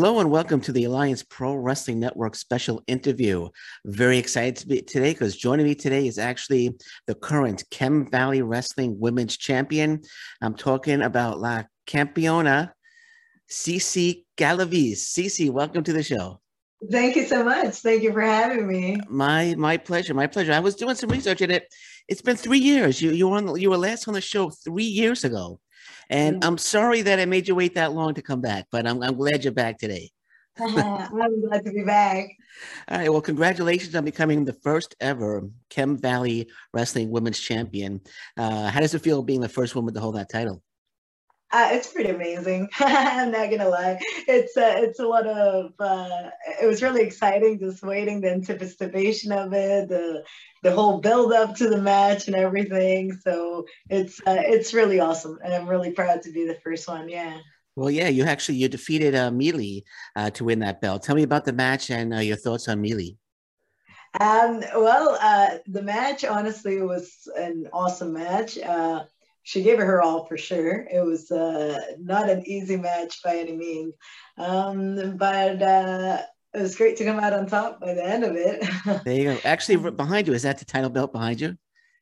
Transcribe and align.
Hello 0.00 0.18
and 0.18 0.30
welcome 0.30 0.62
to 0.62 0.72
the 0.72 0.84
Alliance 0.84 1.22
Pro 1.22 1.54
Wrestling 1.54 2.00
Network 2.00 2.34
special 2.34 2.82
interview. 2.86 3.50
Very 3.84 4.16
excited 4.16 4.56
to 4.56 4.66
be 4.66 4.80
today 4.80 5.12
because 5.12 5.36
joining 5.36 5.66
me 5.66 5.74
today 5.74 6.06
is 6.06 6.16
actually 6.16 6.74
the 7.06 7.14
current 7.14 7.64
Chem 7.70 8.10
Valley 8.10 8.40
Wrestling 8.40 8.98
Women's 8.98 9.36
Champion. 9.36 10.00
I'm 10.40 10.54
talking 10.54 11.02
about 11.02 11.38
La 11.38 11.64
Campeona, 11.86 12.72
Cece 13.50 14.24
Galaviz. 14.38 15.00
Cece, 15.00 15.50
welcome 15.50 15.84
to 15.84 15.92
the 15.92 16.02
show. 16.02 16.40
Thank 16.90 17.16
you 17.16 17.26
so 17.26 17.44
much. 17.44 17.74
Thank 17.74 18.02
you 18.02 18.14
for 18.14 18.22
having 18.22 18.66
me. 18.66 19.02
My 19.06 19.54
my 19.58 19.76
pleasure. 19.76 20.14
My 20.14 20.28
pleasure. 20.28 20.54
I 20.54 20.60
was 20.60 20.76
doing 20.76 20.94
some 20.94 21.10
research 21.10 21.42
and 21.42 21.52
it. 21.52 21.66
It's 22.08 22.22
been 22.22 22.36
three 22.36 22.58
years. 22.58 23.02
You 23.02 23.10
you 23.10 23.28
were 23.28 23.36
on 23.36 23.60
you 23.60 23.68
were 23.68 23.76
last 23.76 24.08
on 24.08 24.14
the 24.14 24.22
show 24.22 24.48
three 24.48 24.84
years 24.84 25.24
ago. 25.24 25.60
And 26.10 26.44
I'm 26.44 26.58
sorry 26.58 27.02
that 27.02 27.20
I 27.20 27.24
made 27.24 27.46
you 27.46 27.54
wait 27.54 27.76
that 27.76 27.92
long 27.92 28.14
to 28.14 28.22
come 28.22 28.40
back, 28.40 28.66
but 28.72 28.86
I'm, 28.86 29.00
I'm 29.02 29.14
glad 29.14 29.44
you're 29.44 29.52
back 29.52 29.78
today. 29.78 30.10
I'm 30.58 31.40
glad 31.40 31.64
to 31.64 31.72
be 31.72 31.84
back. 31.84 32.26
All 32.88 32.98
right. 32.98 33.10
Well, 33.10 33.20
congratulations 33.20 33.94
on 33.94 34.04
becoming 34.04 34.44
the 34.44 34.52
first 34.52 34.96
ever 35.00 35.48
Chem 35.70 35.96
Valley 35.96 36.50
Wrestling 36.74 37.10
Women's 37.10 37.38
Champion. 37.38 38.00
Uh, 38.36 38.68
how 38.68 38.80
does 38.80 38.92
it 38.92 38.98
feel 39.02 39.22
being 39.22 39.40
the 39.40 39.48
first 39.48 39.76
woman 39.76 39.94
to 39.94 40.00
hold 40.00 40.16
that 40.16 40.28
title? 40.28 40.62
Uh, 41.52 41.70
it's 41.72 41.92
pretty 41.92 42.10
amazing. 42.10 42.68
I'm 42.78 43.32
not 43.32 43.50
gonna 43.50 43.68
lie. 43.68 43.98
It's 44.28 44.56
uh, 44.56 44.74
it's 44.78 45.00
a 45.00 45.06
lot 45.06 45.26
of. 45.26 45.72
Uh, 45.80 46.30
it 46.62 46.66
was 46.66 46.82
really 46.82 47.02
exciting, 47.02 47.58
just 47.58 47.82
waiting 47.82 48.20
the 48.20 48.30
anticipation 48.30 49.32
of 49.32 49.52
it, 49.52 49.88
the 49.88 50.24
the 50.62 50.70
whole 50.70 51.00
build 51.00 51.32
up 51.32 51.56
to 51.56 51.68
the 51.68 51.80
match 51.80 52.28
and 52.28 52.36
everything. 52.36 53.18
So 53.24 53.66
it's 53.88 54.20
uh, 54.20 54.36
it's 54.38 54.72
really 54.72 55.00
awesome, 55.00 55.38
and 55.42 55.52
I'm 55.52 55.68
really 55.68 55.90
proud 55.90 56.22
to 56.22 56.32
be 56.32 56.46
the 56.46 56.58
first 56.62 56.86
one. 56.86 57.08
Yeah. 57.08 57.38
Well, 57.74 57.90
yeah, 57.90 58.08
you 58.08 58.24
actually 58.24 58.58
you 58.58 58.68
defeated 58.68 59.16
uh, 59.16 59.32
Mealy 59.32 59.84
uh, 60.14 60.30
to 60.30 60.44
win 60.44 60.60
that 60.60 60.80
belt. 60.80 61.02
Tell 61.02 61.16
me 61.16 61.24
about 61.24 61.44
the 61.44 61.52
match 61.52 61.90
and 61.90 62.14
uh, 62.14 62.18
your 62.18 62.36
thoughts 62.36 62.68
on 62.68 62.80
Mealy. 62.80 63.16
Um, 64.20 64.60
well, 64.74 65.16
uh, 65.20 65.58
the 65.66 65.82
match 65.82 66.24
honestly 66.24 66.80
was 66.82 67.28
an 67.36 67.68
awesome 67.72 68.12
match. 68.12 68.58
She 69.42 69.62
gave 69.62 69.80
it 69.80 69.84
her 69.84 70.02
all 70.02 70.26
for 70.26 70.36
sure. 70.36 70.86
It 70.90 71.04
was 71.04 71.30
uh, 71.30 71.80
not 71.98 72.28
an 72.28 72.46
easy 72.46 72.76
match 72.76 73.22
by 73.22 73.36
any 73.36 73.56
means, 73.56 73.94
um, 74.36 75.16
but 75.16 75.62
uh, 75.62 76.22
it 76.54 76.60
was 76.60 76.76
great 76.76 76.96
to 76.98 77.04
come 77.04 77.18
out 77.18 77.32
on 77.32 77.46
top 77.46 77.80
by 77.80 77.94
the 77.94 78.04
end 78.04 78.24
of 78.24 78.36
it. 78.36 78.62
there 79.04 79.14
you 79.14 79.24
go. 79.24 79.38
Actually, 79.44 79.90
behind 79.90 80.26
you 80.26 80.34
is 80.34 80.42
that 80.42 80.58
the 80.58 80.64
title 80.64 80.90
belt 80.90 81.12
behind 81.12 81.40
you? 81.40 81.56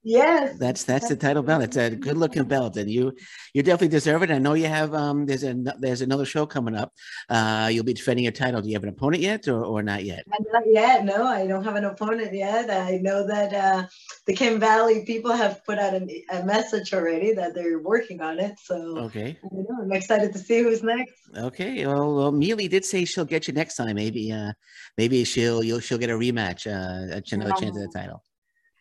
Yes. 0.04 0.56
That's 0.58 0.84
that's 0.84 1.08
the 1.08 1.16
title 1.16 1.42
belt. 1.42 1.62
It's 1.62 1.76
a 1.76 1.90
good 1.90 2.16
looking 2.16 2.44
belt, 2.44 2.76
and 2.76 2.88
you 2.88 3.12
you 3.52 3.62
definitely 3.62 3.88
deserve 3.88 4.22
it. 4.22 4.30
I 4.30 4.38
know 4.38 4.54
you 4.54 4.66
have 4.66 4.94
um 4.94 5.26
there's 5.26 5.42
a 5.42 5.54
there's 5.80 6.02
another 6.02 6.24
show 6.24 6.46
coming 6.46 6.76
up. 6.76 6.92
Uh, 7.28 7.68
you'll 7.72 7.84
be 7.84 7.94
defending 7.94 8.24
your 8.24 8.32
title. 8.32 8.62
Do 8.62 8.68
you 8.68 8.74
have 8.74 8.84
an 8.84 8.90
opponent 8.90 9.22
yet, 9.22 9.48
or, 9.48 9.64
or 9.64 9.82
not 9.82 10.04
yet? 10.04 10.24
Not 10.52 10.62
yet. 10.66 11.04
No, 11.04 11.26
I 11.26 11.46
don't 11.46 11.64
have 11.64 11.74
an 11.74 11.84
opponent 11.84 12.32
yet. 12.32 12.70
I 12.70 12.98
know 12.98 13.26
that 13.26 13.52
uh, 13.52 13.86
the 14.26 14.34
Chem 14.34 14.60
Valley 14.60 15.04
people 15.04 15.32
have 15.32 15.64
put 15.64 15.78
out 15.78 15.94
a, 15.94 16.24
a 16.30 16.44
message 16.44 16.94
already 16.94 17.32
that 17.34 17.54
they're 17.54 17.80
working 17.80 18.20
on 18.20 18.38
it. 18.38 18.58
So 18.62 18.98
okay, 18.98 19.36
I 19.44 19.82
am 19.82 19.92
excited 19.92 20.32
to 20.32 20.38
see 20.38 20.62
who's 20.62 20.82
next. 20.82 21.14
Okay. 21.36 21.86
Well, 21.86 22.14
well, 22.14 22.32
Mealy 22.32 22.68
did 22.68 22.84
say 22.84 23.04
she'll 23.04 23.24
get 23.24 23.48
you 23.48 23.54
next 23.54 23.74
time. 23.74 23.96
Maybe 23.96 24.30
uh 24.30 24.52
maybe 24.96 25.24
she'll 25.24 25.64
you'll 25.64 25.80
she'll 25.80 25.98
get 25.98 26.10
a 26.10 26.14
rematch, 26.14 26.66
uh, 26.66 27.20
another 27.32 27.52
chance 27.60 27.76
at 27.76 27.90
the 27.90 27.92
title. 27.92 28.22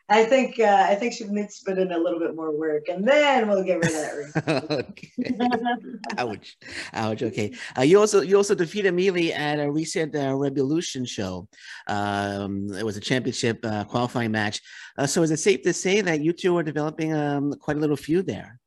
I 0.09 0.23
think 0.23 0.57
uh, 0.59 0.85
I 0.87 0.95
think 0.95 1.13
she 1.13 1.25
needs 1.25 1.59
to 1.59 1.65
put 1.65 1.77
in 1.77 1.91
a 1.91 1.97
little 1.97 2.19
bit 2.19 2.33
more 2.33 2.57
work, 2.57 2.87
and 2.87 3.05
then 3.05 3.49
we'll 3.49 3.63
get 3.63 3.79
rid 3.79 3.93
of 3.93 4.35
that. 4.35 5.99
ouch, 6.17 6.57
ouch. 6.93 7.23
Okay. 7.23 7.53
Uh, 7.77 7.81
you 7.81 7.99
also 7.99 8.21
you 8.21 8.37
also 8.37 8.55
defeated 8.55 8.93
Mealy 8.93 9.33
at 9.33 9.59
a 9.59 9.69
recent 9.69 10.15
uh, 10.15 10.33
Revolution 10.33 11.03
show. 11.03 11.49
Um, 11.87 12.73
it 12.73 12.85
was 12.85 12.95
a 12.95 13.01
championship 13.01 13.59
uh, 13.65 13.83
qualifying 13.83 14.31
match. 14.31 14.61
Uh, 14.97 15.07
so 15.07 15.23
is 15.23 15.31
it 15.31 15.37
safe 15.37 15.61
to 15.63 15.73
say 15.73 15.99
that 15.99 16.21
you 16.21 16.31
two 16.31 16.57
are 16.57 16.63
developing 16.63 17.13
um, 17.13 17.53
quite 17.59 17.75
a 17.75 17.79
little 17.79 17.97
feud 17.97 18.27
there? 18.27 18.61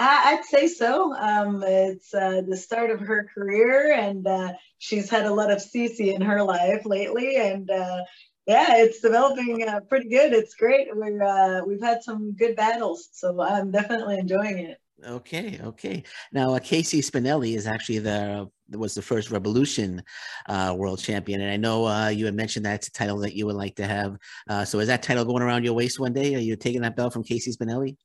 I'd 0.00 0.44
say 0.44 0.68
so. 0.68 1.12
Um, 1.16 1.62
it's 1.66 2.14
uh, 2.14 2.42
the 2.46 2.56
start 2.56 2.90
of 2.90 3.00
her 3.00 3.28
career, 3.34 3.94
and 3.94 4.24
uh, 4.26 4.52
she's 4.78 5.10
had 5.10 5.26
a 5.26 5.34
lot 5.34 5.50
of 5.50 5.58
Cece 5.58 6.14
in 6.14 6.20
her 6.20 6.42
life 6.42 6.86
lately. 6.86 7.36
And 7.36 7.68
uh, 7.68 8.04
yeah, 8.48 8.76
it's 8.78 9.00
developing 9.00 9.68
uh, 9.68 9.80
pretty 9.80 10.08
good. 10.08 10.32
It's 10.32 10.54
great. 10.54 10.88
We're 10.90 11.22
uh, 11.22 11.64
we've 11.66 11.82
had 11.82 12.02
some 12.02 12.32
good 12.32 12.56
battles, 12.56 13.10
so 13.12 13.40
I'm 13.42 13.70
definitely 13.70 14.18
enjoying 14.18 14.58
it. 14.58 14.78
Okay, 15.06 15.60
okay. 15.62 16.02
Now, 16.32 16.54
uh, 16.54 16.58
Casey 16.58 17.02
Spinelli 17.02 17.54
is 17.54 17.66
actually 17.66 17.98
the 17.98 18.48
was 18.70 18.94
the 18.94 19.02
first 19.02 19.30
Revolution 19.30 20.02
uh, 20.48 20.74
World 20.76 20.98
Champion, 20.98 21.42
and 21.42 21.50
I 21.50 21.58
know 21.58 21.86
uh, 21.86 22.08
you 22.08 22.24
had 22.24 22.34
mentioned 22.34 22.64
that's 22.64 22.88
a 22.88 22.92
title 22.92 23.18
that 23.18 23.36
you 23.36 23.44
would 23.44 23.54
like 23.54 23.76
to 23.76 23.86
have. 23.86 24.16
Uh, 24.48 24.64
so, 24.64 24.80
is 24.80 24.88
that 24.88 25.02
title 25.02 25.26
going 25.26 25.42
around 25.42 25.64
your 25.64 25.74
waist 25.74 26.00
one 26.00 26.14
day? 26.14 26.34
Are 26.34 26.40
you 26.40 26.56
taking 26.56 26.80
that 26.82 26.96
belt 26.96 27.12
from 27.12 27.24
Casey 27.24 27.52
Spinelli? 27.52 27.96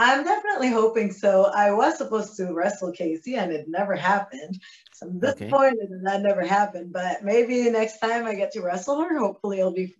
I'm 0.00 0.24
definitely 0.24 0.70
hoping 0.70 1.12
so. 1.12 1.50
I 1.54 1.72
was 1.72 1.98
supposed 1.98 2.34
to 2.38 2.54
wrestle 2.54 2.90
Casey, 2.90 3.34
and 3.34 3.52
it 3.52 3.68
never 3.68 3.94
happened. 3.94 4.58
So 4.94 5.06
I'm 5.06 5.20
disappointed 5.20 5.90
okay. 5.92 6.00
that 6.04 6.22
never 6.22 6.42
happened. 6.42 6.90
But 6.90 7.22
maybe 7.22 7.68
next 7.68 7.98
time 7.98 8.24
I 8.24 8.34
get 8.34 8.50
to 8.52 8.62
wrestle 8.62 8.98
her, 9.02 9.18
hopefully 9.18 9.58
it'll 9.58 9.72
be 9.72 9.94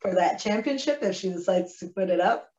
for 0.00 0.14
that 0.14 0.38
championship 0.38 0.98
if 1.00 1.16
she 1.16 1.30
decides 1.30 1.78
to 1.78 1.88
put 1.88 2.10
it 2.10 2.20
up. 2.20 2.50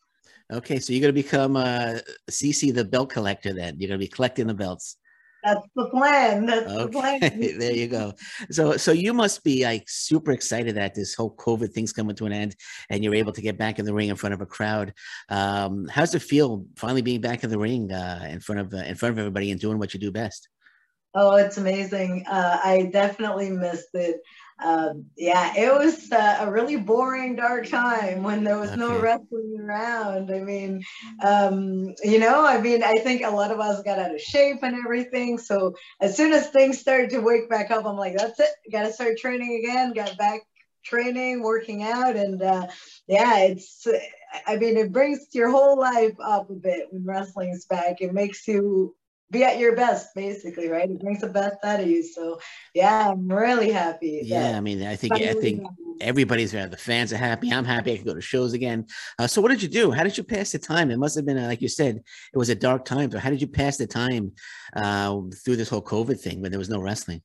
Okay, 0.51 0.79
so 0.79 0.91
you're 0.91 1.01
going 1.01 1.13
to 1.13 1.21
become 1.21 1.55
uh, 1.55 1.99
CC 2.31 2.73
the 2.73 2.83
belt 2.83 3.11
collector 3.11 3.53
then. 3.53 3.75
You're 3.77 3.89
going 3.89 3.99
to 3.99 4.03
be 4.03 4.09
collecting 4.09 4.47
the 4.47 4.55
belts. 4.55 4.97
That's 5.43 5.67
the 5.75 5.89
plan. 5.89 6.45
That's 6.45 6.71
okay. 6.71 6.83
the 6.83 6.89
plan. 6.89 7.19
there 7.59 7.73
you 7.73 7.87
go. 7.87 8.13
So, 8.49 8.77
so 8.77 8.91
you 8.91 9.13
must 9.13 9.43
be 9.43 9.63
like 9.63 9.87
super 9.87 10.31
excited 10.31 10.75
that 10.75 10.95
this 10.95 11.13
whole 11.13 11.35
COVID 11.35 11.71
thing's 11.73 11.93
coming 11.93 12.15
to 12.15 12.25
an 12.25 12.33
end, 12.33 12.55
and 12.89 13.03
you're 13.03 13.15
able 13.15 13.33
to 13.33 13.41
get 13.41 13.57
back 13.57 13.79
in 13.79 13.85
the 13.85 13.93
ring 13.93 14.09
in 14.09 14.15
front 14.15 14.33
of 14.33 14.41
a 14.41 14.45
crowd. 14.45 14.93
Um, 15.29 15.87
how's 15.87 16.15
it 16.15 16.21
feel 16.21 16.65
finally 16.75 17.01
being 17.01 17.21
back 17.21 17.43
in 17.43 17.49
the 17.49 17.59
ring 17.59 17.91
uh, 17.91 18.27
in 18.29 18.39
front 18.39 18.61
of 18.61 18.73
uh, 18.73 18.77
in 18.77 18.95
front 18.95 19.13
of 19.13 19.19
everybody 19.19 19.51
and 19.51 19.59
doing 19.59 19.79
what 19.79 19.93
you 19.93 19.99
do 19.99 20.11
best? 20.11 20.49
Oh, 21.13 21.35
it's 21.35 21.57
amazing. 21.57 22.25
Uh, 22.27 22.59
I 22.63 22.89
definitely 22.91 23.49
missed 23.49 23.89
it. 23.93 24.17
Um, 24.63 25.05
yeah, 25.15 25.53
it 25.55 25.71
was 25.71 26.11
uh, 26.11 26.37
a 26.41 26.51
really 26.51 26.77
boring, 26.77 27.35
dark 27.35 27.67
time 27.67 28.23
when 28.23 28.43
there 28.43 28.57
was 28.57 28.71
okay. 28.71 28.79
no 28.79 28.99
wrestling 28.99 29.59
around. 29.59 30.31
I 30.31 30.39
mean, 30.39 30.83
um, 31.23 31.93
you 32.03 32.19
know, 32.19 32.45
I 32.45 32.59
mean, 32.59 32.81
I 32.81 32.95
think 32.95 33.23
a 33.23 33.29
lot 33.29 33.51
of 33.51 33.59
us 33.59 33.83
got 33.83 33.99
out 33.99 34.13
of 34.13 34.21
shape 34.21 34.63
and 34.63 34.75
everything. 34.75 35.37
So 35.37 35.75
as 36.01 36.17
soon 36.17 36.33
as 36.33 36.49
things 36.49 36.79
started 36.79 37.11
to 37.11 37.19
wake 37.19 37.49
back 37.49 37.69
up, 37.69 37.85
I'm 37.85 37.97
like, 37.97 38.17
that's 38.17 38.39
it. 38.39 38.49
Got 38.71 38.83
to 38.83 38.93
start 38.93 39.17
training 39.17 39.63
again. 39.63 39.93
Got 39.93 40.17
back 40.17 40.41
training, 40.83 41.43
working 41.43 41.83
out, 41.83 42.15
and 42.15 42.41
uh, 42.41 42.67
yeah, 43.07 43.39
it's. 43.39 43.85
I 44.45 44.57
mean, 44.57 44.75
it 44.75 44.91
brings 44.91 45.27
your 45.33 45.49
whole 45.49 45.79
life 45.79 46.15
up 46.23 46.49
a 46.49 46.53
bit 46.53 46.87
when 46.91 47.05
wrestling's 47.05 47.65
back. 47.65 48.01
It 48.01 48.13
makes 48.13 48.47
you 48.47 48.95
be 49.31 49.43
at 49.43 49.59
your 49.59 49.75
best 49.75 50.15
basically 50.15 50.69
right? 50.69 50.89
It 50.89 50.99
brings 50.99 51.21
the 51.21 51.27
best 51.27 51.57
out 51.63 51.79
of 51.79 51.87
you. 51.87 52.03
So 52.03 52.39
yeah 52.73 53.09
i'm 53.11 53.27
really 53.27 53.71
happy 53.71 54.21
yeah 54.23 54.57
i 54.57 54.59
mean 54.59 54.85
i 54.85 54.95
think 54.95 55.13
i 55.13 55.33
think 55.33 55.65
everybody's 55.99 56.51
there 56.51 56.67
the 56.67 56.77
fans 56.77 57.11
are 57.11 57.17
happy. 57.17 57.51
I'm 57.51 57.65
happy 57.65 57.93
i 57.93 57.95
can 57.95 58.05
go 58.05 58.13
to 58.13 58.21
shows 58.21 58.53
again. 58.53 58.85
Uh, 59.17 59.27
so 59.27 59.41
what 59.41 59.49
did 59.49 59.61
you 59.61 59.67
do? 59.67 59.91
How 59.91 60.03
did 60.03 60.17
you 60.17 60.23
pass 60.23 60.51
the 60.51 60.59
time? 60.59 60.91
It 60.91 60.97
must 60.97 61.15
have 61.15 61.25
been 61.25 61.41
like 61.45 61.61
you 61.61 61.67
said 61.67 61.97
it 62.33 62.37
was 62.37 62.49
a 62.49 62.55
dark 62.55 62.85
time 62.85 63.11
so 63.11 63.19
how 63.19 63.29
did 63.29 63.41
you 63.41 63.47
pass 63.47 63.77
the 63.77 63.87
time 63.87 64.31
uh, 64.75 65.19
through 65.43 65.55
this 65.55 65.69
whole 65.69 65.81
covid 65.81 66.19
thing 66.19 66.41
when 66.41 66.51
there 66.51 66.59
was 66.59 66.69
no 66.69 66.81
wrestling? 66.81 67.21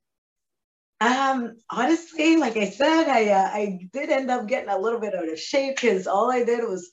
Um, 1.02 1.56
honestly, 1.68 2.36
like 2.36 2.56
I 2.56 2.70
said, 2.70 3.08
I 3.08 3.30
uh, 3.30 3.50
I 3.52 3.88
did 3.92 4.08
end 4.10 4.30
up 4.30 4.46
getting 4.46 4.70
a 4.70 4.78
little 4.78 5.00
bit 5.00 5.14
out 5.14 5.28
of 5.28 5.38
shape 5.38 5.76
because 5.76 6.06
all 6.06 6.30
I 6.30 6.44
did 6.44 6.62
was 6.62 6.90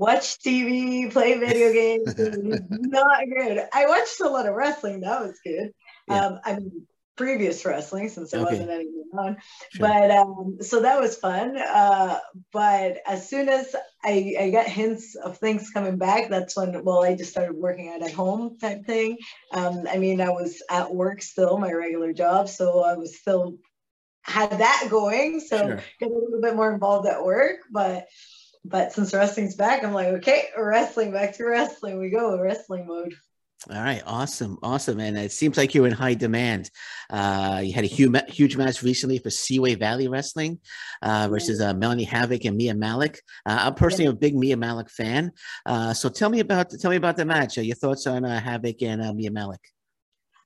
watch 0.00 0.38
TV, 0.38 1.12
play 1.12 1.38
video 1.38 1.72
games. 1.74 2.14
not 2.16 3.20
good. 3.28 3.68
I 3.72 3.86
watched 3.86 4.20
a 4.20 4.28
lot 4.28 4.46
of 4.46 4.54
wrestling. 4.54 5.00
That 5.02 5.20
was 5.20 5.38
good. 5.44 5.72
Yeah. 6.08 6.26
Um, 6.26 6.40
I 6.42 6.56
mean, 6.56 6.86
previous 7.16 7.66
wrestling 7.66 8.08
since 8.08 8.30
there 8.30 8.40
okay. 8.40 8.52
wasn't 8.52 8.70
anything 8.70 9.04
on. 9.12 9.36
Sure. 9.72 9.86
But 9.86 10.10
um, 10.10 10.56
so 10.62 10.80
that 10.80 10.98
was 10.98 11.16
fun. 11.16 11.58
Uh, 11.58 12.18
but 12.50 12.96
as 13.06 13.28
soon 13.28 13.50
as 13.50 13.76
I, 14.02 14.36
I 14.40 14.50
got 14.50 14.66
hints 14.66 15.16
of 15.16 15.36
things 15.36 15.70
coming 15.70 15.98
back, 15.98 16.30
that's 16.30 16.56
when, 16.56 16.82
well, 16.82 17.04
I 17.04 17.14
just 17.14 17.32
started 17.32 17.54
working 17.54 17.90
out 17.90 18.02
at 18.02 18.14
home 18.14 18.56
type 18.58 18.86
thing. 18.86 19.18
Um, 19.52 19.86
I 19.86 19.98
mean, 19.98 20.22
I 20.22 20.30
was 20.30 20.62
at 20.70 20.94
work 20.94 21.20
still, 21.20 21.58
my 21.58 21.72
regular 21.72 22.14
job. 22.14 22.48
So 22.48 22.82
I 22.82 22.94
was 22.94 23.18
still 23.18 23.58
had 24.22 24.58
that 24.58 24.86
going. 24.90 25.40
So 25.40 25.58
sure. 25.58 25.82
get 25.98 26.10
a 26.10 26.14
little 26.14 26.40
bit 26.40 26.56
more 26.56 26.72
involved 26.72 27.06
at 27.06 27.22
work. 27.22 27.58
But 27.70 28.06
but 28.64 28.92
since 28.92 29.14
wrestling's 29.14 29.56
back, 29.56 29.82
I'm 29.82 29.92
like, 29.92 30.08
okay, 30.08 30.48
wrestling, 30.56 31.12
back 31.12 31.36
to 31.36 31.44
wrestling. 31.44 31.98
We 31.98 32.10
go, 32.10 32.38
wrestling 32.38 32.86
mode. 32.86 33.14
All 33.68 33.82
right, 33.82 34.02
awesome, 34.06 34.56
awesome, 34.62 35.00
and 35.00 35.18
it 35.18 35.32
seems 35.32 35.58
like 35.58 35.74
you're 35.74 35.86
in 35.86 35.92
high 35.92 36.14
demand. 36.14 36.70
Uh, 37.10 37.60
you 37.62 37.74
had 37.74 37.84
a 37.84 37.88
huge, 37.88 38.16
huge 38.28 38.56
match 38.56 38.82
recently 38.82 39.18
for 39.18 39.28
Seaway 39.28 39.74
Valley 39.74 40.08
Wrestling 40.08 40.60
uh, 41.02 41.28
versus 41.30 41.60
uh, 41.60 41.74
Melanie 41.74 42.04
Havoc 42.04 42.46
and 42.46 42.56
Mia 42.56 42.74
Malik. 42.74 43.20
Uh, 43.44 43.58
I'm 43.64 43.74
personally 43.74 44.06
a 44.06 44.14
big 44.14 44.34
Mia 44.34 44.56
Malik 44.56 44.88
fan, 44.88 45.32
uh, 45.66 45.92
so 45.92 46.08
tell 46.08 46.30
me 46.30 46.40
about 46.40 46.70
tell 46.80 46.90
me 46.90 46.96
about 46.96 47.18
the 47.18 47.26
match. 47.26 47.58
Uh, 47.58 47.60
your 47.60 47.76
thoughts 47.76 48.06
on 48.06 48.24
Havoc 48.24 48.80
and 48.82 49.14
Mia 49.14 49.30
Malik? 49.30 49.60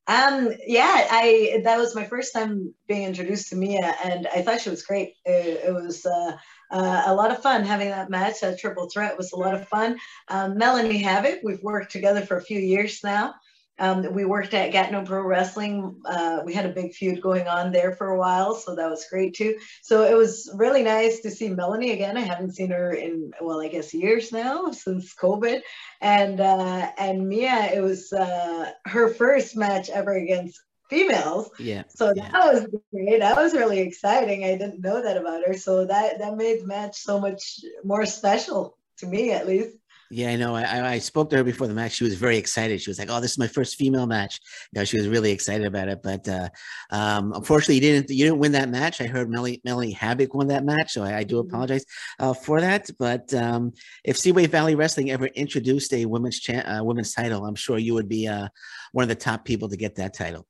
Um, 0.06 0.50
yeah, 0.66 1.08
I 1.10 1.60
that 1.64 1.78
was 1.78 1.94
my 1.94 2.04
first 2.04 2.34
time 2.34 2.74
being 2.86 3.04
introduced 3.04 3.48
to 3.48 3.56
Mia, 3.56 3.94
and 4.04 4.26
I 4.26 4.42
thought 4.42 4.60
she 4.60 4.68
was 4.68 4.84
great. 4.84 5.14
It, 5.24 5.64
it 5.66 5.72
was 5.72 6.04
uh, 6.04 6.36
uh, 6.70 7.02
a 7.06 7.14
lot 7.14 7.30
of 7.30 7.42
fun 7.42 7.64
having 7.64 7.88
that 7.88 8.10
match. 8.10 8.40
That 8.40 8.58
triple 8.58 8.88
threat 8.90 9.16
was 9.16 9.32
a 9.32 9.36
lot 9.36 9.54
of 9.54 9.66
fun. 9.68 9.98
Um, 10.28 10.58
Melanie 10.58 10.98
Havoc, 10.98 11.40
we've 11.42 11.62
worked 11.62 11.90
together 11.90 12.20
for 12.20 12.36
a 12.36 12.42
few 12.42 12.60
years 12.60 13.00
now. 13.02 13.34
Um, 13.78 14.14
we 14.14 14.24
worked 14.24 14.54
at 14.54 14.70
Gatineau 14.70 15.04
Pro 15.04 15.22
Wrestling. 15.22 16.00
Uh, 16.04 16.42
we 16.44 16.54
had 16.54 16.66
a 16.66 16.72
big 16.72 16.94
feud 16.94 17.20
going 17.20 17.48
on 17.48 17.72
there 17.72 17.92
for 17.92 18.10
a 18.10 18.18
while, 18.18 18.54
so 18.54 18.76
that 18.76 18.88
was 18.88 19.06
great 19.10 19.34
too. 19.34 19.58
So 19.82 20.04
it 20.04 20.16
was 20.16 20.50
really 20.54 20.82
nice 20.82 21.20
to 21.20 21.30
see 21.30 21.48
Melanie 21.48 21.90
again. 21.90 22.16
I 22.16 22.20
haven't 22.20 22.54
seen 22.54 22.70
her 22.70 22.92
in 22.92 23.32
well, 23.40 23.60
I 23.60 23.68
guess 23.68 23.92
years 23.92 24.30
now 24.30 24.70
since 24.70 25.14
COVID, 25.14 25.60
and 26.00 26.40
uh, 26.40 26.90
and 26.98 27.28
Mia. 27.28 27.72
It 27.74 27.80
was 27.80 28.12
uh, 28.12 28.70
her 28.86 29.08
first 29.08 29.56
match 29.56 29.90
ever 29.90 30.12
against 30.12 30.60
females. 30.88 31.50
Yeah. 31.58 31.82
So 31.88 32.12
yeah. 32.14 32.30
that 32.30 32.54
was 32.54 32.66
great. 32.92 33.20
That 33.20 33.36
was 33.36 33.54
really 33.54 33.80
exciting. 33.80 34.44
I 34.44 34.56
didn't 34.56 34.80
know 34.80 35.02
that 35.02 35.16
about 35.16 35.46
her, 35.46 35.54
so 35.54 35.84
that 35.86 36.20
that 36.20 36.36
made 36.36 36.62
the 36.62 36.66
match 36.66 36.98
so 36.98 37.20
much 37.20 37.60
more 37.82 38.06
special 38.06 38.78
to 38.98 39.06
me, 39.06 39.32
at 39.32 39.46
least. 39.46 39.76
Yeah, 40.10 40.28
I 40.30 40.36
know. 40.36 40.54
I, 40.54 40.92
I 40.92 40.98
spoke 40.98 41.30
to 41.30 41.36
her 41.38 41.44
before 41.44 41.66
the 41.66 41.74
match. 41.74 41.92
She 41.92 42.04
was 42.04 42.14
very 42.14 42.36
excited. 42.36 42.80
She 42.80 42.90
was 42.90 42.98
like, 42.98 43.08
"Oh, 43.10 43.20
this 43.20 43.32
is 43.32 43.38
my 43.38 43.48
first 43.48 43.76
female 43.76 44.06
match." 44.06 44.38
You 44.72 44.80
know, 44.80 44.84
she 44.84 44.98
was 44.98 45.08
really 45.08 45.32
excited 45.32 45.66
about 45.66 45.88
it. 45.88 46.02
But 46.02 46.28
uh, 46.28 46.50
um, 46.90 47.32
unfortunately, 47.32 47.76
you 47.76 47.80
didn't. 47.80 48.10
You 48.10 48.26
didn't 48.26 48.38
win 48.38 48.52
that 48.52 48.68
match. 48.68 49.00
I 49.00 49.06
heard 49.06 49.30
Melanie, 49.30 49.60
Melanie 49.64 49.92
Havoc 49.92 50.34
won 50.34 50.46
that 50.48 50.64
match, 50.64 50.92
so 50.92 51.02
I, 51.02 51.18
I 51.18 51.24
do 51.24 51.36
Mm-hmm. 51.36 51.48
apologize 51.48 51.84
uh, 52.20 52.34
for 52.34 52.60
that. 52.60 52.88
But 52.98 53.32
um, 53.34 53.72
if 54.04 54.18
Seaway 54.18 54.46
Valley 54.46 54.74
Wrestling 54.74 55.10
ever 55.10 55.26
introduced 55.26 55.92
a 55.94 56.04
women's 56.06 56.38
cha- 56.38 56.60
uh, 56.78 56.84
women's 56.84 57.12
title, 57.12 57.44
I'm 57.44 57.54
sure 57.56 57.78
you 57.78 57.94
would 57.94 58.08
be 58.08 58.28
uh, 58.28 58.48
one 58.92 59.02
of 59.02 59.08
the 59.08 59.14
top 59.14 59.44
people 59.44 59.68
to 59.70 59.76
get 59.76 59.96
that 59.96 60.14
title. 60.14 60.46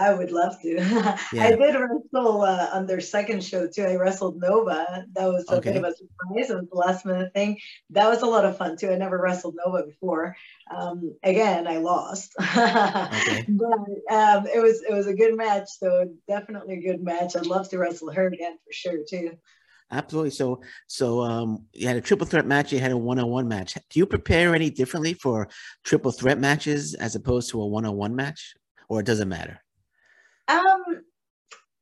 I 0.00 0.14
would 0.14 0.30
love 0.30 0.60
to. 0.62 0.76
Yeah. 1.32 1.44
I 1.44 1.50
did 1.56 1.74
wrestle 1.74 2.42
uh, 2.42 2.70
on 2.72 2.86
their 2.86 3.00
second 3.00 3.44
show 3.44 3.66
too. 3.66 3.82
I 3.84 3.96
wrestled 3.96 4.40
Nova. 4.40 5.04
That 5.14 5.26
was 5.26 5.44
a 5.48 5.56
Okay. 5.56 5.72
bit 5.72 5.84
of 5.84 5.84
a 5.84 5.94
surprise. 5.96 6.50
It 6.50 6.54
was 6.56 6.68
the 6.70 6.76
last 6.78 7.04
minute 7.04 7.32
thing. 7.34 7.58
That 7.90 8.08
was 8.08 8.22
a 8.22 8.26
lot 8.26 8.44
of 8.44 8.56
fun 8.56 8.76
too. 8.76 8.90
I 8.90 8.96
never 8.96 9.18
wrestled 9.20 9.56
Nova 9.64 9.84
before. 9.84 10.36
Um, 10.74 11.16
again, 11.22 11.66
I 11.66 11.78
lost, 11.78 12.32
Okay. 12.40 13.44
but 13.48 14.14
um, 14.14 14.46
it 14.46 14.62
was 14.62 14.82
it 14.88 14.92
was 14.92 15.06
a 15.06 15.14
good 15.14 15.36
match. 15.36 15.68
So 15.78 16.10
definitely 16.26 16.74
a 16.76 16.80
good 16.92 17.02
match. 17.02 17.36
I'd 17.36 17.46
love 17.46 17.68
to 17.70 17.78
wrestle 17.78 18.10
her 18.12 18.26
again 18.28 18.56
for 18.64 18.72
sure 18.72 18.98
too. 19.08 19.32
Absolutely. 19.90 20.30
So, 20.30 20.60
so 20.86 21.22
um, 21.22 21.64
you 21.72 21.88
had 21.88 21.96
a 21.96 22.00
triple 22.02 22.26
threat 22.26 22.46
match. 22.46 22.72
You 22.72 22.78
had 22.78 22.92
a 22.92 22.96
one-on-one 22.96 23.48
match. 23.48 23.72
Do 23.74 23.98
you 23.98 24.04
prepare 24.04 24.54
any 24.54 24.68
differently 24.68 25.14
for 25.14 25.48
triple 25.82 26.12
threat 26.12 26.38
matches 26.38 26.92
as 26.94 27.14
opposed 27.14 27.48
to 27.50 27.62
a 27.62 27.66
one-on-one 27.66 28.14
match, 28.14 28.54
or 28.90 29.00
it 29.00 29.06
doesn't 29.06 29.30
matter? 29.30 29.60
Um, 30.48 31.02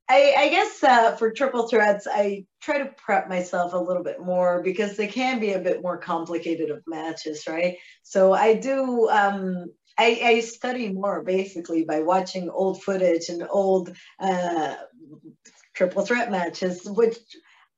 I, 0.08 0.34
I 0.38 0.48
guess 0.50 0.84
uh, 0.84 1.16
for 1.16 1.32
triple 1.32 1.68
threats, 1.68 2.06
I 2.10 2.44
try 2.60 2.78
to 2.78 2.94
prep 2.96 3.28
myself 3.28 3.72
a 3.72 3.78
little 3.78 4.04
bit 4.04 4.20
more 4.20 4.62
because 4.62 4.96
they 4.96 5.08
can 5.08 5.40
be 5.40 5.52
a 5.52 5.58
bit 5.58 5.82
more 5.82 5.98
complicated 5.98 6.70
of 6.70 6.82
matches, 6.86 7.44
right? 7.48 7.76
So 8.02 8.32
I 8.32 8.54
do. 8.54 9.08
Um, 9.08 9.72
I, 9.98 10.20
I 10.22 10.40
study 10.40 10.92
more 10.92 11.22
basically 11.22 11.84
by 11.84 12.00
watching 12.02 12.50
old 12.50 12.82
footage 12.82 13.30
and 13.30 13.46
old 13.48 13.96
uh, 14.20 14.74
triple 15.74 16.04
threat 16.04 16.30
matches, 16.30 16.82
which 16.84 17.16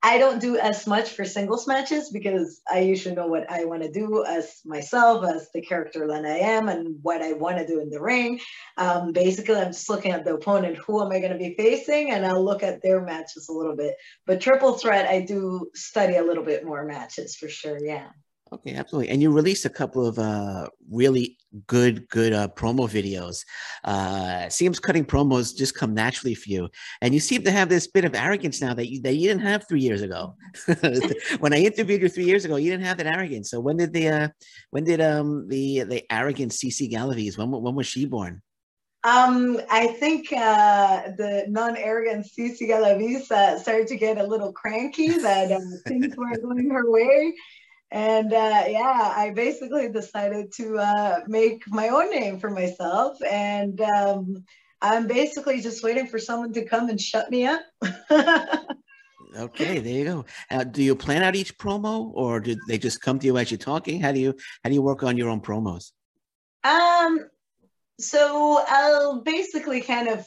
I 0.02 0.18
don't 0.18 0.40
do 0.40 0.56
as 0.56 0.86
much 0.86 1.10
for 1.10 1.24
singles 1.24 1.66
matches 1.66 2.10
because 2.10 2.60
I 2.70 2.80
usually 2.80 3.16
know 3.16 3.26
what 3.26 3.50
I 3.50 3.64
want 3.64 3.82
to 3.82 3.90
do 3.90 4.24
as 4.24 4.60
myself, 4.64 5.24
as 5.24 5.50
the 5.52 5.60
character 5.60 6.06
that 6.06 6.24
I 6.24 6.38
am, 6.38 6.68
and 6.68 6.98
what 7.02 7.20
I 7.20 7.32
want 7.32 7.58
to 7.58 7.66
do 7.66 7.80
in 7.80 7.90
the 7.90 8.00
ring. 8.00 8.38
Um, 8.76 9.12
basically, 9.12 9.56
I'm 9.56 9.72
just 9.72 9.90
looking 9.90 10.12
at 10.12 10.24
the 10.24 10.34
opponent. 10.34 10.78
Who 10.86 11.02
am 11.04 11.10
I 11.10 11.18
going 11.18 11.32
to 11.32 11.38
be 11.38 11.54
facing? 11.56 12.12
And 12.12 12.24
I'll 12.24 12.44
look 12.44 12.62
at 12.62 12.80
their 12.80 13.00
matches 13.00 13.48
a 13.48 13.52
little 13.52 13.74
bit. 13.74 13.96
But 14.24 14.40
triple 14.40 14.74
threat, 14.74 15.08
I 15.08 15.22
do 15.22 15.68
study 15.74 16.16
a 16.16 16.24
little 16.24 16.44
bit 16.44 16.64
more 16.64 16.84
matches 16.84 17.34
for 17.34 17.48
sure. 17.48 17.78
Yeah. 17.84 18.08
Okay, 18.50 18.74
absolutely. 18.74 19.10
And 19.10 19.20
you 19.20 19.30
released 19.30 19.66
a 19.66 19.70
couple 19.70 20.06
of 20.06 20.18
uh, 20.18 20.68
really 20.90 21.36
good, 21.66 22.08
good 22.08 22.32
uh, 22.32 22.48
promo 22.48 22.88
videos. 22.88 23.44
Uh, 23.84 24.48
seems 24.48 24.80
cutting 24.80 25.04
promos 25.04 25.54
just 25.54 25.74
come 25.74 25.92
naturally 25.92 26.34
for 26.34 26.48
you, 26.48 26.68
and 27.02 27.12
you 27.12 27.20
seem 27.20 27.42
to 27.42 27.50
have 27.50 27.68
this 27.68 27.86
bit 27.86 28.04
of 28.04 28.14
arrogance 28.14 28.60
now 28.60 28.72
that 28.72 28.88
you 28.88 29.02
that 29.02 29.14
you 29.14 29.28
didn't 29.28 29.42
have 29.42 29.68
three 29.68 29.80
years 29.80 30.00
ago. 30.00 30.34
when 31.40 31.52
I 31.52 31.58
interviewed 31.58 32.02
you 32.02 32.08
three 32.08 32.24
years 32.24 32.44
ago, 32.44 32.56
you 32.56 32.70
didn't 32.70 32.86
have 32.86 32.96
that 32.98 33.06
arrogance. 33.06 33.50
So 33.50 33.60
when 33.60 33.76
did 33.76 33.92
the 33.92 34.08
uh, 34.08 34.28
when 34.70 34.84
did 34.84 35.00
um 35.00 35.46
the 35.48 35.82
the 35.82 36.02
arrogant 36.10 36.52
CC 36.52 36.90
Galaviz 36.90 37.36
when 37.36 37.50
when 37.50 37.74
was 37.74 37.86
she 37.86 38.06
born? 38.06 38.40
Um, 39.04 39.60
I 39.70 39.86
think 39.86 40.32
uh, 40.32 41.12
the 41.16 41.44
non-arrogant 41.48 42.26
Cici 42.26 42.68
Galaviz 42.68 43.30
uh, 43.30 43.56
started 43.58 43.86
to 43.88 43.96
get 43.96 44.18
a 44.18 44.26
little 44.26 44.52
cranky 44.52 45.08
that 45.08 45.52
uh, 45.52 45.60
things 45.86 46.16
weren't 46.16 46.42
going 46.42 46.68
her 46.70 46.90
way. 46.90 47.32
And 47.90 48.32
uh, 48.32 48.64
yeah, 48.68 49.14
I 49.16 49.32
basically 49.34 49.88
decided 49.88 50.52
to 50.56 50.78
uh, 50.78 51.20
make 51.26 51.62
my 51.68 51.88
own 51.88 52.10
name 52.10 52.38
for 52.38 52.50
myself. 52.50 53.16
And 53.22 53.80
um, 53.80 54.44
I'm 54.82 55.06
basically 55.06 55.60
just 55.60 55.82
waiting 55.82 56.06
for 56.06 56.18
someone 56.18 56.52
to 56.52 56.64
come 56.64 56.90
and 56.90 57.00
shut 57.00 57.30
me 57.30 57.46
up. 57.46 57.62
Okay, 59.36 59.78
there 59.78 59.92
you 59.92 60.04
go. 60.04 60.24
Uh, 60.50 60.64
do 60.64 60.82
you 60.82 60.96
plan 60.96 61.22
out 61.22 61.36
each 61.36 61.58
promo, 61.58 62.10
or 62.14 62.40
do 62.40 62.56
they 62.66 62.78
just 62.78 63.00
come 63.00 63.18
to 63.18 63.26
you 63.26 63.36
as 63.36 63.50
you're 63.50 63.58
talking? 63.58 64.00
How 64.00 64.12
do 64.12 64.18
you 64.18 64.34
how 64.64 64.70
do 64.70 64.74
you 64.74 64.82
work 64.82 65.02
on 65.02 65.16
your 65.16 65.28
own 65.28 65.40
promos? 65.40 65.92
Um, 66.64 67.28
so 68.00 68.64
I'll 68.66 69.20
basically 69.22 69.80
kind 69.80 70.08
of, 70.08 70.26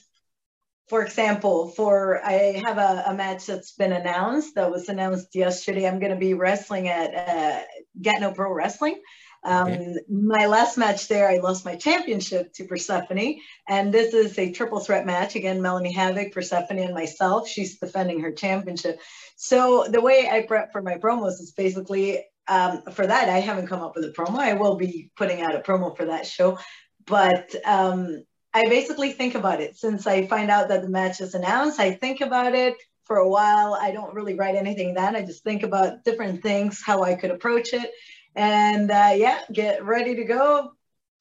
for 0.91 1.05
example, 1.05 1.69
for 1.69 2.21
I 2.21 2.61
have 2.65 2.77
a, 2.77 3.05
a 3.07 3.13
match 3.13 3.45
that's 3.45 3.71
been 3.71 3.93
announced 3.93 4.55
that 4.55 4.69
was 4.69 4.89
announced 4.89 5.33
yesterday. 5.33 5.87
I'm 5.87 5.99
going 5.99 6.11
to 6.11 6.17
be 6.17 6.33
wrestling 6.33 6.89
at 6.89 7.15
uh, 7.15 7.61
Gatineau 8.01 8.33
Pro 8.33 8.51
Wrestling. 8.51 9.01
Um, 9.45 9.69
Okay. 9.69 9.95
My 10.09 10.47
last 10.47 10.77
match 10.77 11.07
there, 11.07 11.29
I 11.29 11.37
lost 11.37 11.63
my 11.63 11.77
championship 11.77 12.51
to 12.55 12.65
Persephone, 12.65 13.39
and 13.69 13.93
this 13.93 14.13
is 14.13 14.37
a 14.37 14.51
triple 14.51 14.81
threat 14.81 15.05
match 15.05 15.37
again. 15.37 15.61
Melanie 15.61 15.93
Havoc, 15.93 16.33
Persephone, 16.33 16.79
and 16.79 16.93
myself. 16.93 17.47
She's 17.47 17.79
defending 17.79 18.19
her 18.19 18.33
championship. 18.33 18.99
So 19.37 19.85
the 19.89 20.01
way 20.01 20.27
I 20.29 20.41
prep 20.41 20.73
for 20.73 20.81
my 20.81 20.95
promos 20.95 21.39
is 21.39 21.53
basically 21.55 22.25
um, 22.49 22.81
for 22.91 23.07
that. 23.07 23.29
I 23.29 23.39
haven't 23.39 23.67
come 23.67 23.81
up 23.81 23.95
with 23.95 24.03
a 24.03 24.11
promo. 24.11 24.39
I 24.39 24.55
will 24.55 24.75
be 24.75 25.09
putting 25.15 25.41
out 25.41 25.55
a 25.55 25.59
promo 25.59 25.95
for 25.95 26.07
that 26.07 26.27
show, 26.27 26.59
but 27.07 27.55
um, 27.63 28.25
I 28.53 28.67
basically 28.67 29.11
think 29.11 29.35
about 29.35 29.61
it 29.61 29.77
since 29.77 30.07
I 30.07 30.27
find 30.27 30.51
out 30.51 30.67
that 30.69 30.81
the 30.81 30.89
match 30.89 31.21
is 31.21 31.35
announced. 31.35 31.79
I 31.79 31.91
think 31.93 32.21
about 32.21 32.53
it 32.53 32.75
for 33.05 33.17
a 33.17 33.29
while. 33.29 33.77
I 33.79 33.91
don't 33.91 34.13
really 34.13 34.35
write 34.35 34.55
anything 34.55 34.93
down. 34.93 35.15
I 35.15 35.21
just 35.21 35.43
think 35.43 35.63
about 35.63 36.03
different 36.03 36.41
things, 36.43 36.81
how 36.85 37.03
I 37.03 37.15
could 37.15 37.31
approach 37.31 37.73
it, 37.73 37.91
and 38.35 38.91
uh, 38.91 39.13
yeah, 39.15 39.41
get 39.51 39.83
ready 39.83 40.15
to 40.15 40.23
go. 40.23 40.71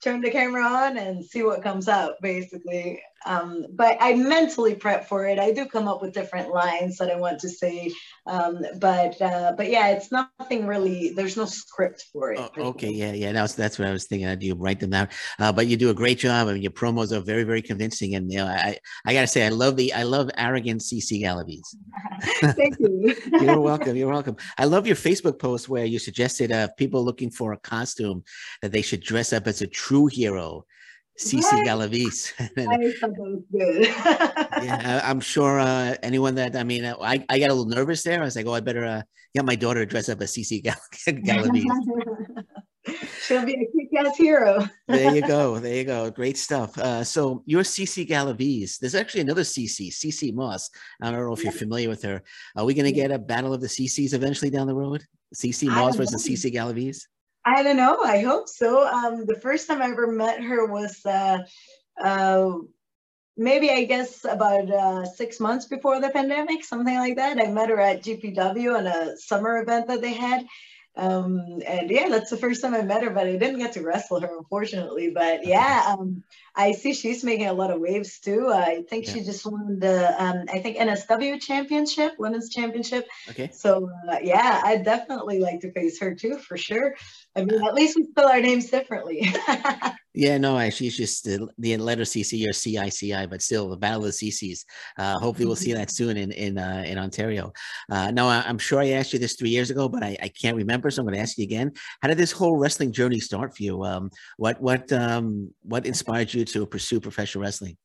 Turn 0.03 0.21
the 0.21 0.31
camera 0.31 0.65
on 0.65 0.97
and 0.97 1.25
see 1.25 1.43
what 1.43 1.63
comes 1.63 1.89
out, 1.89 2.15
basically. 2.23 3.03
Um, 3.27 3.67
but 3.73 3.99
I 4.01 4.15
mentally 4.15 4.75
prep 4.75 5.09
for 5.09 5.27
it. 5.27 5.39
I 5.39 5.53
do 5.53 5.67
come 5.67 5.89
up 5.89 6.01
with 6.01 6.15
different 6.15 6.51
lines 6.51 6.97
that 6.99 7.11
I 7.11 7.17
want 7.17 7.39
to 7.41 7.49
say, 7.49 7.93
um, 8.27 8.63
but 8.79 9.21
uh, 9.21 9.53
but 9.57 9.71
yeah, 9.71 9.89
it's 9.89 10.11
nothing 10.11 10.67
really. 10.67 11.13
There's 11.15 11.37
no 11.37 11.45
script 11.45 12.07
for 12.13 12.33
it. 12.33 12.39
Oh, 12.41 12.51
okay, 12.71 12.91
yeah, 12.91 13.13
yeah. 13.13 13.33
That's 13.33 13.55
that's 13.55 13.79
what 13.79 13.89
I 13.89 13.93
was 13.93 14.07
thinking. 14.07 14.29
I 14.29 14.35
do 14.37 14.55
write 14.55 14.81
them 14.81 14.91
down, 14.91 15.09
uh, 15.39 15.53
but 15.53 15.67
you 15.67 15.77
do 15.77 15.91
a 15.91 15.95
great 15.95 16.19
job. 16.19 16.49
I 16.49 16.55
mean, 16.55 16.63
your 16.63 16.73
promos 16.73 17.13
are 17.13 17.21
very, 17.21 17.45
very 17.45 17.63
convincing, 17.63 18.15
and 18.15 18.31
you 18.33 18.39
know, 18.39 18.47
I 18.47 18.79
I 19.05 19.13
gotta 19.13 19.27
say, 19.27 19.45
I 19.45 19.51
love 19.51 19.77
the 19.77 19.93
I 19.93 20.05
love 20.05 20.31
arrogant 20.37 20.81
CC 20.81 21.23
Galaviz. 21.23 21.75
Thank 22.57 22.79
you. 22.79 23.15
You're 23.41 23.61
welcome. 23.61 23.97
You're 23.97 24.11
welcome. 24.11 24.37
I 24.59 24.65
love 24.65 24.87
your 24.87 24.97
Facebook 24.97 25.39
post 25.39 25.69
where 25.69 25.85
you 25.85 25.99
suggested 25.99 26.53
uh, 26.53 26.69
people 26.77 27.05
looking 27.05 27.31
for 27.31 27.53
a 27.53 27.59
costume 27.59 28.25
that 28.63 28.73
they 28.73 28.83
should 28.83 29.01
dress 29.01 29.33
up 29.33 29.47
as 29.47 29.63
a 29.63 29.67
true 29.67 30.07
hero, 30.07 30.65
CC 31.21 31.43
Right. 31.53 31.67
Galaviz. 31.67 32.33
I 32.41 32.93
thought 32.99 33.13
that 33.13 33.19
was 33.19 33.43
good. 33.53 34.65
yeah, 34.65 35.01
I'm 35.05 35.21
sure 35.21 35.61
uh, 35.61 35.95
anyone 36.03 36.35
that 36.37 36.57
I 36.57 36.65
mean, 36.65 36.85
I, 36.85 37.25
I 37.29 37.39
got 37.39 37.51
a 37.51 37.55
little 37.55 37.67
nervous 37.67 38.03
there. 38.03 38.21
I 38.21 38.25
was 38.25 38.37
like, 38.37 38.47
oh, 38.47 38.55
I 38.55 38.61
better 38.61 38.85
uh, 38.85 39.03
get 39.35 39.45
my 39.45 39.55
daughter 39.55 39.81
to 39.81 39.87
dress 39.87 40.09
up 40.09 40.21
as 40.23 40.33
CC 40.33 40.63
Gal- 40.63 40.77
Galaviz. 41.07 41.65
She'll 43.27 43.45
be 43.45 43.53
a 43.53 43.67
kick-ass 43.77 44.17
hero. 44.17 44.67
there 44.89 45.15
you 45.15 45.21
go. 45.21 45.59
There 45.59 45.75
you 45.75 45.85
go. 45.85 46.11
Great 46.11 46.39
stuff. 46.39 46.77
Uh, 46.79 47.05
so 47.05 47.43
you're 47.45 47.63
CC 47.63 48.09
Galaviz. 48.09 48.79
There's 48.79 48.95
actually 48.95 49.21
another 49.21 49.43
CC, 49.43 49.89
CC 49.93 50.33
Moss. 50.33 50.71
I 51.03 51.11
don't 51.11 51.21
know 51.21 51.35
if 51.35 51.45
you're 51.45 51.53
familiar 51.53 51.91
with 51.91 52.03
her. 52.05 52.23
Are 52.57 52.65
we 52.65 52.73
going 52.73 52.87
to 52.87 52.93
get 52.93 53.13
a 53.13 53.19
battle 53.19 53.53
of 53.53 53.61
the 53.61 53.67
CCs 53.67 54.15
eventually 54.15 54.51
down 54.51 54.67
the 54.67 54.75
road? 54.75 55.05
CC 55.35 55.69
Moss 55.69 55.97
versus 55.97 56.27
know. 56.27 56.35
CC 56.35 56.53
Galaviz? 56.53 57.03
I 57.45 57.63
don't 57.63 57.77
know. 57.77 58.01
I 58.03 58.21
hope 58.21 58.49
so. 58.49 58.87
Um, 58.87 59.25
the 59.25 59.41
first 59.41 59.67
time 59.67 59.81
I 59.81 59.91
ever 59.91 60.07
met 60.07 60.43
her 60.43 60.67
was 60.67 61.05
uh, 61.07 61.39
uh, 62.03 62.53
maybe 63.37 63.71
I 63.71 63.85
guess 63.85 64.25
about 64.25 64.71
uh, 64.71 65.05
six 65.07 65.41
months 65.41 65.67
before 65.67 66.01
the 66.01 66.11
pandemic, 66.11 66.65
something 66.65 66.97
like 66.97 67.17
that. 67.17 67.41
I 67.41 67.51
met 67.51 67.71
her 67.71 67.81
at 67.81 68.03
GPW 68.03 68.77
on 68.77 68.87
a 68.87 69.17
summer 69.17 69.63
event 69.63 69.89
that 69.89 70.03
they 70.03 70.13
had. 70.13 70.47
Um, 70.97 71.63
and 71.67 71.91
yeah, 71.91 72.09
that's 72.09 72.31
the 72.31 72.37
first 72.37 72.63
time 72.63 72.75
I 72.75 72.83
met 72.83 73.03
her, 73.03 73.11
but 73.11 73.27
I 73.27 73.37
didn't 73.37 73.59
get 73.59 73.73
to 73.73 73.83
wrestle 73.83 74.21
her, 74.21 74.37
unfortunately. 74.37 75.11
But 75.11 75.47
yeah, 75.47 75.85
um, 75.89 76.23
I 76.55 76.73
see 76.73 76.93
she's 76.93 77.23
making 77.23 77.47
a 77.47 77.53
lot 77.53 77.71
of 77.71 77.81
waves 77.81 78.19
too. 78.19 78.49
I 78.53 78.83
think 78.89 79.07
yeah. 79.07 79.13
she 79.15 79.21
just 79.23 79.47
won 79.47 79.79
the, 79.79 80.23
um, 80.23 80.45
I 80.53 80.59
think 80.59 80.79
NSW 80.79 81.41
championship, 81.41 82.15
women's 82.19 82.51
championship. 82.51 83.07
Okay. 83.29 83.51
So 83.53 83.89
uh, 84.11 84.19
yeah, 84.23 84.61
I'd 84.65 84.85
definitely 84.85 85.39
like 85.39 85.61
to 85.61 85.73
face 85.73 86.01
her 86.01 86.15
too, 86.15 86.39
for 86.39 86.57
sure. 86.57 86.95
I 87.37 87.45
mean, 87.45 87.65
at 87.65 87.75
least 87.75 87.97
we 87.97 88.05
spell 88.05 88.29
our 88.29 88.41
names 88.41 88.69
differently. 88.71 89.33
Yeah, 90.13 90.39
no, 90.39 90.59
actually, 90.59 90.89
it's 90.89 90.97
just 90.97 91.25
the, 91.25 91.49
the 91.59 91.77
letter 91.77 92.03
CC 92.03 92.45
or 92.45 92.53
CICI, 92.53 93.31
but 93.31 93.43
still 93.43 93.69
the 93.69 93.77
Battle 93.77 94.05
of 94.05 94.07
the 94.07 94.11
CCs. 94.31 94.65
Uh, 94.99 95.19
hopefully, 95.19 95.47
we'll 95.47 95.55
see 95.55 95.73
that 95.75 95.91
soon 95.91 96.17
in 96.17 96.33
in 96.33 96.59
uh, 96.59 96.83
in 96.85 96.99
Ontario. 96.99 97.53
Uh, 97.91 98.11
no, 98.11 98.27
I, 98.29 98.49
am 98.49 98.59
sure 98.59 98.81
I 98.81 98.91
asked 98.91 99.13
you 99.13 99.21
this 99.21 99.37
three 99.37 99.51
years 99.51 99.71
ago, 99.71 99.89
but 99.89 100.03
I, 100.03 100.17
I 100.21 100.29
can't 100.29 100.57
remember, 100.57 100.91
so 100.91 101.01
I'm 101.03 101.07
going 101.07 101.15
to 101.15 101.21
ask 101.23 101.39
you 101.39 101.45
again. 101.45 101.73
How 102.03 102.09
did 102.09 102.19
this 102.19 102.33
whole 102.33 102.57
wrestling 102.57 102.91
journey 102.93 103.21
start 103.21 103.57
for 103.57 103.63
you? 103.63 103.85
Um, 103.85 104.11
what 104.37 104.61
what 104.61 104.91
um, 104.93 105.55
what 105.63 105.87
inspired 105.93 106.35
you 106.35 106.45
to 106.47 106.67
pursue 106.67 106.99
professional 107.01 107.43
wrestling? 107.43 107.77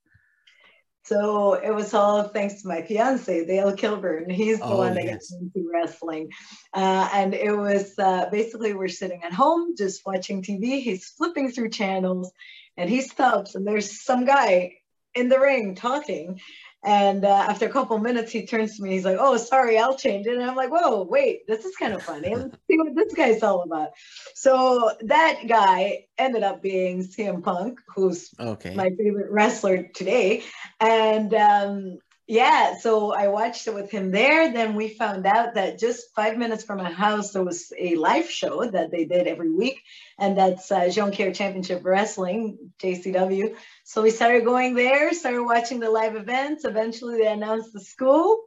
So 1.05 1.53
it 1.53 1.69
was 1.69 1.93
all 1.93 2.23
thanks 2.23 2.63
to 2.63 2.67
my 2.67 2.81
fiance, 2.81 3.45
Dale 3.45 3.75
Kilburn. 3.75 4.27
He's 4.27 4.57
the 4.57 4.65
oh, 4.65 4.77
one 4.77 4.95
that 4.95 5.05
yes. 5.05 5.29
got 5.29 5.39
into 5.39 5.69
wrestling. 5.71 6.31
Uh, 6.73 7.07
and 7.13 7.35
it 7.35 7.51
was 7.51 7.93
uh, 7.99 8.25
basically 8.31 8.73
we're 8.73 8.87
sitting 8.87 9.23
at 9.23 9.31
home 9.31 9.75
just 9.77 10.01
watching 10.03 10.41
TV. 10.41 10.81
He's 10.81 11.09
flipping 11.09 11.51
through 11.51 11.69
channels 11.69 12.31
and 12.75 12.89
he 12.89 13.01
stops 13.01 13.53
and 13.53 13.67
there's 13.67 14.03
some 14.03 14.25
guy 14.25 14.77
in 15.13 15.29
the 15.29 15.39
ring 15.39 15.75
talking. 15.75 16.39
And 16.85 17.25
uh, 17.25 17.45
after 17.49 17.65
a 17.65 17.69
couple 17.69 17.97
minutes, 17.97 18.31
he 18.31 18.45
turns 18.45 18.77
to 18.77 18.83
me. 18.83 18.91
He's 18.91 19.05
like, 19.05 19.17
"Oh, 19.19 19.37
sorry, 19.37 19.79
I'll 19.79 19.97
change 19.97 20.27
it." 20.27 20.37
And 20.37 20.43
I'm 20.43 20.55
like, 20.55 20.69
"Whoa, 20.69 21.01
wait, 21.01 21.47
this 21.47 21.65
is 21.65 21.75
kind 21.75 21.93
of 21.93 22.03
funny. 22.03 22.35
Let's 22.35 22.55
see 22.69 22.77
what 22.77 22.95
this 22.95 23.13
guy's 23.15 23.41
all 23.41 23.63
about." 23.63 23.89
So 24.35 24.91
that 25.01 25.47
guy 25.47 26.05
ended 26.17 26.43
up 26.43 26.61
being 26.61 27.01
CM 27.01 27.43
Punk, 27.43 27.79
who's 27.95 28.29
okay. 28.39 28.75
my 28.75 28.91
favorite 28.91 29.31
wrestler 29.31 29.89
today. 29.95 30.43
And 30.79 31.33
um, 31.33 31.97
yeah, 32.27 32.77
so 32.79 33.13
I 33.13 33.27
watched 33.27 33.67
it 33.67 33.75
with 33.75 33.91
him 33.91 34.09
there. 34.09 34.51
Then 34.51 34.73
we 34.73 34.89
found 34.89 35.27
out 35.27 35.53
that 35.55 35.77
just 35.77 36.13
five 36.15 36.37
minutes 36.37 36.63
from 36.63 36.79
my 36.79 36.91
house, 36.91 37.31
there 37.31 37.43
was 37.43 37.71
a 37.77 37.95
live 37.95 38.29
show 38.29 38.65
that 38.65 38.89
they 38.89 39.05
did 39.05 39.27
every 39.27 39.51
week, 39.51 39.79
and 40.17 40.35
that's 40.37 40.71
uh, 40.71 40.81
Jonquière 40.81 41.35
Championship 41.35 41.85
Wrestling, 41.85 42.71
JCW. 42.79 43.55
So 43.83 44.01
we 44.01 44.09
started 44.09 44.43
going 44.43 44.73
there, 44.73 45.13
started 45.13 45.43
watching 45.43 45.79
the 45.79 45.91
live 45.91 46.15
events. 46.15 46.65
Eventually, 46.65 47.19
they 47.19 47.27
announced 47.27 47.73
the 47.73 47.81
school. 47.81 48.45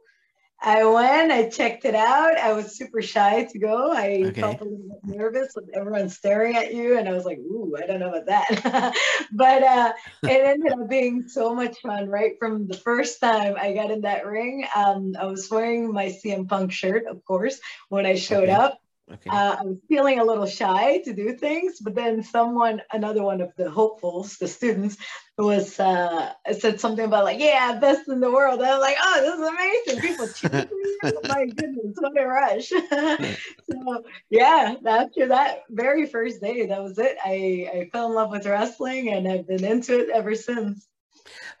I 0.61 0.83
went, 0.83 1.31
I 1.31 1.47
checked 1.47 1.85
it 1.85 1.95
out. 1.95 2.37
I 2.37 2.51
was 2.51 2.75
super 2.75 3.01
shy 3.01 3.45
to 3.45 3.59
go. 3.59 3.91
I 3.91 4.23
okay. 4.27 4.41
felt 4.41 4.59
a 4.59 4.65
little 4.65 4.99
bit 5.05 5.17
nervous 5.17 5.53
with 5.55 5.69
everyone 5.73 6.09
staring 6.09 6.57
at 6.57 6.73
you. 6.73 6.97
And 6.97 7.07
I 7.07 7.13
was 7.13 7.23
like, 7.23 7.37
ooh, 7.37 7.75
I 7.81 7.85
don't 7.85 8.01
know 8.01 8.13
about 8.13 8.25
that. 8.25 8.93
but 9.31 9.63
uh, 9.63 9.93
it 10.23 10.45
ended 10.45 10.73
up 10.73 10.89
being 10.89 11.29
so 11.29 11.55
much 11.55 11.79
fun 11.79 12.09
right 12.09 12.33
from 12.39 12.67
the 12.67 12.75
first 12.75 13.21
time 13.21 13.55
I 13.57 13.73
got 13.73 13.91
in 13.91 14.01
that 14.01 14.25
ring. 14.25 14.65
Um, 14.75 15.15
I 15.17 15.25
was 15.25 15.49
wearing 15.49 15.93
my 15.93 16.07
CM 16.07 16.47
Punk 16.47 16.73
shirt, 16.73 17.05
of 17.07 17.23
course, 17.23 17.59
when 17.87 18.05
I 18.05 18.15
showed 18.15 18.49
okay. 18.49 18.51
up. 18.51 18.81
Okay. 19.11 19.29
Uh, 19.31 19.57
I 19.59 19.63
was 19.63 19.77
feeling 19.87 20.19
a 20.19 20.23
little 20.23 20.45
shy 20.45 20.99
to 20.99 21.13
do 21.13 21.35
things, 21.35 21.79
but 21.79 21.95
then 21.95 22.21
someone, 22.23 22.81
another 22.91 23.23
one 23.23 23.41
of 23.41 23.51
the 23.55 23.69
hopefuls, 23.69 24.37
the 24.37 24.47
students, 24.47 24.97
was 25.37 25.79
uh, 25.79 26.33
said 26.59 26.79
something 26.79 27.05
about 27.05 27.23
like, 27.23 27.39
"Yeah, 27.39 27.79
best 27.79 28.07
in 28.07 28.19
the 28.19 28.31
world." 28.31 28.59
And 28.59 28.69
I'm 28.69 28.79
like, 28.79 28.97
"Oh, 29.01 29.21
this 29.21 29.33
is 29.33 29.47
amazing! 29.47 30.01
People 30.01 30.27
cheering 30.33 30.67
me! 30.69 30.97
Oh 31.03 31.21
my 31.27 31.45
goodness, 31.45 31.95
what 31.97 32.21
a 32.21 32.27
rush!" 32.27 32.69
so 33.71 34.03
yeah, 34.29 34.75
after 34.85 35.27
that 35.27 35.63
very 35.69 36.05
first 36.05 36.41
day, 36.41 36.67
that 36.67 36.83
was 36.83 36.97
it. 36.99 37.17
I 37.23 37.69
I 37.73 37.89
fell 37.91 38.07
in 38.07 38.13
love 38.13 38.31
with 38.31 38.45
wrestling, 38.45 39.09
and 39.13 39.27
I've 39.27 39.47
been 39.47 39.63
into 39.63 39.99
it 39.99 40.09
ever 40.09 40.35
since. 40.35 40.87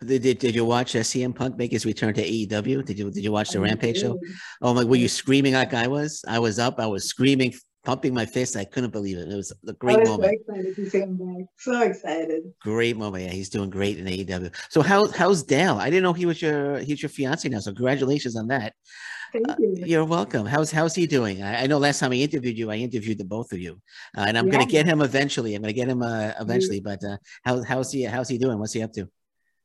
Did, 0.05 0.21
did, 0.21 0.39
did 0.39 0.55
you 0.55 0.65
watch 0.65 0.95
uh, 0.95 0.99
CM 0.99 1.35
Punk 1.35 1.57
make 1.57 1.71
his 1.71 1.85
return 1.85 2.13
to 2.13 2.23
AEW? 2.23 2.85
Did 2.85 2.99
you 2.99 3.11
did 3.11 3.23
you 3.23 3.31
watch 3.31 3.49
the 3.49 3.59
I 3.59 3.63
Rampage 3.63 3.95
did. 3.95 4.01
show? 4.01 4.19
Oh 4.61 4.73
my! 4.73 4.83
Were 4.83 4.95
you 4.95 5.07
screaming 5.07 5.53
like 5.53 5.73
I 5.73 5.87
was? 5.87 6.23
I 6.27 6.39
was 6.39 6.59
up. 6.59 6.79
I 6.79 6.87
was 6.87 7.05
screaming, 7.05 7.53
pumping 7.83 8.13
my 8.13 8.25
fist. 8.25 8.55
I 8.55 8.65
couldn't 8.65 8.91
believe 8.91 9.17
it. 9.17 9.29
It 9.29 9.35
was 9.35 9.53
a 9.67 9.73
great 9.73 10.05
moment. 10.05 10.23
So 10.47 10.53
excited 10.53 10.75
to 10.75 10.89
see 10.89 10.99
him 10.99 11.17
back. 11.17 11.47
So 11.57 11.81
excited. 11.81 12.43
Great 12.61 12.97
moment. 12.97 13.25
Yeah, 13.25 13.31
he's 13.31 13.49
doing 13.49 13.69
great 13.69 13.97
in 13.99 14.05
AEW. 14.05 14.55
So 14.69 14.81
how 14.81 15.07
how's 15.07 15.43
Dale? 15.43 15.77
I 15.77 15.89
didn't 15.89 16.03
know 16.03 16.13
he 16.13 16.25
was 16.25 16.41
your 16.41 16.79
he's 16.79 17.01
your 17.01 17.09
fiance 17.09 17.47
now. 17.49 17.59
So 17.59 17.73
congratulations 17.73 18.35
on 18.35 18.47
that. 18.47 18.73
Thank 19.31 19.47
you. 19.59 19.77
Uh, 19.81 19.85
you're 19.85 20.05
welcome. 20.05 20.45
How's 20.45 20.71
how's 20.71 20.95
he 20.95 21.05
doing? 21.05 21.43
I, 21.43 21.63
I, 21.63 21.67
know 21.67 21.77
last 21.77 21.99
time 21.99 22.11
I 22.11 22.15
interviewed 22.15 22.57
you, 22.57 22.71
I 22.71 22.75
interviewed 22.75 23.17
the 23.17 23.25
both 23.25 23.51
of 23.51 23.59
you, 23.59 23.79
uh, 24.17 24.25
and 24.27 24.37
I'm 24.37 24.47
yeah. 24.47 24.53
going 24.53 24.65
to 24.65 24.71
get 24.71 24.85
him 24.85 25.01
eventually. 25.01 25.55
I'm 25.55 25.61
going 25.61 25.73
to 25.73 25.79
get 25.79 25.87
him 25.87 26.01
uh, 26.01 26.31
eventually. 26.39 26.79
But 26.79 27.03
uh, 27.03 27.17
how 27.43 27.63
how's 27.63 27.91
he 27.91 28.03
how's 28.03 28.29
he 28.29 28.37
doing? 28.37 28.57
What's 28.59 28.73
he 28.73 28.81
up 28.81 28.93
to? 28.93 29.07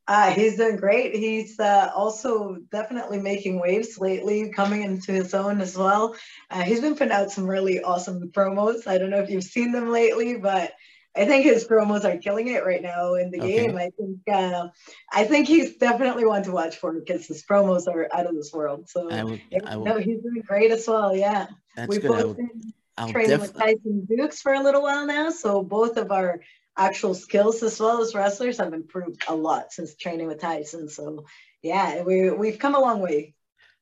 Uh, 0.06 0.30
he's 0.30 0.56
doing 0.56 0.76
great. 0.76 1.14
He's 1.14 1.58
uh, 1.58 1.90
also 1.94 2.56
definitely 2.70 3.18
making 3.18 3.58
waves 3.60 3.98
lately, 3.98 4.50
coming 4.50 4.82
into 4.82 5.12
his 5.12 5.32
own 5.32 5.60
as 5.60 5.76
well. 5.76 6.14
Uh, 6.50 6.62
he's 6.62 6.80
been 6.80 6.94
putting 6.94 7.12
out 7.12 7.30
some 7.30 7.46
really 7.46 7.82
awesome 7.82 8.30
promos. 8.30 8.86
I 8.86 8.98
don't 8.98 9.10
know 9.10 9.22
if 9.22 9.30
you've 9.30 9.44
seen 9.44 9.72
them 9.72 9.90
lately, 9.90 10.36
but 10.36 10.72
I 11.16 11.26
think 11.26 11.44
his 11.44 11.66
promos 11.66 12.04
are 12.04 12.18
killing 12.18 12.48
it 12.48 12.66
right 12.66 12.82
now 12.82 13.14
in 13.14 13.30
the 13.30 13.40
okay. 13.40 13.66
game. 13.66 13.76
I 13.76 13.90
think 13.96 14.18
uh, 14.30 14.68
I 15.12 15.24
think 15.24 15.46
he's 15.46 15.76
definitely 15.76 16.26
one 16.26 16.42
to 16.42 16.50
watch 16.50 16.76
for 16.76 16.92
because 16.92 17.26
his 17.26 17.44
promos 17.44 17.86
are 17.86 18.08
out 18.12 18.26
of 18.26 18.34
this 18.34 18.52
world. 18.52 18.88
So 18.88 19.10
I 19.10 19.20
I 19.64 19.76
no, 19.76 19.96
he's 19.98 20.20
doing 20.20 20.42
great 20.46 20.72
as 20.72 20.86
well. 20.88 21.14
Yeah, 21.14 21.46
that's 21.76 21.88
we 21.88 22.00
good. 22.00 22.10
both 22.10 22.36
been 22.36 22.72
training 23.10 23.30
def- 23.30 23.40
with 23.40 23.54
Tyson 23.54 24.06
Dukes 24.08 24.42
for 24.42 24.54
a 24.54 24.60
little 24.60 24.82
while 24.82 25.06
now, 25.06 25.30
so 25.30 25.62
both 25.62 25.96
of 25.96 26.10
our 26.10 26.40
actual 26.76 27.14
skills 27.14 27.62
as 27.62 27.78
well 27.78 28.00
as 28.00 28.14
wrestlers 28.14 28.58
have 28.58 28.72
improved 28.72 29.22
a 29.28 29.34
lot 29.34 29.72
since 29.72 29.94
training 29.94 30.26
with 30.26 30.40
Tyson. 30.40 30.88
So 30.88 31.24
yeah, 31.62 32.02
we 32.02 32.30
we've 32.30 32.58
come 32.58 32.74
a 32.74 32.80
long 32.80 33.00
way. 33.00 33.34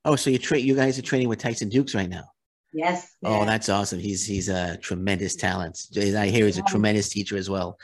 Oh, 0.04 0.16
so 0.16 0.30
you 0.30 0.38
train 0.38 0.64
you 0.64 0.74
guys 0.74 0.98
are 0.98 1.02
training 1.02 1.28
with 1.28 1.38
Tyson 1.38 1.68
Dukes 1.68 1.94
right 1.94 2.08
now? 2.08 2.24
Yes. 2.72 3.14
Oh, 3.22 3.40
yeah. 3.40 3.44
that's 3.44 3.68
awesome. 3.68 3.98
He's 3.98 4.24
he's 4.26 4.48
a 4.48 4.76
tremendous 4.78 5.36
talent. 5.36 5.78
I 5.96 6.26
hear 6.28 6.46
he's 6.46 6.58
a 6.58 6.62
tremendous 6.62 7.08
teacher 7.08 7.36
as 7.36 7.50
well. 7.50 7.78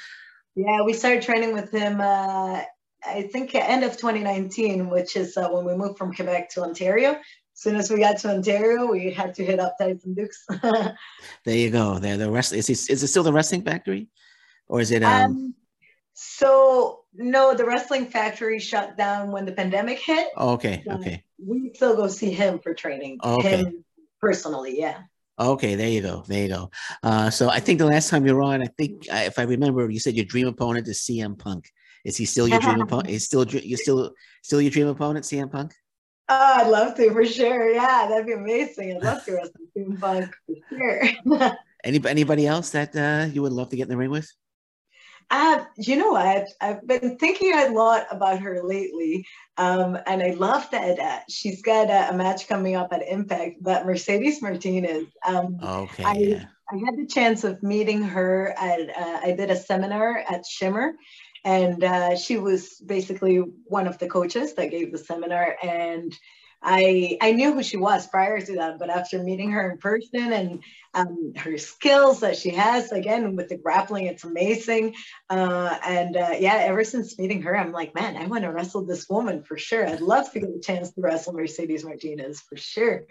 Yeah, 0.55 0.83
we 0.83 0.93
started 0.93 1.23
training 1.23 1.53
with 1.53 1.71
him. 1.71 2.01
Uh, 2.01 2.63
I 3.07 3.23
think 3.23 3.55
end 3.55 3.85
of 3.85 3.93
2019, 3.93 4.91
which 4.91 5.17
is 5.17 5.37
uh, 5.37 5.49
when 5.51 5.65
we 5.65 5.75
moved 5.75 5.99
from 5.99 6.13
Quebec 6.13 6.51
to 6.51 6.63
Ontario. 6.63 7.13
As 7.13 7.63
soon 7.63 7.77
as 7.77 7.91
we 7.91 7.99
got 7.99 8.19
to 8.19 8.31
Ontario, 8.31 8.87
we 8.87 9.11
had 9.11 9.35
to 9.35 9.45
hit 9.45 9.61
up 9.61 9.77
Tyson 9.81 10.15
Dukes. 10.15 10.45
there 10.63 10.97
you 11.57 11.71
go. 11.71 11.99
There, 11.99 12.17
the 12.17 12.31
wrestling. 12.31 12.59
Is, 12.61 12.71
is 12.71 13.03
it 13.03 13.09
still 13.09 13.23
the 13.23 13.33
wrestling 13.33 13.63
factory? 13.63 14.09
Or 14.69 14.81
is 14.81 14.91
it? 14.91 15.03
Um... 15.03 15.25
um... 15.25 15.55
so 16.15 17.01
no, 17.15 17.55
the 17.55 17.65
wrestling 17.65 18.07
factory 18.07 18.59
shut 18.59 18.97
down 18.97 19.33
when 19.33 19.45
the 19.45 19.53
pandemic 19.53 19.99
hit. 19.99 20.29
Oh, 20.37 20.53
okay, 20.53 20.85
okay. 20.89 21.25
We 21.45 21.73
still 21.75 21.97
go 21.97 22.09
see 22.09 22.31
him 22.31 22.59
for 22.59 22.75
training. 22.75 23.19
Oh, 23.23 23.39
okay. 23.39 23.59
Him 23.59 23.85
personally, 24.21 24.79
yeah. 24.79 25.03
Okay, 25.39 25.77
there 25.77 25.89
you 25.89 26.03
go. 26.03 26.25
There 26.27 26.43
you 26.43 26.49
go. 26.49 26.71
Uh, 27.03 27.31
so 27.31 27.49
I 27.49 27.61
think 27.61 27.79
the 27.79 27.87
last 27.87 28.11
time 28.11 28.27
you 28.27 28.35
were 28.35 28.43
on, 28.43 28.61
I 28.61 28.67
think 28.67 29.07
if 29.09 29.39
I 29.39 29.43
remember, 29.43 29.89
you 29.89 30.01
said 30.01 30.17
your 30.17 30.25
dream 30.25 30.49
opponent 30.49 30.89
is 30.89 30.99
CM 30.99 31.39
Punk. 31.39 31.71
Is 32.05 32.17
he 32.17 32.25
still 32.25 32.49
your 32.49 32.59
dream 32.59 32.81
opponent? 32.87 33.11
Is 33.11 33.25
still 33.25 33.47
you 33.47 33.77
still 33.77 34.13
still 34.43 34.61
your 34.61 34.71
dream 34.71 34.89
opponent, 34.89 35.25
CM 35.25 35.51
Punk? 35.51 35.75
Oh, 36.29 36.55
I'd 36.57 36.69
love 36.69 36.95
to 36.97 37.13
for 37.13 37.25
sure. 37.25 37.71
Yeah, 37.71 38.07
that'd 38.09 38.27
be 38.27 38.33
amazing. 38.33 38.97
I'd 38.97 39.03
love 39.03 39.25
to 39.25 39.33
wrestle 39.33 39.53
CM 39.77 40.01
Punk 40.01 40.35
for 40.47 40.77
sure. 40.77 41.57
Any, 41.85 42.05
anybody 42.09 42.45
else 42.45 42.71
that 42.71 42.95
uh, 42.97 43.31
you 43.33 43.41
would 43.43 43.53
love 43.53 43.69
to 43.69 43.77
get 43.77 43.85
in 43.85 43.91
the 43.91 43.97
ring 43.97 44.11
with? 44.11 44.29
Uh, 45.31 45.65
you 45.77 45.97
know 45.97 46.13
what? 46.13 46.49
I've 46.61 46.87
been 46.87 47.19
thinking 47.19 47.53
a 47.55 47.69
lot 47.69 48.07
about 48.11 48.41
her 48.41 48.63
lately, 48.63 49.27
um, 49.59 49.99
and 50.07 50.23
I 50.23 50.31
love 50.31 50.71
that 50.71 50.99
uh, 50.99 51.21
she's 51.29 51.61
got 51.61 51.91
a, 51.91 52.11
a, 52.11 52.17
match 52.17 52.49
coming 52.49 52.77
up 52.77 52.93
at 52.93 53.07
Impact. 53.07 53.63
But 53.63 53.85
Mercedes 53.85 54.41
Martinez. 54.41 55.07
Um, 55.27 55.59
okay. 55.63 56.05
I, 56.05 56.13
yeah. 56.15 56.45
I 56.73 56.77
had 56.79 56.97
the 56.97 57.07
chance 57.07 57.45
of 57.45 57.63
meeting 57.63 58.03
her 58.03 58.55
at. 58.57 58.89
Uh, 58.89 59.21
I 59.23 59.35
did 59.37 59.51
a 59.51 59.57
seminar 59.57 60.25
at 60.31 60.47
Shimmer, 60.47 60.95
and 61.45 61.85
uh, 61.85 62.17
she 62.17 62.39
was 62.39 62.81
basically 62.87 63.37
one 63.65 63.87
of 63.87 63.99
the 63.99 64.09
coaches 64.09 64.55
that 64.55 64.71
gave 64.71 64.93
the 64.93 64.99
seminar, 64.99 65.57
and 65.63 66.17
I 66.63 67.17
I 67.21 67.33
knew 67.33 67.53
who 67.53 67.63
she 67.63 67.77
was 67.77 68.07
prior 68.07 68.41
to 68.41 68.55
that, 68.57 68.79
but 68.79 68.91
after 68.91 69.23
meeting 69.23 69.53
her 69.53 69.71
in 69.71 69.79
person 69.79 70.33
and 70.33 70.63
um, 70.95 71.33
her 71.37 71.57
skills 71.59 72.21
that 72.21 72.37
she 72.37 72.51
has, 72.51 72.91
again 72.91 73.37
with 73.37 73.49
the 73.49 73.57
grappling, 73.57 74.07
it's 74.07 74.25
amazing. 74.25 74.95
Uh, 75.31 75.79
and 75.87 76.17
uh, 76.17 76.35
yeah, 76.39 76.55
ever 76.55 76.83
since 76.83 77.19
meeting 77.19 77.43
her, 77.43 77.57
I'm 77.57 77.73
like, 77.73 77.95
man, 77.95 78.17
I 78.17 78.27
want 78.27 78.43
to 78.45 78.53
wrestle 78.53 78.85
this 78.85 79.09
woman 79.09 79.43
for 79.43 79.57
sure. 79.57 79.87
I'd 79.87 80.01
love 80.01 80.33
to 80.33 80.41
get 80.41 80.51
a 80.51 80.61
chance 80.61 80.93
to 80.93 81.01
wrestle 81.01 81.35
Mercedes 81.35 81.85
Martinez 81.85 82.41
for 82.41 82.57
sure. 82.57 83.05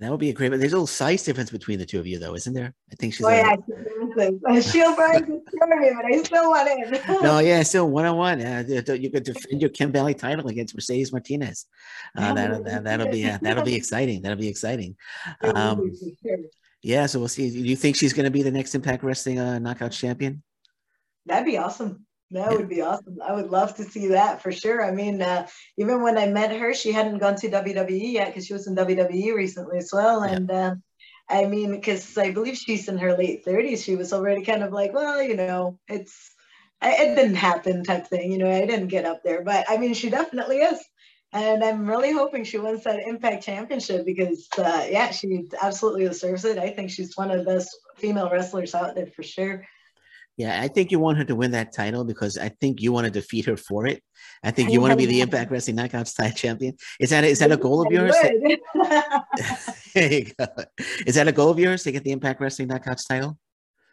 That 0.00 0.10
would 0.10 0.20
be 0.20 0.30
a 0.30 0.32
great. 0.32 0.50
But 0.50 0.58
there's 0.58 0.72
a 0.72 0.76
little 0.76 0.86
size 0.86 1.22
difference 1.22 1.50
between 1.50 1.78
the 1.78 1.86
two 1.86 2.00
of 2.00 2.06
you, 2.06 2.18
though, 2.18 2.34
isn't 2.34 2.52
there? 2.52 2.74
I 2.90 2.94
think 2.96 3.14
she's. 3.14 3.24
Oh 3.24 3.30
yeah, 3.30 3.54
she'll 4.60 4.94
probably 4.94 5.20
destroy 5.20 5.76
me, 5.76 5.90
but 5.94 6.04
I 6.04 6.22
still 6.22 6.50
want 6.50 6.68
it. 6.68 7.02
no, 7.22 7.38
yeah, 7.38 7.62
still 7.62 7.88
one 7.88 8.04
on 8.04 8.16
one. 8.16 8.40
You 8.40 9.10
could 9.10 9.22
defend 9.22 9.60
your 9.60 9.70
Chem 9.70 9.92
Valley 9.92 10.14
title 10.14 10.48
against 10.48 10.74
Mercedes 10.74 11.12
Martinez. 11.12 11.66
Uh, 12.16 12.34
that'll 12.34 12.62
that, 12.64 12.98
will 12.98 13.10
be 13.10 13.24
uh, 13.24 13.38
that'll 13.40 13.64
be 13.64 13.74
exciting. 13.76 14.22
That'll 14.22 14.38
be 14.38 14.48
exciting. 14.48 14.96
Um, 15.42 15.92
Yeah, 16.82 17.06
so 17.06 17.18
we'll 17.18 17.28
see. 17.28 17.50
Do 17.50 17.60
you 17.60 17.76
think 17.76 17.96
she's 17.96 18.12
going 18.12 18.24
to 18.24 18.30
be 18.30 18.42
the 18.42 18.50
next 18.50 18.74
Impact 18.74 19.02
Wrestling 19.04 19.38
uh, 19.38 19.58
Knockout 19.58 19.92
champion? 19.92 20.42
That'd 21.24 21.46
be 21.46 21.56
awesome. 21.56 22.04
That 22.34 22.50
would 22.50 22.68
be 22.68 22.82
awesome. 22.82 23.18
I 23.24 23.32
would 23.32 23.50
love 23.50 23.76
to 23.76 23.84
see 23.84 24.08
that 24.08 24.42
for 24.42 24.50
sure. 24.50 24.84
I 24.84 24.90
mean, 24.90 25.22
uh, 25.22 25.46
even 25.76 26.02
when 26.02 26.18
I 26.18 26.26
met 26.26 26.50
her, 26.56 26.74
she 26.74 26.90
hadn't 26.90 27.18
gone 27.18 27.36
to 27.36 27.48
WWE 27.48 28.12
yet 28.12 28.26
because 28.26 28.46
she 28.46 28.52
was 28.52 28.66
in 28.66 28.74
WWE 28.74 29.34
recently 29.36 29.78
as 29.78 29.90
well. 29.92 30.22
And 30.24 30.50
uh, 30.50 30.74
I 31.28 31.46
mean, 31.46 31.70
because 31.70 32.18
I 32.18 32.32
believe 32.32 32.56
she's 32.56 32.88
in 32.88 32.98
her 32.98 33.16
late 33.16 33.44
30s, 33.44 33.84
she 33.84 33.94
was 33.94 34.12
already 34.12 34.42
kind 34.42 34.64
of 34.64 34.72
like, 34.72 34.92
well, 34.92 35.22
you 35.22 35.36
know, 35.36 35.78
it's, 35.86 36.34
it 36.82 37.14
didn't 37.14 37.36
happen 37.36 37.84
type 37.84 38.08
thing. 38.08 38.32
You 38.32 38.38
know, 38.38 38.50
I 38.50 38.66
didn't 38.66 38.88
get 38.88 39.04
up 39.04 39.22
there, 39.22 39.44
but 39.44 39.64
I 39.68 39.76
mean, 39.76 39.94
she 39.94 40.10
definitely 40.10 40.58
is. 40.58 40.80
And 41.32 41.62
I'm 41.62 41.86
really 41.88 42.12
hoping 42.12 42.42
she 42.42 42.58
wins 42.58 42.82
that 42.82 43.06
Impact 43.06 43.44
Championship 43.44 44.04
because, 44.04 44.48
uh, 44.58 44.86
yeah, 44.88 45.12
she 45.12 45.48
absolutely 45.62 46.06
deserves 46.08 46.44
it. 46.44 46.58
I 46.58 46.70
think 46.70 46.90
she's 46.90 47.16
one 47.16 47.30
of 47.30 47.38
the 47.38 47.44
best 47.44 47.76
female 47.96 48.28
wrestlers 48.28 48.74
out 48.74 48.96
there 48.96 49.06
for 49.06 49.22
sure. 49.22 49.64
Yeah, 50.36 50.60
I 50.60 50.66
think 50.66 50.90
you 50.90 50.98
want 50.98 51.18
her 51.18 51.24
to 51.24 51.34
win 51.36 51.52
that 51.52 51.72
title 51.72 52.04
because 52.04 52.36
I 52.36 52.48
think 52.48 52.82
you 52.82 52.92
want 52.92 53.04
to 53.04 53.10
defeat 53.10 53.44
her 53.44 53.56
for 53.56 53.86
it. 53.86 54.02
I 54.42 54.50
think 54.50 54.70
you 54.70 54.80
want 54.80 54.90
to 54.90 54.96
be 54.96 55.06
the 55.06 55.20
Impact 55.20 55.50
Wrestling 55.50 55.76
Knockouts 55.76 56.16
title 56.16 56.36
champion. 56.36 56.76
Is 56.98 57.10
that 57.10 57.22
a, 57.22 57.28
is 57.28 57.38
that 57.38 57.52
a 57.52 57.56
goal 57.56 57.86
of 57.86 57.92
yours? 57.92 58.14
there 59.94 60.12
you 60.12 60.32
go. 60.36 60.46
Is 61.06 61.14
that 61.14 61.28
a 61.28 61.32
goal 61.32 61.50
of 61.50 61.58
yours 61.58 61.84
to 61.84 61.92
get 61.92 62.02
the 62.02 62.10
Impact 62.10 62.40
Wrestling 62.40 62.68
Knockouts 62.68 63.06
title? 63.06 63.38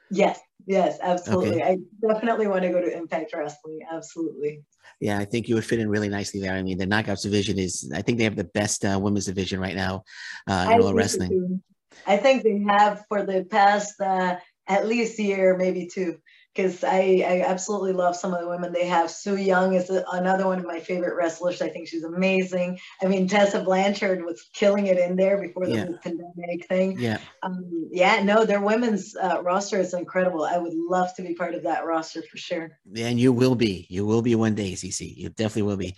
Yes, 0.10 0.40
yes, 0.66 0.98
absolutely. 1.02 1.62
Okay. 1.62 1.64
I 1.64 1.78
definitely 2.06 2.48
want 2.48 2.64
to 2.64 2.70
go 2.70 2.82
to 2.82 2.98
Impact 2.98 3.34
Wrestling. 3.36 3.80
Absolutely. 3.92 4.62
Yeah, 5.00 5.20
I 5.20 5.26
think 5.26 5.48
you 5.48 5.56
would 5.56 5.66
fit 5.66 5.80
in 5.80 5.90
really 5.90 6.10
nicely 6.10 6.42
there. 6.42 6.54
I 6.54 6.64
mean, 6.64 6.78
the 6.78 6.88
Knockouts 6.88 7.22
division 7.22 7.60
is, 7.60 7.92
I 7.96 8.02
think 8.02 8.18
they 8.18 8.24
have 8.24 8.36
the 8.36 8.44
best 8.46 8.84
uh, 8.84 9.00
women's 9.02 9.28
division 9.28 9.60
right 9.60 9.76
now 9.76 10.04
uh, 10.50 10.72
in 10.74 10.82
all 10.82 10.94
wrestling. 10.94 11.62
I 12.08 12.18
think 12.18 12.44
they 12.44 12.60
have 12.68 13.06
for 13.08 13.24
the 13.24 13.46
past 13.50 14.02
uh, 14.02 14.38
at 14.68 14.88
least 14.88 15.20
year, 15.20 15.58
maybe 15.58 15.88
two 15.88 16.18
because 16.54 16.84
I, 16.84 17.24
I 17.26 17.44
absolutely 17.48 17.94
love 17.94 18.16
some 18.16 18.34
of 18.34 18.42
the 18.42 18.48
women 18.48 18.74
they 18.74 18.86
have. 18.88 19.10
Su 19.10 19.38
Yung 19.38 19.74
is 19.74 19.90
a, 19.90 20.04
another 20.12 20.46
one 20.46 20.60
of 20.60 20.66
my 20.66 20.80
favorite 20.80 21.16
wrestlers. 21.16 21.62
I 21.62 21.70
think 21.70 21.88
she's 21.88 22.04
amazing. 22.04 22.78
I 23.02 23.06
mean, 23.06 23.28
Tessa 23.28 23.64
Blanchard 23.64 24.26
was 24.26 24.50
killing 24.54 24.88
it 24.88 24.98
in 24.98 25.16
there 25.16 25.40
before 25.40 25.66
the 25.66 25.76
yeah. 25.76 25.86
pandemic 26.04 26.68
thing. 26.68 27.00
Yeah. 27.00 27.20
Um, 27.44 27.90
yeah, 27.92 28.22
no, 28.24 28.44
their 28.44 28.62
women's 28.62 29.16
uh, 29.16 29.42
roster 29.44 29.80
is 29.80 29.94
incredible. 29.94 30.44
I 30.44 30.58
would 30.58 30.74
love 30.74 31.16
to 31.16 31.22
be 31.22 31.34
part 31.36 31.56
of 31.56 31.64
that 31.64 31.86
roster 31.86 32.22
for 32.22 32.38
sure. 32.38 32.78
And 32.96 33.20
you 33.20 33.32
will 33.32 33.56
be. 33.56 33.88
You 33.90 34.06
will 34.06 34.22
be 34.22 34.36
one 34.36 34.56
day, 34.56 34.74
CC. 34.74 35.16
You 35.16 35.30
definitely 35.30 35.64
will 35.64 35.78
be. 35.78 35.96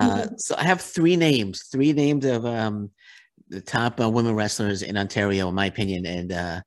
Uh, 0.00 0.26
so 0.36 0.56
I 0.58 0.64
have 0.64 0.80
three 0.80 1.16
names, 1.16 1.64
three 1.70 1.92
names 1.92 2.24
of 2.24 2.44
um, 2.44 2.90
the 3.48 3.60
top 3.60 4.00
uh, 4.00 4.10
women 4.10 4.34
wrestlers 4.34 4.82
in 4.82 4.96
Ontario, 4.96 5.48
in 5.48 5.54
my 5.54 5.66
opinion. 5.66 6.06
And 6.06 6.32
uh, 6.32 6.62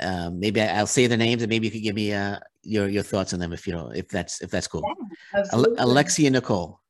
um, 0.00 0.40
maybe 0.40 0.60
I, 0.60 0.80
will 0.80 0.86
say 0.86 1.06
the 1.06 1.16
names, 1.16 1.42
and 1.42 1.50
maybe 1.50 1.66
you 1.66 1.72
could 1.72 1.82
give 1.82 1.94
me 1.94 2.12
uh, 2.12 2.38
your 2.62 2.88
your 2.88 3.02
thoughts 3.02 3.32
on 3.32 3.40
them 3.40 3.52
if 3.52 3.66
you 3.66 3.72
know 3.72 3.90
if 3.94 4.08
that's 4.08 4.40
if 4.40 4.50
that's 4.50 4.66
cool. 4.66 4.82
Yeah, 5.34 5.44
Alexia 5.78 6.30
Nicole. 6.30 6.80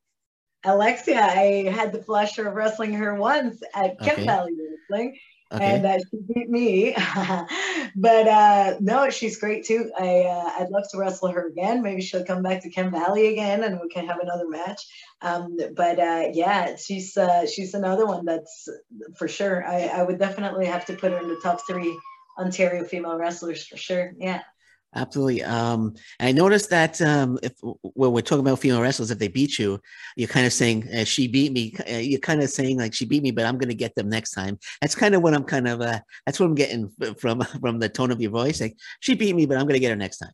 Alexia, 0.64 1.20
I 1.20 1.70
had 1.74 1.92
the 1.92 1.98
pleasure 1.98 2.48
of 2.48 2.54
wrestling 2.54 2.92
her 2.94 3.14
once 3.14 3.62
at 3.74 4.00
okay. 4.00 4.14
Chem 4.14 4.26
Valley 4.26 4.52
Wrestling. 4.88 5.18
Okay. 5.52 5.64
And 5.64 5.84
uh, 5.84 5.98
she 5.98 6.18
beat 6.32 6.48
me, 6.48 6.94
but 7.96 8.26
uh, 8.26 8.76
no, 8.80 9.10
she's 9.10 9.36
great 9.36 9.66
too. 9.66 9.90
I 9.98 10.20
uh, 10.20 10.50
I'd 10.58 10.70
love 10.70 10.84
to 10.92 10.98
wrestle 10.98 11.28
her 11.28 11.48
again. 11.48 11.82
Maybe 11.82 12.00
she'll 12.00 12.24
come 12.24 12.42
back 12.42 12.62
to 12.62 12.70
Chem 12.70 12.90
Valley 12.90 13.26
again, 13.26 13.64
and 13.64 13.78
we 13.78 13.90
can 13.90 14.06
have 14.06 14.20
another 14.20 14.48
match. 14.48 14.80
Um, 15.20 15.58
but 15.76 15.98
uh, 15.98 16.28
yeah, 16.32 16.76
she's 16.76 17.18
uh, 17.18 17.46
she's 17.46 17.74
another 17.74 18.06
one 18.06 18.24
that's 18.24 18.66
for 19.14 19.28
sure. 19.28 19.66
I, 19.66 19.88
I 19.88 20.02
would 20.04 20.18
definitely 20.18 20.64
have 20.64 20.86
to 20.86 20.94
put 20.94 21.12
her 21.12 21.18
in 21.18 21.28
the 21.28 21.40
top 21.42 21.60
three 21.66 21.98
Ontario 22.38 22.84
female 22.84 23.16
wrestlers 23.16 23.66
for 23.66 23.76
sure. 23.76 24.12
Yeah. 24.18 24.42
Absolutely. 24.94 25.42
Um, 25.42 25.94
I 26.20 26.32
noticed 26.32 26.68
that 26.68 27.00
um, 27.00 27.38
if 27.42 27.54
when 27.62 28.12
we're 28.12 28.20
talking 28.20 28.44
about 28.44 28.58
female 28.58 28.82
wrestlers, 28.82 29.10
if 29.10 29.18
they 29.18 29.28
beat 29.28 29.58
you, 29.58 29.80
you're 30.16 30.28
kind 30.28 30.46
of 30.46 30.52
saying 30.52 30.86
uh, 30.92 31.04
she 31.04 31.28
beat 31.28 31.50
me. 31.52 31.74
Uh, 31.90 31.96
you're 31.96 32.20
kind 32.20 32.42
of 32.42 32.50
saying 32.50 32.78
like 32.78 32.92
she 32.92 33.06
beat 33.06 33.22
me, 33.22 33.30
but 33.30 33.46
I'm 33.46 33.56
going 33.56 33.70
to 33.70 33.74
get 33.74 33.94
them 33.94 34.10
next 34.10 34.32
time. 34.32 34.58
That's 34.82 34.94
kind 34.94 35.14
of 35.14 35.22
what 35.22 35.32
I'm 35.32 35.44
kind 35.44 35.66
of. 35.66 35.80
Uh, 35.80 36.00
that's 36.26 36.38
what 36.38 36.46
I'm 36.46 36.54
getting 36.54 36.90
from 37.18 37.40
from 37.60 37.78
the 37.78 37.88
tone 37.88 38.10
of 38.10 38.20
your 38.20 38.32
voice. 38.32 38.60
Like 38.60 38.76
she 39.00 39.14
beat 39.14 39.34
me, 39.34 39.46
but 39.46 39.56
I'm 39.56 39.64
going 39.64 39.74
to 39.74 39.80
get 39.80 39.90
her 39.90 39.96
next 39.96 40.18
time. 40.18 40.32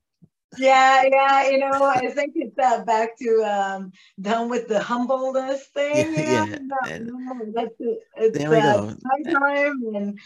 Yeah, 0.57 1.05
yeah. 1.09 1.51
You 1.51 1.59
know, 1.59 1.85
I 1.85 2.09
think 2.09 2.33
it's 2.35 2.59
uh, 2.59 2.83
back 2.85 3.19
to 3.19 3.43
um, 3.45 3.93
done 4.21 4.49
with 4.49 4.67
the 4.67 4.81
humbleness 4.81 5.67
thing. 5.75 6.15
Yeah, 6.19 6.47
yeah. 6.87 6.99
No, 6.99 7.19
no, 7.19 7.53
that's 7.55 7.75
it. 7.79 7.99
It's, 8.17 8.39
there 8.39 8.51
we 8.51 8.61
go. 8.61 8.97
time 9.31 9.83
and 9.95 10.19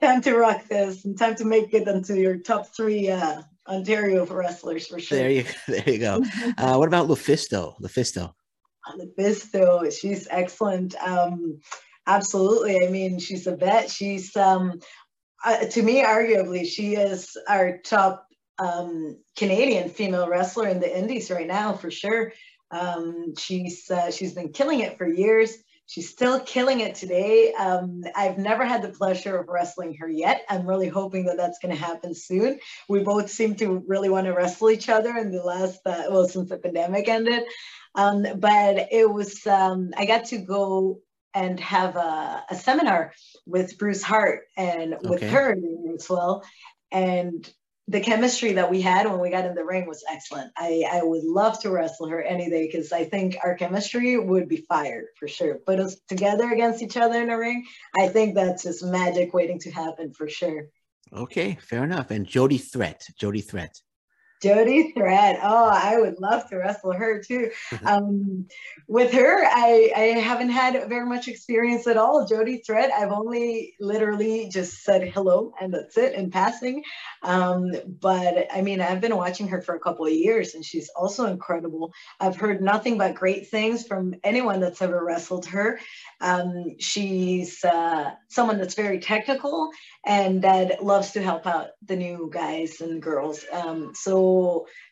time 0.00 0.20
to 0.22 0.36
rock 0.36 0.66
this 0.68 1.04
and 1.04 1.18
time 1.18 1.34
to 1.36 1.44
make 1.44 1.72
it 1.74 1.88
into 1.88 2.18
your 2.18 2.38
top 2.38 2.74
three 2.74 3.10
uh, 3.10 3.42
Ontario 3.66 4.24
wrestlers 4.26 4.86
for 4.86 4.98
sure. 4.98 5.18
There 5.18 5.30
you, 5.30 5.44
there 5.68 5.88
you 5.88 5.98
go. 5.98 6.22
uh, 6.56 6.76
what 6.76 6.88
about 6.88 7.08
Lufisto? 7.08 7.78
Lufisto. 7.80 8.32
Lufisto, 8.96 9.92
she's 9.92 10.26
excellent. 10.30 10.94
Um, 10.96 11.60
absolutely. 12.06 12.86
I 12.86 12.90
mean, 12.90 13.18
she's 13.18 13.46
a 13.46 13.56
vet. 13.56 13.90
She's 13.90 14.34
um, 14.36 14.80
uh, 15.44 15.66
to 15.66 15.82
me, 15.82 16.02
arguably, 16.02 16.66
she 16.66 16.94
is 16.94 17.36
our 17.48 17.78
top 17.78 18.26
um, 18.58 19.18
Canadian 19.36 19.88
female 19.88 20.28
wrestler 20.28 20.68
in 20.68 20.80
the 20.80 20.98
Indies 20.98 21.30
right 21.30 21.46
now 21.46 21.72
for 21.74 21.90
sure. 21.90 22.32
Um, 22.70 23.34
she's 23.38 23.90
uh, 23.90 24.10
she's 24.10 24.34
been 24.34 24.52
killing 24.52 24.80
it 24.80 24.98
for 24.98 25.06
years. 25.06 25.56
She's 25.88 26.10
still 26.10 26.38
killing 26.40 26.80
it 26.80 26.96
today. 26.96 27.54
Um, 27.54 28.04
I've 28.14 28.36
never 28.36 28.66
had 28.66 28.82
the 28.82 28.90
pleasure 28.90 29.38
of 29.38 29.48
wrestling 29.48 29.94
her 29.94 30.08
yet. 30.08 30.44
I'm 30.50 30.66
really 30.66 30.88
hoping 30.88 31.24
that 31.24 31.38
that's 31.38 31.58
going 31.60 31.74
to 31.74 31.82
happen 31.82 32.14
soon. 32.14 32.60
We 32.90 33.02
both 33.02 33.30
seem 33.30 33.54
to 33.56 33.82
really 33.86 34.10
want 34.10 34.26
to 34.26 34.34
wrestle 34.34 34.68
each 34.68 34.90
other 34.90 35.16
in 35.16 35.32
the 35.32 35.42
last, 35.42 35.80
uh, 35.86 36.04
well, 36.10 36.28
since 36.28 36.50
the 36.50 36.58
pandemic 36.58 37.08
ended. 37.08 37.44
Um, 37.94 38.26
but 38.36 38.88
it 38.92 39.10
was, 39.10 39.46
um, 39.46 39.92
I 39.96 40.04
got 40.04 40.26
to 40.26 40.36
go 40.36 41.00
and 41.32 41.58
have 41.60 41.96
a, 41.96 42.44
a, 42.50 42.54
seminar 42.54 43.14
with 43.46 43.78
Bruce 43.78 44.02
Hart 44.02 44.42
and 44.58 44.94
with 45.00 45.22
okay. 45.22 45.28
her 45.28 45.56
as 45.94 46.10
well. 46.10 46.44
And 46.92 47.50
the 47.88 48.00
chemistry 48.00 48.52
that 48.52 48.70
we 48.70 48.82
had 48.82 49.10
when 49.10 49.18
we 49.18 49.30
got 49.30 49.46
in 49.46 49.54
the 49.54 49.64
ring 49.64 49.86
was 49.86 50.04
excellent. 50.10 50.52
I, 50.58 50.84
I 50.92 51.02
would 51.02 51.24
love 51.24 51.58
to 51.60 51.70
wrestle 51.70 52.08
her 52.08 52.22
any 52.22 52.50
day 52.50 52.66
because 52.66 52.92
I 52.92 53.04
think 53.04 53.38
our 53.42 53.54
chemistry 53.54 54.18
would 54.18 54.46
be 54.46 54.58
fired 54.68 55.06
for 55.18 55.26
sure. 55.26 55.54
Put 55.54 55.80
us 55.80 55.96
together 56.06 56.50
against 56.52 56.82
each 56.82 56.98
other 56.98 57.22
in 57.22 57.30
a 57.30 57.38
ring, 57.38 57.64
I 57.98 58.08
think 58.08 58.34
that's 58.34 58.64
just 58.64 58.84
magic 58.84 59.32
waiting 59.32 59.58
to 59.60 59.70
happen 59.70 60.12
for 60.12 60.28
sure. 60.28 60.66
Okay, 61.14 61.56
fair 61.62 61.82
enough. 61.82 62.10
And 62.10 62.26
Jody 62.26 62.58
Threat, 62.58 63.06
Jody 63.18 63.40
Threat. 63.40 63.80
Jody 64.42 64.92
Threat. 64.92 65.40
Oh, 65.42 65.68
I 65.68 65.98
would 65.98 66.18
love 66.20 66.48
to 66.48 66.56
wrestle 66.56 66.92
her 66.92 67.22
too. 67.22 67.50
Um, 67.84 68.46
with 68.86 69.12
her, 69.12 69.44
I, 69.44 69.92
I 69.96 70.00
haven't 70.18 70.50
had 70.50 70.88
very 70.88 71.06
much 71.06 71.26
experience 71.28 71.86
at 71.86 71.96
all. 71.96 72.26
Jody 72.26 72.58
Threat, 72.58 72.90
I've 72.92 73.12
only 73.12 73.74
literally 73.80 74.48
just 74.48 74.82
said 74.82 75.08
hello 75.08 75.52
and 75.60 75.72
that's 75.72 75.96
it 75.96 76.14
in 76.14 76.30
passing. 76.30 76.82
Um, 77.22 77.70
but 78.00 78.46
I 78.52 78.60
mean, 78.60 78.80
I've 78.80 79.00
been 79.00 79.16
watching 79.16 79.48
her 79.48 79.62
for 79.62 79.74
a 79.74 79.80
couple 79.80 80.04
of 80.04 80.12
years 80.12 80.54
and 80.54 80.64
she's 80.64 80.90
also 80.90 81.26
incredible. 81.26 81.92
I've 82.20 82.36
heard 82.36 82.60
nothing 82.60 82.98
but 82.98 83.14
great 83.14 83.48
things 83.48 83.86
from 83.86 84.14
anyone 84.22 84.60
that's 84.60 84.82
ever 84.82 85.02
wrestled 85.02 85.46
her. 85.46 85.78
Um, 86.20 86.76
she's 86.78 87.64
uh, 87.64 88.10
someone 88.28 88.58
that's 88.58 88.74
very 88.74 88.98
technical 88.98 89.70
and 90.04 90.42
that 90.42 90.84
loves 90.84 91.12
to 91.12 91.22
help 91.22 91.46
out 91.46 91.68
the 91.86 91.96
new 91.96 92.30
guys 92.32 92.80
and 92.80 93.00
girls. 93.00 93.44
Um, 93.52 93.92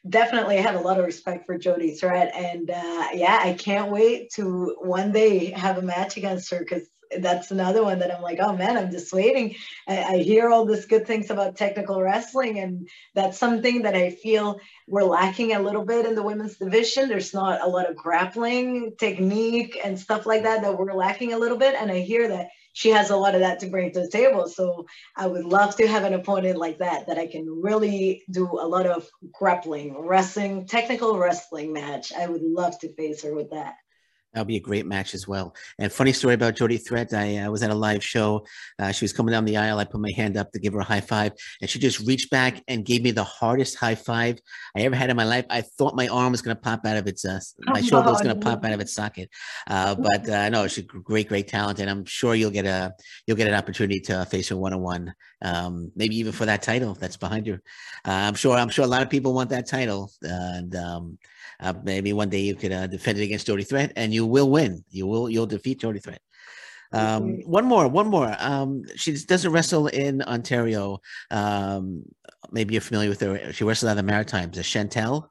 definitely 0.09 0.59
have 0.59 0.75
a 0.75 0.81
lot 0.81 0.99
of 0.99 1.05
respect 1.05 1.46
for 1.46 1.59
Jody 1.59 1.94
Threat. 1.94 2.33
And 2.35 2.70
uh, 2.70 3.09
yeah, 3.12 3.38
I 3.42 3.55
can't 3.55 3.90
wait 3.90 4.31
to 4.35 4.77
one 4.81 5.12
day 5.12 5.51
have 5.51 5.79
a 5.79 5.83
match 5.83 6.16
against 6.16 6.51
her 6.51 6.59
because 6.59 6.88
that's 7.18 7.51
another 7.51 7.83
one 7.83 8.01
that 8.01 8.14
I'm 8.14 8.22
like, 8.22 8.38
oh 8.40 8.57
man, 8.57 8.77
I'm 8.77 8.90
just 8.90 9.12
waiting. 9.12 9.55
I, 9.88 10.03
I, 10.03 10.16
hear 10.18 10.51
all 10.51 10.64
this 10.64 10.87
good 10.87 11.07
things 11.07 11.31
about 11.31 11.57
technical 11.57 12.03
wrestling, 12.03 12.59
and 12.59 12.88
that's 13.14 13.38
something 13.38 13.83
that 13.83 13.94
I 13.94 14.11
feel 14.11 14.59
we're 14.87 15.05
lacking 15.05 15.55
a 15.55 15.62
little 15.62 15.85
bit 15.85 16.07
in 16.07 16.14
the 16.14 16.22
women's 16.22 16.57
division. 16.57 17.09
There's 17.09 17.35
not 17.35 17.62
a 17.62 17.68
lot 17.68 17.88
of 17.88 17.96
grappling 17.96 18.94
technique 18.99 19.79
and 19.83 19.99
stuff 19.99 20.27
like 20.27 20.42
that 20.42 20.62
that 20.62 20.79
we're 20.79 20.92
lacking 20.92 21.33
a 21.33 21.38
little 21.38 21.59
bit. 21.59 21.75
And 21.79 21.90
I 21.90 22.01
hear 22.01 22.29
that 22.29 22.49
she 22.77 22.91
has 22.91 23.09
a 23.09 23.17
lot 23.17 23.35
of 23.35 23.41
that 23.41 23.59
to 23.61 23.69
bring 23.69 23.91
to 23.91 24.01
the 24.01 24.11
table. 24.11 24.47
So 24.47 24.85
I 25.17 25.27
would 25.27 25.47
love 25.47 25.77
to 25.77 25.89
have 25.89 26.05
an 26.05 26.12
opponent 26.12 26.59
like 26.59 26.77
that 26.81 27.07
that 27.07 27.17
I 27.17 27.27
can 27.27 27.47
really 27.49 28.23
do 28.31 28.45
a 28.45 28.69
lot 28.69 28.85
of 28.85 29.09
grappling, 29.33 29.99
wrestling, 29.99 30.67
technical 30.67 31.19
wrestling 31.19 31.73
match. 31.73 32.12
I 32.12 32.27
would 32.27 32.43
love 32.43 32.79
to 32.81 32.93
face 32.93 33.23
her 33.23 33.35
with 33.35 33.49
that. 33.53 33.77
That'll 34.37 34.44
be 34.44 34.57
a 34.57 34.61
great 34.61 34.85
match 34.85 35.14
as 35.14 35.27
well. 35.27 35.57
And 35.79 35.90
funny 35.90 36.12
story 36.12 36.35
about 36.35 36.57
Jody 36.57 36.77
Threat. 36.77 37.14
I 37.14 37.38
uh, 37.38 37.51
was 37.51 37.62
at 37.62 37.70
a 37.70 37.75
live 37.75 38.05
show. 38.05 38.44
Uh, 38.79 38.92
she 38.92 39.03
was 39.03 39.14
coming 39.14 39.33
down 39.33 39.46
the 39.46 39.57
aisle. 39.57 39.79
I 39.79 39.85
put 39.85 39.99
my 39.99 40.12
hand 40.14 40.37
up 40.37 40.53
to 40.53 40.59
give 40.59 40.75
her 40.75 40.81
a 40.81 40.85
high 40.85 41.01
five, 41.01 41.33
and 41.62 41.70
she 41.70 41.79
just 41.79 42.07
reached 42.07 42.29
back 42.29 42.62
and 42.68 42.85
gave 42.85 43.03
me 43.03 43.12
the 43.12 43.25
hardest 43.25 43.77
high 43.77 43.94
five 43.94 44.38
I 44.77 44.83
ever 44.83 44.94
had 44.94 45.09
in 45.09 45.16
my 45.16 45.25
life. 45.25 45.46
I 45.49 45.62
thought 45.62 45.96
my 45.96 46.09
arm 46.09 46.33
was 46.33 46.42
going 46.42 46.55
to 46.55 46.61
pop 46.61 46.85
out 46.85 46.99
of 46.99 47.07
its, 47.07 47.25
uh, 47.25 47.40
my 47.61 47.81
shoulder 47.81 48.11
was 48.11 48.20
going 48.20 48.38
to 48.38 48.44
pop 48.44 48.62
out 48.62 48.72
of 48.72 48.81
its 48.81 48.92
socket. 48.92 49.31
Uh, 49.68 49.94
but 49.94 50.29
uh, 50.29 50.51
no, 50.51 50.68
she's 50.68 50.85
a 50.85 50.87
great, 50.87 51.29
great 51.29 51.49
talent, 51.49 51.79
and 51.79 51.88
I'm 51.88 52.05
sure 52.05 52.35
you'll 52.35 52.51
get 52.51 52.66
a 52.66 52.92
you'll 53.27 53.38
get 53.38 53.49
an 53.49 53.55
opportunity 53.55 54.01
to 54.01 54.27
face 54.27 54.51
her 54.51 54.57
one 54.59 54.75
on 54.75 54.83
one, 54.83 55.14
maybe 55.96 56.14
even 56.16 56.33
for 56.33 56.44
that 56.44 56.61
title 56.61 56.92
that's 56.92 57.16
behind 57.16 57.46
you. 57.46 57.55
Uh, 58.05 58.11
I'm 58.12 58.35
sure 58.35 58.55
I'm 58.55 58.68
sure 58.68 58.85
a 58.85 58.88
lot 58.88 59.01
of 59.01 59.09
people 59.09 59.33
want 59.33 59.49
that 59.49 59.66
title, 59.66 60.12
and 60.20 60.77
um, 60.77 61.18
uh, 61.61 61.72
maybe 61.83 62.12
one 62.12 62.29
day 62.29 62.40
you 62.40 62.55
could 62.55 62.72
uh, 62.72 62.87
defend 62.87 63.18
it 63.18 63.25
against 63.25 63.46
Jody 63.46 63.64
Threat, 63.64 63.92
and 63.96 64.12
you 64.12 64.26
will 64.27 64.51
win. 64.51 64.85
You 64.91 65.07
will 65.07 65.31
you'll 65.31 65.47
defeat 65.47 65.81
Jody 65.81 66.01
Threat. 66.01 66.21
Um, 66.93 67.41
one 67.43 67.65
more, 67.65 67.89
one 67.89 68.09
more. 68.09 68.35
Um, 68.39 68.85
she 68.95 69.12
doesn't 69.12 69.53
wrestle 69.53 69.89
in 69.89 70.23
Ontario. 70.23 71.01
Um, 71.31 72.05
maybe 72.51 72.75
you're 72.75 72.81
familiar 72.81 73.09
with 73.11 73.21
her. 73.21 73.53
She 73.53 73.65
wrestled 73.65 73.91
out 73.91 73.93
of 73.93 73.97
the 73.99 74.03
Maritimes. 74.05 74.57
Is 74.57 74.67
Chantel? 74.67 75.29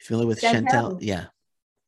Familiar 0.00 0.26
with 0.26 0.40
Chantel? 0.40 0.64
Chantel? 0.64 0.98
Yeah. 1.00 1.26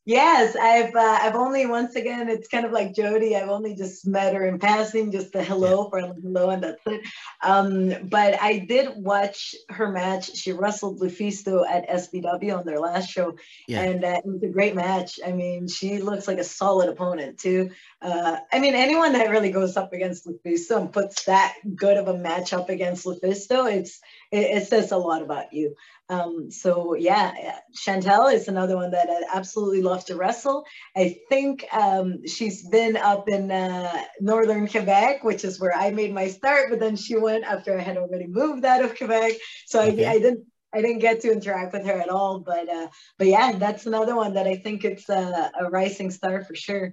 Yes, 0.09 0.55
I've 0.55 0.95
uh, 0.95 1.19
I've 1.21 1.35
only 1.35 1.67
once 1.67 1.97
again 1.97 2.29
it's 2.29 2.47
kind 2.47 2.65
of 2.65 2.71
like 2.71 2.95
Jody. 2.95 3.35
I've 3.35 3.49
only 3.49 3.75
just 3.75 4.07
met 4.07 4.35
her 4.35 4.47
in 4.47 4.61
passing, 4.61 5.11
just 5.11 5.33
the 5.33 5.43
hello 5.43 5.91
for 5.91 5.99
hello, 5.99 6.51
and 6.51 6.63
that's 6.63 6.81
it. 6.87 7.01
Um, 7.43 7.93
but 8.09 8.41
I 8.41 8.59
did 8.59 8.91
watch 8.95 9.57
her 9.69 9.91
match. 9.91 10.37
She 10.37 10.53
wrestled 10.53 11.01
Lufisto 11.01 11.69
at 11.69 11.89
SBW 11.91 12.57
on 12.57 12.65
their 12.65 12.79
last 12.79 13.11
show, 13.11 13.37
yeah. 13.67 13.83
and 13.83 14.05
uh, 14.05 14.21
it 14.25 14.27
was 14.27 14.43
a 14.45 14.49
great 14.49 14.77
match. 14.77 15.19
I 15.27 15.33
mean, 15.33 15.67
she 15.67 15.99
looks 15.99 16.29
like 16.29 16.39
a 16.39 16.45
solid 16.45 16.89
opponent 16.89 17.41
too. 17.41 17.71
Uh, 18.01 18.37
I 18.53 18.61
mean, 18.61 18.77
anyone 18.77 19.13
that 19.15 19.31
really 19.31 19.51
goes 19.51 19.77
up 19.77 19.93
against 19.93 20.25
Lufisto 20.25 20.81
and 20.81 20.93
puts 20.93 21.25
that 21.25 21.57
good 21.75 21.97
of 21.97 22.07
a 22.07 22.17
match 22.17 22.53
up 22.53 22.69
against 22.69 23.07
Lufisto, 23.07 23.69
it's 23.69 24.01
it, 24.37 24.63
it 24.63 24.67
says 24.69 24.93
a 24.93 24.97
lot 24.97 25.23
about 25.23 25.53
you. 25.53 25.75
Um, 26.09 26.51
so 26.51 26.95
yeah, 26.95 27.59
Chantel 27.75 28.33
is 28.33 28.49
another 28.49 28.77
one 28.77 28.91
that 28.93 29.09
I 29.11 29.37
absolutely 29.37 29.83
love 29.83 30.05
to 30.07 30.17
wrestle. 30.17 30.65
I 30.97 31.19
think 31.29 31.65
um, 31.73 32.27
she's 32.27 32.69
been 32.69 32.97
up 32.97 33.29
in 33.29 33.51
uh, 33.51 34.03
northern 34.21 34.69
Quebec, 34.69 35.25
which 35.25 35.45
is 35.45 35.59
where 35.59 35.75
I 35.75 35.91
made 35.91 36.13
my 36.13 36.29
start. 36.29 36.71
But 36.71 36.81
then 36.81 36.97
she 36.97 37.17
went 37.17 37.45
after 37.45 37.77
I 37.77 37.83
had 37.83 37.97
already 37.97 38.27
moved 38.27 38.65
out 38.65 38.85
of 38.85 38.97
Quebec, 38.97 39.33
so 39.67 39.83
okay. 39.83 40.07
I, 40.07 40.13
I, 40.13 40.19
didn't. 40.19 40.45
I 40.75 40.83
didn't 40.83 40.99
get 40.99 41.21
to 41.23 41.33
interact 41.33 41.73
with 41.73 41.87
her 41.87 41.99
at 42.01 42.11
all, 42.11 42.41
but 42.41 42.69
uh, 42.69 42.89
but 43.19 43.29
yeah, 43.29 43.53
that's 43.53 43.87
another 43.87 44.15
one 44.15 44.35
that 44.35 44.47
I 44.47 44.57
think 44.57 44.85
it's 44.85 45.09
a, 45.09 45.51
a 45.59 45.71
rising 45.71 46.11
star 46.11 46.45
for 46.45 46.55
sure. 46.55 46.93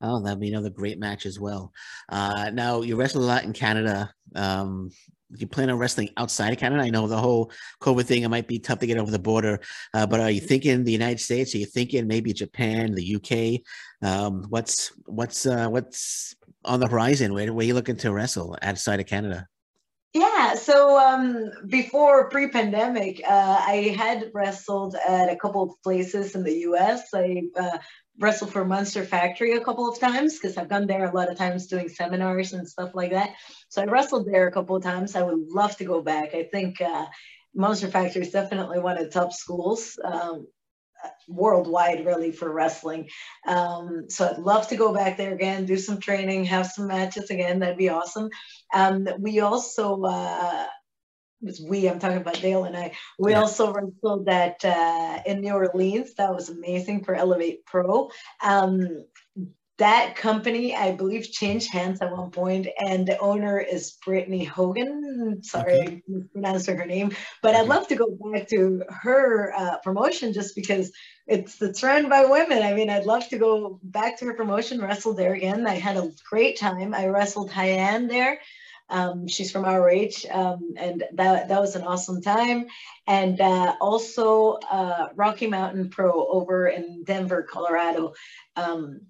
Oh, 0.00 0.20
that'd 0.20 0.40
be 0.40 0.48
another 0.48 0.70
great 0.70 0.98
match 0.98 1.24
as 1.24 1.38
well. 1.38 1.72
Uh, 2.08 2.50
now 2.52 2.82
you 2.82 2.96
wrestle 2.96 3.22
a 3.22 3.24
lot 3.24 3.44
in 3.44 3.52
Canada. 3.52 4.12
Um, 4.34 4.90
you 5.40 5.46
plan 5.46 5.70
on 5.70 5.78
wrestling 5.78 6.10
outside 6.16 6.52
of 6.52 6.58
Canada? 6.58 6.82
I 6.82 6.90
know 6.90 7.06
the 7.06 7.16
whole 7.16 7.50
COVID 7.80 8.04
thing, 8.04 8.22
it 8.22 8.28
might 8.28 8.48
be 8.48 8.58
tough 8.58 8.78
to 8.80 8.86
get 8.86 8.98
over 8.98 9.10
the 9.10 9.18
border, 9.18 9.60
uh, 9.92 10.06
but 10.06 10.20
are 10.20 10.30
you 10.30 10.40
thinking 10.40 10.84
the 10.84 10.92
United 10.92 11.20
States? 11.20 11.54
Are 11.54 11.58
you 11.58 11.66
thinking 11.66 12.06
maybe 12.06 12.32
Japan, 12.32 12.94
the 12.94 13.16
UK? 13.16 13.60
Um, 14.08 14.44
what's 14.48 14.92
what's 15.06 15.46
uh, 15.46 15.68
what's 15.68 16.34
on 16.64 16.80
the 16.80 16.88
horizon? 16.88 17.34
Where, 17.34 17.52
where 17.52 17.64
are 17.64 17.66
you 17.66 17.74
looking 17.74 17.96
to 17.98 18.12
wrestle 18.12 18.56
outside 18.62 19.00
of 19.00 19.06
Canada? 19.06 19.46
Yeah, 20.14 20.54
so 20.54 20.96
um, 20.96 21.50
before 21.66 22.30
pre-pandemic, 22.30 23.20
uh, 23.28 23.58
I 23.66 23.96
had 23.98 24.30
wrestled 24.32 24.94
at 25.08 25.28
a 25.28 25.34
couple 25.34 25.64
of 25.64 25.82
places 25.82 26.36
in 26.36 26.44
the 26.44 26.54
U.S. 26.68 27.12
I 27.12 27.42
uh, 27.58 27.78
wrestled 28.18 28.52
for 28.52 28.64
Monster 28.64 29.04
Factory 29.04 29.52
a 29.56 29.64
couple 29.64 29.88
of 29.88 29.98
times 29.98 30.38
because 30.38 30.56
I've 30.56 30.68
gone 30.68 30.86
there 30.86 31.04
a 31.04 31.14
lot 31.14 31.30
of 31.30 31.36
times 31.36 31.66
doing 31.66 31.88
seminars 31.88 32.52
and 32.52 32.68
stuff 32.68 32.94
like 32.94 33.10
that. 33.10 33.30
So 33.68 33.82
I 33.82 33.86
wrestled 33.86 34.26
there 34.26 34.46
a 34.46 34.52
couple 34.52 34.76
of 34.76 34.82
times. 34.82 35.16
I 35.16 35.22
would 35.22 35.48
love 35.50 35.76
to 35.78 35.84
go 35.84 36.00
back. 36.00 36.34
I 36.34 36.44
think 36.44 36.80
uh, 36.80 37.06
Monster 37.54 37.88
Factory 37.88 38.22
is 38.22 38.30
definitely 38.30 38.78
one 38.78 38.98
of 38.98 39.04
the 39.04 39.10
top 39.10 39.32
schools 39.32 39.98
um, 40.04 40.46
worldwide, 41.28 42.06
really, 42.06 42.32
for 42.32 42.52
wrestling. 42.52 43.08
Um, 43.46 44.06
so 44.08 44.28
I'd 44.28 44.38
love 44.38 44.68
to 44.68 44.76
go 44.76 44.94
back 44.94 45.16
there 45.16 45.34
again, 45.34 45.66
do 45.66 45.76
some 45.76 46.00
training, 46.00 46.44
have 46.44 46.66
some 46.66 46.86
matches 46.86 47.30
again. 47.30 47.58
That'd 47.58 47.76
be 47.76 47.88
awesome. 47.88 48.30
Um, 48.72 49.08
we 49.18 49.40
also 49.40 50.02
uh, 50.02 50.66
was 51.44 51.60
we, 51.60 51.88
I'm 51.88 51.98
talking 51.98 52.18
about 52.18 52.40
Dale 52.40 52.64
and 52.64 52.76
I. 52.76 52.92
We 53.18 53.32
yeah. 53.32 53.40
also 53.40 53.72
wrestled 53.72 54.26
that 54.26 54.64
uh, 54.64 55.20
in 55.26 55.40
New 55.40 55.52
Orleans. 55.52 56.14
That 56.14 56.34
was 56.34 56.48
amazing 56.48 57.04
for 57.04 57.14
Elevate 57.14 57.64
Pro. 57.66 58.10
Um, 58.42 59.04
that 59.78 60.14
company, 60.14 60.74
I 60.76 60.92
believe, 60.92 61.30
changed 61.30 61.72
hands 61.72 62.00
at 62.00 62.12
one 62.12 62.30
point, 62.30 62.68
and 62.78 63.06
the 63.06 63.18
owner 63.18 63.58
is 63.58 63.98
Brittany 64.04 64.44
Hogan. 64.44 65.42
Sorry, 65.42 65.80
okay. 65.80 65.96
I 65.96 66.02
mispronounced 66.06 66.66
her 66.68 66.86
name, 66.86 67.16
but 67.42 67.56
I'd 67.56 67.66
love 67.66 67.88
to 67.88 67.96
go 67.96 68.06
back 68.32 68.48
to 68.50 68.84
her 68.88 69.52
uh, 69.56 69.78
promotion 69.78 70.32
just 70.32 70.54
because 70.54 70.92
it's 71.26 71.60
it's 71.60 71.82
run 71.82 72.08
by 72.08 72.24
women. 72.24 72.62
I 72.62 72.72
mean, 72.74 72.88
I'd 72.88 73.06
love 73.06 73.28
to 73.30 73.38
go 73.38 73.80
back 73.82 74.18
to 74.20 74.26
her 74.26 74.34
promotion, 74.34 74.80
wrestle 74.80 75.14
there 75.14 75.34
again. 75.34 75.66
I 75.66 75.74
had 75.74 75.96
a 75.96 76.12
great 76.30 76.56
time. 76.56 76.94
I 76.94 77.08
wrestled 77.08 77.50
Hyann 77.50 78.08
there. 78.08 78.38
Um, 78.88 79.26
she's 79.28 79.50
from 79.50 79.64
ROH, 79.64 80.28
um, 80.30 80.74
and 80.76 81.04
that, 81.14 81.48
that 81.48 81.60
was 81.60 81.76
an 81.76 81.82
awesome 81.82 82.20
time. 82.20 82.66
And 83.06 83.40
uh, 83.40 83.74
also 83.80 84.58
uh, 84.70 85.08
Rocky 85.14 85.46
Mountain 85.46 85.90
Pro 85.90 86.26
over 86.26 86.68
in 86.68 87.04
Denver, 87.04 87.42
Colorado. 87.42 88.14
Um, 88.56 89.02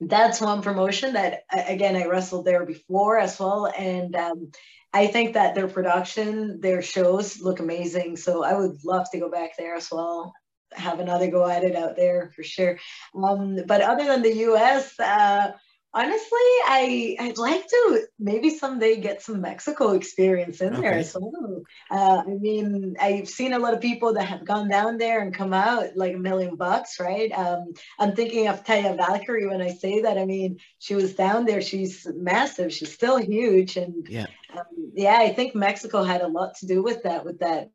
that's 0.00 0.40
one 0.40 0.62
promotion 0.62 1.14
that, 1.14 1.44
again, 1.52 1.96
I 1.96 2.06
wrestled 2.06 2.44
there 2.44 2.64
before 2.64 3.18
as 3.18 3.38
well. 3.38 3.66
And 3.66 4.14
um, 4.14 4.52
I 4.92 5.08
think 5.08 5.34
that 5.34 5.54
their 5.54 5.68
production, 5.68 6.60
their 6.60 6.82
shows 6.82 7.40
look 7.40 7.60
amazing. 7.60 8.16
So 8.16 8.44
I 8.44 8.54
would 8.54 8.84
love 8.84 9.10
to 9.10 9.18
go 9.18 9.30
back 9.30 9.56
there 9.56 9.74
as 9.74 9.88
well 9.90 10.32
have 10.72 11.00
another 11.00 11.30
go 11.30 11.48
at 11.48 11.64
it 11.64 11.76
out 11.76 11.96
there 11.96 12.30
for 12.34 12.42
sure. 12.42 12.78
Um, 13.14 13.60
but 13.66 13.80
other 13.80 14.04
than 14.04 14.22
the 14.22 14.36
US, 14.50 14.98
uh, 15.00 15.52
honestly, 15.98 16.48
I 16.66 17.16
I'd 17.18 17.38
like 17.38 17.66
to 17.66 18.06
maybe 18.18 18.50
someday 18.50 19.00
get 19.00 19.20
some 19.20 19.40
Mexico 19.40 19.92
experience 19.92 20.60
in 20.60 20.74
okay. 20.74 20.80
there. 20.80 21.04
So 21.04 21.64
uh, 21.90 22.22
I 22.24 22.30
mean, 22.30 22.96
I've 23.00 23.28
seen 23.28 23.52
a 23.52 23.58
lot 23.58 23.74
of 23.74 23.80
people 23.80 24.14
that 24.14 24.26
have 24.26 24.44
gone 24.44 24.68
down 24.68 24.98
there 24.98 25.20
and 25.20 25.34
come 25.34 25.52
out 25.52 25.96
like 25.96 26.14
a 26.14 26.18
million 26.18 26.54
bucks, 26.54 27.00
right? 27.00 27.32
Um, 27.32 27.74
I'm 27.98 28.14
thinking 28.14 28.46
of 28.46 28.64
Taya 28.64 28.96
Valkyrie 28.96 29.48
when 29.48 29.60
I 29.60 29.70
say 29.70 30.02
that. 30.02 30.18
I 30.18 30.24
mean, 30.24 30.58
she 30.78 30.94
was 30.94 31.14
down 31.14 31.46
there. 31.46 31.60
She's 31.60 32.06
massive. 32.14 32.72
She's 32.72 32.92
still 32.92 33.18
huge, 33.18 33.76
and 33.76 34.06
yeah, 34.08 34.26
um, 34.56 34.92
yeah. 34.94 35.18
I 35.18 35.32
think 35.32 35.54
Mexico 35.54 36.04
had 36.04 36.22
a 36.22 36.28
lot 36.28 36.54
to 36.58 36.66
do 36.66 36.82
with 36.82 37.02
that, 37.02 37.24
with 37.24 37.40
that 37.40 37.70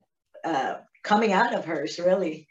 uh, 0.45 0.75
coming 1.03 1.33
out 1.33 1.53
of 1.53 1.65
hers, 1.65 1.99
really. 1.99 2.47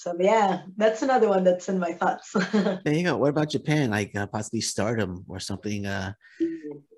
So 0.00 0.16
yeah, 0.18 0.62
that's 0.78 1.02
another 1.02 1.28
one 1.28 1.44
that's 1.44 1.68
in 1.68 1.78
my 1.78 1.92
thoughts. 1.92 2.32
there 2.52 2.94
you 2.94 3.04
go. 3.04 3.18
What 3.18 3.28
about 3.28 3.50
Japan? 3.50 3.90
Like 3.90 4.16
uh, 4.16 4.26
possibly 4.28 4.62
Stardom 4.62 5.26
or 5.28 5.38
something? 5.40 5.84
Uh... 5.84 6.14
I 6.40 6.46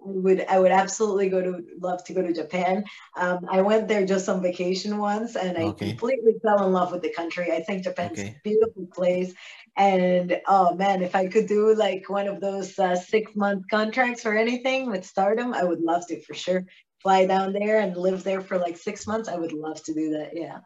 would 0.05 0.47
I 0.49 0.61
would 0.61 0.71
absolutely 0.71 1.29
go 1.29 1.43
to 1.43 1.65
love 1.81 2.05
to 2.05 2.13
go 2.13 2.23
to 2.23 2.33
Japan. 2.33 2.85
Um, 3.17 3.41
I 3.51 3.61
went 3.63 3.89
there 3.89 4.07
just 4.07 4.29
on 4.29 4.41
vacation 4.41 4.99
once, 4.99 5.35
and 5.35 5.59
I 5.59 5.63
okay. 5.63 5.89
completely 5.89 6.35
fell 6.45 6.65
in 6.65 6.71
love 6.71 6.93
with 6.93 7.03
the 7.03 7.13
country. 7.13 7.51
I 7.51 7.65
think 7.65 7.83
Japan's 7.83 8.21
okay. 8.21 8.37
a 8.39 8.41
beautiful 8.45 8.87
place, 8.95 9.35
and 9.77 10.41
oh 10.47 10.77
man, 10.77 11.03
if 11.03 11.17
I 11.17 11.27
could 11.27 11.49
do 11.49 11.75
like 11.75 12.09
one 12.09 12.29
of 12.29 12.41
those 12.41 12.79
uh, 12.79 12.95
six 12.95 13.35
month 13.35 13.65
contracts 13.69 14.25
or 14.25 14.37
anything 14.37 14.89
with 14.89 15.05
Stardom, 15.05 15.55
I 15.55 15.65
would 15.65 15.81
love 15.81 16.07
to 16.07 16.21
for 16.23 16.35
sure. 16.35 16.67
Fly 17.01 17.27
down 17.27 17.53
there 17.53 17.81
and 17.81 17.97
live 17.97 18.23
there 18.23 18.41
for 18.41 18.59
like 18.59 18.77
six 18.77 19.09
months. 19.09 19.29
I 19.29 19.35
would 19.35 19.53
love 19.53 19.83
to 19.87 19.93
do 19.93 20.11
that. 20.11 20.37
Yeah. 20.37 20.61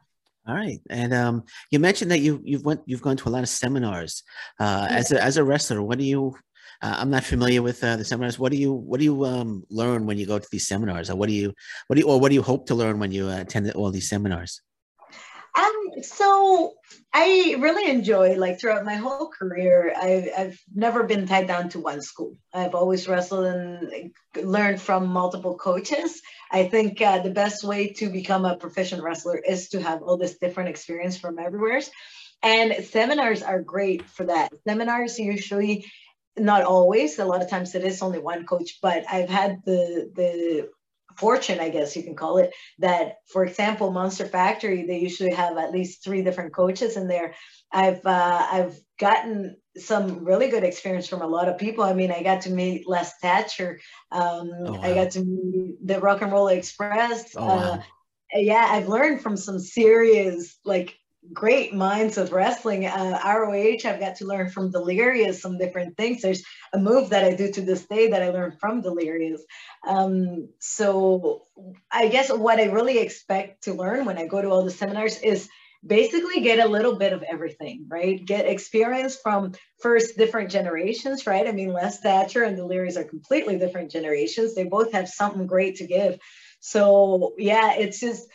All 0.48 0.54
right, 0.54 0.80
and 0.90 1.12
um, 1.12 1.42
you 1.72 1.80
mentioned 1.80 2.10
that 2.12 2.20
you 2.20 2.40
you've 2.44 2.64
went 2.64 2.80
you've 2.86 3.02
gone 3.02 3.16
to 3.16 3.28
a 3.28 3.30
lot 3.30 3.42
of 3.42 3.48
seminars. 3.48 4.22
Uh, 4.60 4.86
yeah. 4.88 4.96
As 4.96 5.10
a 5.10 5.22
as 5.22 5.36
a 5.36 5.44
wrestler, 5.44 5.82
what 5.82 5.98
do 5.98 6.04
you? 6.04 6.36
Uh, 6.82 6.94
I'm 6.98 7.10
not 7.10 7.24
familiar 7.24 7.62
with 7.62 7.82
uh, 7.82 7.96
the 7.96 8.04
seminars. 8.04 8.38
What 8.38 8.52
do 8.52 8.58
you 8.58 8.72
what 8.72 8.98
do 9.00 9.04
you 9.04 9.24
um, 9.24 9.64
learn 9.70 10.06
when 10.06 10.18
you 10.18 10.26
go 10.26 10.38
to 10.38 10.48
these 10.52 10.68
seminars, 10.68 11.10
or 11.10 11.16
what 11.16 11.28
do 11.28 11.34
you 11.34 11.52
what 11.88 11.96
do 11.96 12.00
you 12.00 12.08
or 12.08 12.20
what 12.20 12.28
do 12.28 12.36
you 12.36 12.42
hope 12.42 12.66
to 12.66 12.76
learn 12.76 13.00
when 13.00 13.10
you 13.10 13.28
uh, 13.28 13.40
attend 13.40 13.68
all 13.72 13.90
these 13.90 14.08
seminars? 14.08 14.60
So 16.02 16.74
I 17.12 17.56
really 17.58 17.90
enjoy 17.90 18.34
like 18.34 18.60
throughout 18.60 18.84
my 18.84 18.96
whole 18.96 19.28
career, 19.28 19.94
I, 19.96 20.30
I've 20.36 20.60
never 20.74 21.04
been 21.04 21.26
tied 21.26 21.46
down 21.46 21.70
to 21.70 21.80
one 21.80 22.02
school. 22.02 22.36
I've 22.52 22.74
always 22.74 23.08
wrestled 23.08 23.46
and 23.46 24.12
learned 24.42 24.80
from 24.80 25.06
multiple 25.08 25.56
coaches. 25.56 26.20
I 26.52 26.64
think 26.64 27.00
uh, 27.00 27.20
the 27.20 27.30
best 27.30 27.64
way 27.64 27.88
to 27.94 28.10
become 28.10 28.44
a 28.44 28.56
proficient 28.56 29.02
wrestler 29.02 29.36
is 29.36 29.70
to 29.70 29.82
have 29.82 30.02
all 30.02 30.16
this 30.16 30.38
different 30.38 30.68
experience 30.68 31.16
from 31.16 31.38
everywhere. 31.38 31.80
And 32.42 32.84
seminars 32.84 33.42
are 33.42 33.62
great 33.62 34.02
for 34.08 34.26
that. 34.26 34.52
Seminars 34.66 35.18
usually 35.18 35.86
not 36.38 36.64
always 36.64 37.18
a 37.18 37.24
lot 37.24 37.42
of 37.42 37.48
times 37.48 37.74
it 37.74 37.84
is 37.84 38.02
only 38.02 38.18
one 38.18 38.44
coach 38.44 38.78
but 38.82 39.04
i've 39.10 39.28
had 39.28 39.62
the 39.64 40.10
the 40.14 40.68
fortune, 41.16 41.60
I 41.60 41.68
guess 41.68 41.96
you 41.96 42.02
can 42.02 42.14
call 42.14 42.38
it, 42.38 42.52
that, 42.78 43.16
for 43.32 43.44
example, 43.44 43.90
Monster 43.90 44.26
Factory, 44.26 44.86
they 44.86 44.98
usually 44.98 45.32
have 45.32 45.56
at 45.56 45.72
least 45.72 46.04
three 46.04 46.22
different 46.22 46.54
coaches 46.54 46.96
in 46.96 47.08
there. 47.08 47.34
I've 47.72 48.04
uh, 48.06 48.46
I've 48.50 48.78
gotten 48.98 49.56
some 49.76 50.24
really 50.24 50.48
good 50.48 50.64
experience 50.64 51.08
from 51.08 51.22
a 51.22 51.26
lot 51.26 51.48
of 51.48 51.58
people. 51.58 51.84
I 51.84 51.92
mean, 51.92 52.10
I 52.10 52.22
got 52.22 52.42
to 52.42 52.50
meet 52.50 52.88
Les 52.88 53.12
Thatcher. 53.20 53.80
Um, 54.12 54.50
oh, 54.66 54.72
wow. 54.72 54.80
I 54.82 54.94
got 54.94 55.10
to 55.12 55.24
meet 55.24 55.86
the 55.86 56.00
Rock 56.00 56.22
and 56.22 56.32
Roll 56.32 56.48
Express. 56.48 57.34
Oh, 57.36 57.46
wow. 57.46 57.72
uh, 58.34 58.38
yeah, 58.38 58.68
I've 58.70 58.88
learned 58.88 59.20
from 59.20 59.36
some 59.36 59.58
serious, 59.58 60.58
like, 60.64 60.96
great 61.32 61.74
minds 61.74 62.18
of 62.18 62.32
wrestling. 62.32 62.86
Uh, 62.86 63.20
ROH, 63.24 63.88
I've 63.88 64.00
got 64.00 64.16
to 64.16 64.26
learn 64.26 64.50
from 64.50 64.70
Delirious 64.70 65.42
some 65.42 65.58
different 65.58 65.96
things. 65.96 66.22
There's 66.22 66.44
a 66.72 66.78
move 66.78 67.10
that 67.10 67.24
I 67.24 67.34
do 67.34 67.50
to 67.52 67.60
this 67.60 67.86
day 67.86 68.08
that 68.10 68.22
I 68.22 68.30
learned 68.30 68.58
from 68.58 68.82
Delirious. 68.82 69.42
Um, 69.86 70.48
so 70.58 71.42
I 71.90 72.08
guess 72.08 72.30
what 72.30 72.58
I 72.58 72.66
really 72.66 72.98
expect 72.98 73.64
to 73.64 73.74
learn 73.74 74.04
when 74.04 74.18
I 74.18 74.26
go 74.26 74.40
to 74.40 74.50
all 74.50 74.64
the 74.64 74.70
seminars 74.70 75.18
is 75.20 75.48
basically 75.86 76.40
get 76.40 76.58
a 76.58 76.68
little 76.68 76.96
bit 76.96 77.12
of 77.12 77.22
everything, 77.22 77.86
right? 77.88 78.24
Get 78.24 78.46
experience 78.46 79.16
from 79.16 79.52
first 79.80 80.16
different 80.16 80.50
generations, 80.50 81.26
right? 81.26 81.46
I 81.46 81.52
mean, 81.52 81.72
Les 81.72 82.00
Thatcher 82.00 82.42
and 82.42 82.56
Delirious 82.56 82.96
are 82.96 83.04
completely 83.04 83.58
different 83.58 83.90
generations. 83.90 84.54
They 84.54 84.64
both 84.64 84.92
have 84.92 85.08
something 85.08 85.46
great 85.46 85.76
to 85.76 85.86
give. 85.86 86.18
So 86.60 87.34
yeah, 87.38 87.74
it's 87.74 88.00
just 88.00 88.28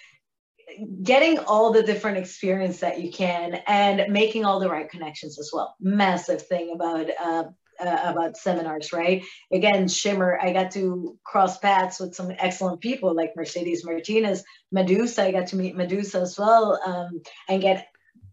getting 1.04 1.40
all 1.40 1.72
the 1.72 1.84
different 1.84 2.18
experience 2.18 2.80
that 2.80 3.02
you 3.02 3.12
can 3.12 3.56
and 3.68 4.12
making 4.12 4.46
all 4.46 4.60
the 4.60 4.70
right 4.70 4.90
connections 4.90 5.40
as 5.40 5.52
well. 5.54 5.76
Massive 5.80 6.42
thing 6.42 6.72
about 6.74 7.08
uh, 7.24 7.44
uh, 7.80 8.02
about 8.04 8.38
seminars, 8.38 8.94
right? 8.94 9.24
Again, 9.52 9.88
Shimmer, 9.88 10.38
I 10.42 10.54
got 10.54 10.72
to 10.72 11.18
cross 11.24 11.58
paths 11.58 12.00
with 12.00 12.14
some 12.14 12.32
excellent 12.38 12.80
people 12.80 13.16
like 13.16 13.36
Mercedes 13.36 13.84
Martinez, 13.84 14.44
Medusa. 14.72 15.24
I 15.24 15.32
got 15.32 15.48
to 15.48 15.56
meet 15.56 15.76
Medusa 15.76 16.20
as 16.20 16.38
well 16.38 16.80
um, 16.86 17.22
and 17.50 17.62
get 17.62 17.88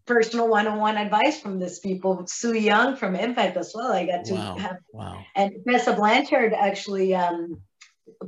personal 0.05 0.47
one-on-one 0.47 0.97
advice 0.97 1.39
from 1.39 1.59
these 1.59 1.79
people. 1.79 2.25
Su 2.27 2.53
Yung 2.53 2.95
from 2.95 3.15
Impact 3.15 3.57
as 3.57 3.71
well. 3.73 3.91
I 3.91 4.05
got 4.05 4.25
to 4.25 4.33
wow. 4.33 4.57
have, 4.57 4.77
wow. 4.91 5.23
and 5.35 5.53
Tessa 5.67 5.93
Blanchard 5.93 6.53
actually 6.53 7.15
um, 7.15 7.61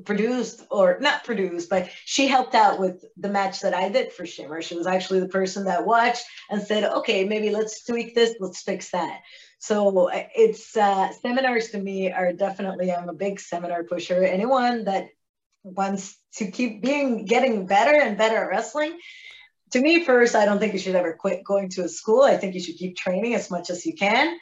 produced 0.06 0.64
or 0.70 0.98
not 1.00 1.24
produced, 1.24 1.70
but 1.70 1.90
she 2.06 2.28
helped 2.28 2.56
out 2.56 2.80
with 2.80 3.04
the 3.18 3.30
match 3.30 3.62
that 3.62 3.74
I 3.74 3.90
did 3.90 4.12
for 4.12 4.26
Shimmer. 4.26 4.62
She 4.62 4.76
was 4.76 4.88
actually 4.88 5.20
the 5.20 5.28
person 5.28 5.66
that 5.66 5.86
watched 5.86 6.24
and 6.50 6.62
said, 6.62 6.84
okay, 6.84 7.24
maybe 7.24 7.50
let's 7.50 7.84
tweak 7.86 8.16
this, 8.16 8.36
let's 8.40 8.62
fix 8.62 8.92
that. 8.92 9.22
So 9.60 10.10
it's 10.12 10.76
uh, 10.76 11.12
seminars 11.12 11.70
to 11.70 11.80
me 11.80 12.12
are 12.12 12.34
definitely, 12.34 12.92
I'm 12.92 13.10
a 13.10 13.14
big 13.14 13.40
seminar 13.40 13.84
pusher. 13.84 14.24
Anyone 14.24 14.86
that 14.86 15.10
wants 15.64 16.18
to 16.36 16.50
keep 16.50 16.82
being, 16.82 17.26
getting 17.26 17.68
better 17.68 17.94
and 17.94 18.18
better 18.18 18.38
at 18.38 18.50
wrestling, 18.50 18.98
to 19.72 19.80
me 19.80 20.04
first, 20.04 20.36
I 20.36 20.46
don't 20.46 20.60
think 20.60 20.74
you 20.74 20.80
should 20.80 20.96
ever 20.96 21.14
quit 21.14 21.44
going 21.44 21.70
to 21.70 21.84
a 21.84 21.90
school. 21.90 22.24
I 22.24 22.38
think 22.38 22.56
you 22.56 22.60
should 22.60 22.78
keep 22.78 22.98
training 22.98 23.36
as 23.36 23.52
much 23.52 23.70
as 23.70 23.86
you 23.86 23.94
can 23.94 24.38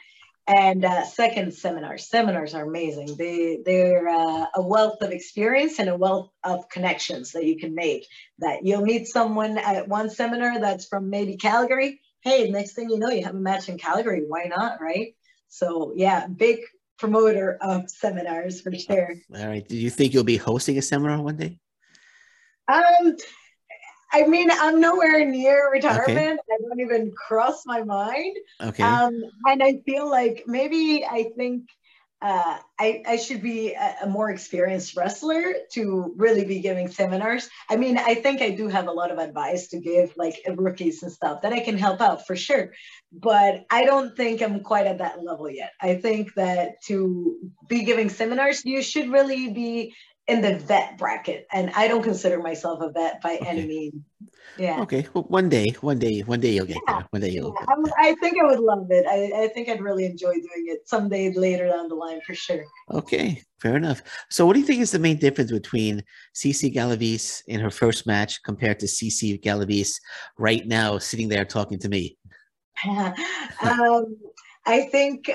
and 0.46 0.84
uh, 0.84 1.04
second, 1.04 1.54
seminars. 1.54 2.08
Seminars 2.08 2.54
are 2.54 2.64
amazing. 2.64 3.16
They 3.16 3.60
they're 3.64 4.08
uh, 4.08 4.46
a 4.54 4.62
wealth 4.62 5.02
of 5.02 5.12
experience 5.12 5.78
and 5.78 5.88
a 5.88 5.96
wealth 5.96 6.30
of 6.44 6.68
connections 6.68 7.32
that 7.32 7.44
you 7.44 7.58
can 7.58 7.74
make. 7.74 8.06
That 8.38 8.64
you'll 8.64 8.82
meet 8.82 9.06
someone 9.06 9.58
at 9.58 9.88
one 9.88 10.10
seminar 10.10 10.60
that's 10.60 10.86
from 10.86 11.10
maybe 11.10 11.36
Calgary. 11.36 12.00
Hey, 12.22 12.50
next 12.50 12.74
thing 12.74 12.90
you 12.90 12.98
know, 12.98 13.10
you 13.10 13.24
have 13.24 13.34
a 13.34 13.38
match 13.38 13.68
in 13.68 13.78
Calgary. 13.78 14.24
Why 14.26 14.44
not, 14.44 14.80
right? 14.80 15.14
So 15.48 15.92
yeah, 15.94 16.26
big 16.26 16.60
promoter 16.98 17.56
of 17.60 17.88
seminars 17.88 18.60
for 18.60 18.72
sure. 18.74 19.14
All 19.34 19.46
right. 19.46 19.66
Do 19.66 19.76
you 19.76 19.90
think 19.90 20.12
you'll 20.12 20.24
be 20.24 20.36
hosting 20.36 20.78
a 20.78 20.82
seminar 20.82 21.20
one 21.20 21.36
day? 21.36 21.58
Um, 22.68 23.16
I 24.12 24.26
mean, 24.26 24.50
I'm 24.50 24.80
nowhere 24.80 25.24
near 25.24 25.70
retirement. 25.70 26.40
Okay. 26.40 26.52
I 26.52 26.58
don't 26.68 26.80
even 26.80 27.12
cross 27.12 27.64
my 27.66 27.82
mind. 27.82 28.36
Okay. 28.60 28.82
Um, 28.82 29.22
and 29.46 29.62
I 29.62 29.80
feel 29.86 30.08
like 30.08 30.44
maybe 30.46 31.04
I 31.04 31.30
think 31.36 31.68
uh, 32.22 32.58
I, 32.78 33.02
I 33.06 33.16
should 33.16 33.40
be 33.40 33.72
a, 33.72 33.96
a, 34.02 34.06
more 34.06 34.30
experienced 34.30 34.94
wrestler 34.94 35.54
to 35.72 36.12
really 36.16 36.44
be 36.44 36.60
giving 36.60 36.88
seminars. 36.88 37.48
I 37.70 37.76
mean, 37.76 37.96
I 37.96 38.14
think 38.14 38.42
I 38.42 38.50
do 38.50 38.68
have 38.68 38.88
a 38.88 38.92
lot 38.92 39.10
of 39.10 39.18
advice 39.18 39.68
to 39.68 39.80
give, 39.80 40.12
like 40.18 40.34
rookies 40.46 41.02
and 41.02 41.10
stuff 41.10 41.40
that 41.40 41.54
I 41.54 41.60
can 41.60 41.78
help 41.78 42.02
out 42.02 42.26
for 42.26 42.36
sure. 42.36 42.72
But 43.10 43.64
I 43.70 43.86
don't 43.86 44.14
think 44.14 44.42
I'm 44.42 44.60
quite 44.60 44.86
at 44.86 44.98
that 44.98 45.24
level 45.24 45.48
yet. 45.48 45.72
I 45.80 45.94
think 45.94 46.34
that 46.34 46.82
to 46.88 47.38
be 47.66 47.84
giving 47.84 48.10
seminars, 48.10 48.66
you 48.66 48.82
should 48.82 49.10
really 49.10 49.50
be 49.50 49.94
in 50.30 50.40
the 50.40 50.54
vet 50.56 50.96
bracket, 50.96 51.46
and 51.52 51.70
I 51.74 51.88
don't 51.88 52.02
consider 52.02 52.40
myself 52.40 52.80
a 52.80 52.90
vet 52.90 53.20
by 53.20 53.34
okay. 53.34 53.46
any 53.48 53.66
means. 53.66 54.02
Yeah. 54.58 54.80
Okay. 54.82 55.06
Well, 55.12 55.24
one 55.24 55.48
day, 55.48 55.70
one 55.80 55.98
day, 55.98 56.20
one 56.20 56.40
day 56.40 56.52
you'll 56.52 56.66
get 56.66 56.78
yeah. 56.86 56.98
there. 56.98 57.06
One 57.10 57.22
day 57.22 57.30
you'll. 57.30 57.54
Yeah. 57.68 57.92
I 57.98 58.14
think 58.16 58.36
I 58.40 58.46
would 58.46 58.60
love 58.60 58.86
it. 58.90 59.06
I, 59.06 59.44
I 59.44 59.48
think 59.48 59.68
I'd 59.68 59.80
really 59.80 60.04
enjoy 60.04 60.32
doing 60.32 60.66
it 60.66 60.88
someday 60.88 61.32
later 61.32 61.66
down 61.66 61.88
the 61.88 61.94
line 61.94 62.20
for 62.26 62.34
sure. 62.34 62.64
Okay, 62.92 63.42
fair 63.60 63.76
enough. 63.76 64.02
So, 64.28 64.46
what 64.46 64.54
do 64.54 64.60
you 64.60 64.66
think 64.66 64.80
is 64.80 64.92
the 64.92 64.98
main 64.98 65.18
difference 65.18 65.50
between 65.50 66.02
CC 66.34 66.72
Galaviz 66.74 67.42
in 67.48 67.60
her 67.60 67.70
first 67.70 68.06
match 68.06 68.42
compared 68.42 68.78
to 68.80 68.86
CC 68.86 69.40
Galaviz 69.42 70.00
right 70.38 70.66
now, 70.66 70.98
sitting 70.98 71.28
there 71.28 71.44
talking 71.44 71.78
to 71.80 71.88
me? 71.88 72.16
um, 72.88 74.16
I 74.66 74.82
think 74.92 75.30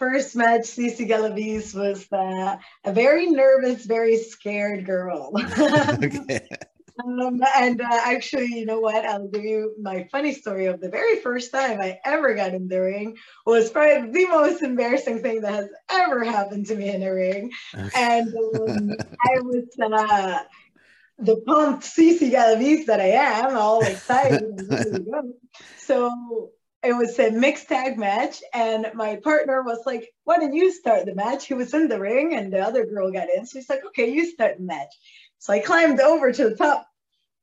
first 0.00 0.34
match, 0.34 0.62
Cici 0.62 1.06
Galaviz 1.06 1.74
was 1.74 2.10
uh, 2.10 2.56
a 2.84 2.92
very 2.92 3.26
nervous, 3.26 3.84
very 3.84 4.16
scared 4.16 4.86
girl. 4.86 5.30
okay. 5.58 6.48
Um, 7.04 7.40
and 7.56 7.80
uh, 7.80 7.86
actually, 7.90 8.46
you 8.46 8.66
know 8.66 8.80
what? 8.80 9.04
I'll 9.04 9.28
give 9.28 9.44
you 9.44 9.74
my 9.80 10.08
funny 10.10 10.34
story 10.34 10.66
of 10.66 10.80
the 10.80 10.88
very 10.88 11.20
first 11.20 11.52
time 11.52 11.80
I 11.80 11.98
ever 12.04 12.34
got 12.34 12.54
in 12.54 12.66
the 12.66 12.80
ring 12.80 13.16
was 13.46 13.70
probably 13.70 14.10
the 14.10 14.28
most 14.28 14.62
embarrassing 14.62 15.20
thing 15.20 15.42
that 15.42 15.52
has 15.52 15.68
ever 15.90 16.24
happened 16.24 16.66
to 16.66 16.76
me 16.76 16.88
in 16.88 17.02
a 17.02 17.12
ring. 17.12 17.52
And 17.94 18.34
um, 18.34 18.90
I 19.24 19.40
was 19.40 19.66
uh, 19.80 20.38
the 21.18 21.36
pumped 21.46 21.84
Cici 21.84 22.30
Galaviz 22.30 22.86
that 22.86 23.00
I 23.00 23.10
am, 23.10 23.56
all 23.56 23.82
excited. 23.82 24.60
so 25.78 26.50
it 26.82 26.92
was 26.94 27.18
a 27.18 27.30
mixed 27.30 27.68
tag 27.68 27.98
match 27.98 28.42
and 28.54 28.86
my 28.94 29.16
partner 29.16 29.62
was 29.62 29.80
like 29.86 30.12
why 30.24 30.38
don't 30.38 30.54
you 30.54 30.72
start 30.72 31.06
the 31.06 31.14
match? 31.14 31.46
He 31.46 31.54
was 31.54 31.74
in 31.74 31.88
the 31.88 32.00
ring 32.00 32.34
and 32.34 32.52
the 32.52 32.60
other 32.60 32.86
girl 32.86 33.10
got 33.10 33.28
in 33.28 33.46
so 33.46 33.58
he's 33.58 33.68
like 33.68 33.84
okay 33.86 34.10
you 34.10 34.26
start 34.26 34.56
the 34.58 34.64
match. 34.64 34.92
So 35.38 35.52
i 35.52 35.60
climbed 35.60 36.00
over 36.00 36.32
to 36.32 36.50
the 36.50 36.56
top 36.56 36.86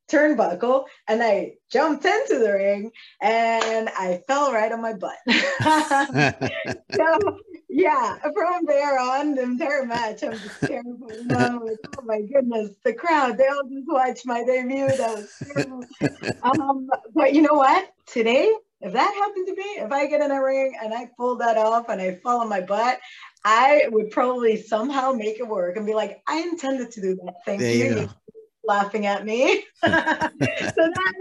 turnbuckle 0.09 0.85
and 1.07 1.21
i 1.21 1.53
jumped 1.69 2.05
into 2.05 2.39
the 2.39 2.53
ring 2.53 2.91
and 3.21 3.89
i 3.89 4.21
fell 4.27 4.53
right 4.53 4.71
on 4.71 4.81
my 4.81 4.93
butt. 4.93 5.17
So 6.93 7.37
yeah 7.69 8.17
from 8.19 8.65
there 8.65 8.97
on 8.97 9.35
the 9.35 9.43
entire 9.43 9.85
match 9.85 10.23
i'm 10.23 10.31
just 10.31 10.59
terrible 10.61 11.09
like, 11.09 11.77
oh 11.99 12.01
my 12.05 12.21
goodness 12.21 12.71
the 12.83 12.93
crowd 12.93 13.37
they 13.37 13.45
all 13.45 13.69
just 13.69 13.87
watched 13.87 14.25
my 14.25 14.43
debut 14.43 14.87
that 14.87 15.15
was 15.15 15.29
terrible. 15.53 15.83
Um, 16.43 16.89
but 17.13 17.33
you 17.33 17.41
know 17.41 17.55
what? 17.55 17.89
Today 18.05 18.53
if 18.81 18.93
that 18.93 19.13
happened 19.13 19.47
to 19.47 19.55
me, 19.55 19.83
if 19.83 19.91
I 19.91 20.05
get 20.07 20.21
in 20.21 20.31
a 20.31 20.43
ring 20.43 20.77
and 20.81 20.93
I 20.93 21.09
pull 21.17 21.37
that 21.37 21.57
off 21.57 21.89
and 21.89 22.01
I 22.01 22.15
fall 22.15 22.41
on 22.41 22.49
my 22.49 22.61
butt, 22.61 22.99
I 23.43 23.87
would 23.89 24.11
probably 24.11 24.61
somehow 24.61 25.13
make 25.13 25.39
it 25.39 25.47
work 25.47 25.77
and 25.77 25.85
be 25.85 25.93
like, 25.93 26.21
I 26.27 26.39
intended 26.41 26.91
to 26.91 27.01
do 27.01 27.15
that. 27.15 27.35
Thank 27.45 27.61
there 27.61 27.73
you. 27.73 27.99
you 28.01 28.09
laughing 28.67 29.05
at 29.05 29.25
me. 29.25 29.63
so 29.83 29.89
that 29.89 30.31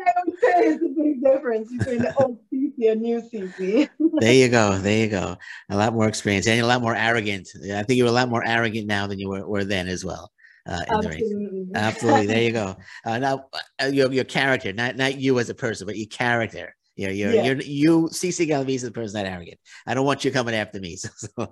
I 0.06 0.12
would 0.26 0.38
say 0.40 0.66
is 0.66 0.80
the 0.80 0.94
big 0.96 1.24
difference 1.24 1.72
between 1.78 2.02
the 2.02 2.14
old 2.16 2.38
CC 2.52 2.92
and 2.92 3.00
new 3.00 3.22
CC. 3.22 3.88
there 4.20 4.34
you 4.34 4.48
go. 4.48 4.76
There 4.78 5.04
you 5.04 5.08
go. 5.08 5.36
A 5.70 5.76
lot 5.76 5.94
more 5.94 6.08
experience 6.08 6.46
and 6.46 6.60
a 6.60 6.66
lot 6.66 6.82
more 6.82 6.94
arrogant. 6.94 7.48
I 7.72 7.82
think 7.84 7.96
you're 7.96 8.08
a 8.08 8.12
lot 8.12 8.28
more 8.28 8.44
arrogant 8.44 8.86
now 8.86 9.06
than 9.06 9.18
you 9.18 9.28
were, 9.28 9.46
were 9.48 9.64
then 9.64 9.88
as 9.88 10.04
well. 10.04 10.30
Uh, 10.68 10.82
Absolutely. 10.88 11.64
The 11.70 11.78
Absolutely. 11.78 12.26
There 12.26 12.42
you 12.42 12.52
go. 12.52 12.76
Uh, 13.04 13.18
now, 13.18 13.46
uh, 13.80 13.86
your, 13.86 14.12
your 14.12 14.24
character, 14.24 14.72
not 14.72 14.96
not 14.96 15.16
you 15.16 15.38
as 15.38 15.48
a 15.48 15.54
person, 15.54 15.86
but 15.86 15.96
your 15.96 16.08
character. 16.08 16.74
You're, 16.96 17.10
you're, 17.10 17.32
yeah. 17.32 17.42
you're, 17.44 17.60
you, 17.60 18.08
CC 18.10 18.48
Galaviz 18.48 18.76
is 18.76 18.82
the 18.82 18.90
person 18.90 19.22
that 19.22 19.30
arrogant. 19.30 19.58
I 19.86 19.94
don't 19.94 20.06
want 20.06 20.24
you 20.24 20.30
coming 20.30 20.54
after 20.54 20.80
me. 20.80 20.96
So, 21.06 21.08
so. 21.18 21.48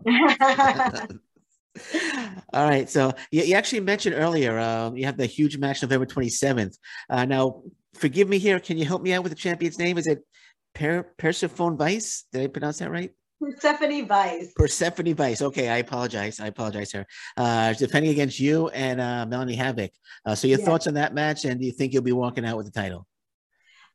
All 2.53 2.69
right. 2.69 2.89
So 2.89 3.13
you, 3.31 3.43
you, 3.43 3.55
actually 3.55 3.81
mentioned 3.81 4.15
earlier, 4.15 4.59
um, 4.59 4.97
you 4.97 5.07
have 5.07 5.17
the 5.17 5.27
huge 5.27 5.59
match 5.59 5.83
November 5.83 6.07
27th. 6.07 6.79
Uh, 7.11 7.25
now, 7.25 7.63
forgive 7.95 8.29
me 8.29 8.39
here. 8.39 8.61
Can 8.61 8.79
you 8.79 8.85
help 8.85 9.03
me 9.03 9.13
out 9.13 9.23
with 9.23 9.33
the 9.33 9.37
champion's 9.37 9.79
name? 9.79 9.99
Is 9.99 10.07
it 10.07 10.25
per- 10.75 11.03
Persephone 11.19 11.77
Vice? 11.77 12.25
Did 12.33 12.43
I 12.43 12.47
pronounce 12.47 12.79
that 12.79 12.91
right? 12.91 13.11
Persephone 13.41 14.07
Vice. 14.07 14.53
Persephone 14.55 15.15
Vice. 15.15 15.43
Okay, 15.43 15.69
I 15.69 15.79
apologize. 15.79 16.39
I 16.39 16.47
apologize, 16.47 16.91
sir. 16.91 17.05
Uh, 17.37 17.73
defending 17.73 18.13
against 18.13 18.39
you 18.39 18.69
and 18.69 19.01
uh, 19.01 19.27
Melanie 19.27 19.57
Havoc. 19.57 19.91
Uh, 20.25 20.35
so, 20.35 20.47
your 20.47 20.61
yeah. 20.61 20.65
thoughts 20.65 20.87
on 20.87 20.95
that 20.95 21.13
match, 21.13 21.45
and 21.45 21.61
do 21.61 21.67
you 21.67 21.73
think 21.73 21.93
you'll 21.93 22.03
be 22.03 22.13
walking 22.13 22.47
out 22.47 22.57
with 22.57 22.67
the 22.67 22.81
title? 22.81 23.07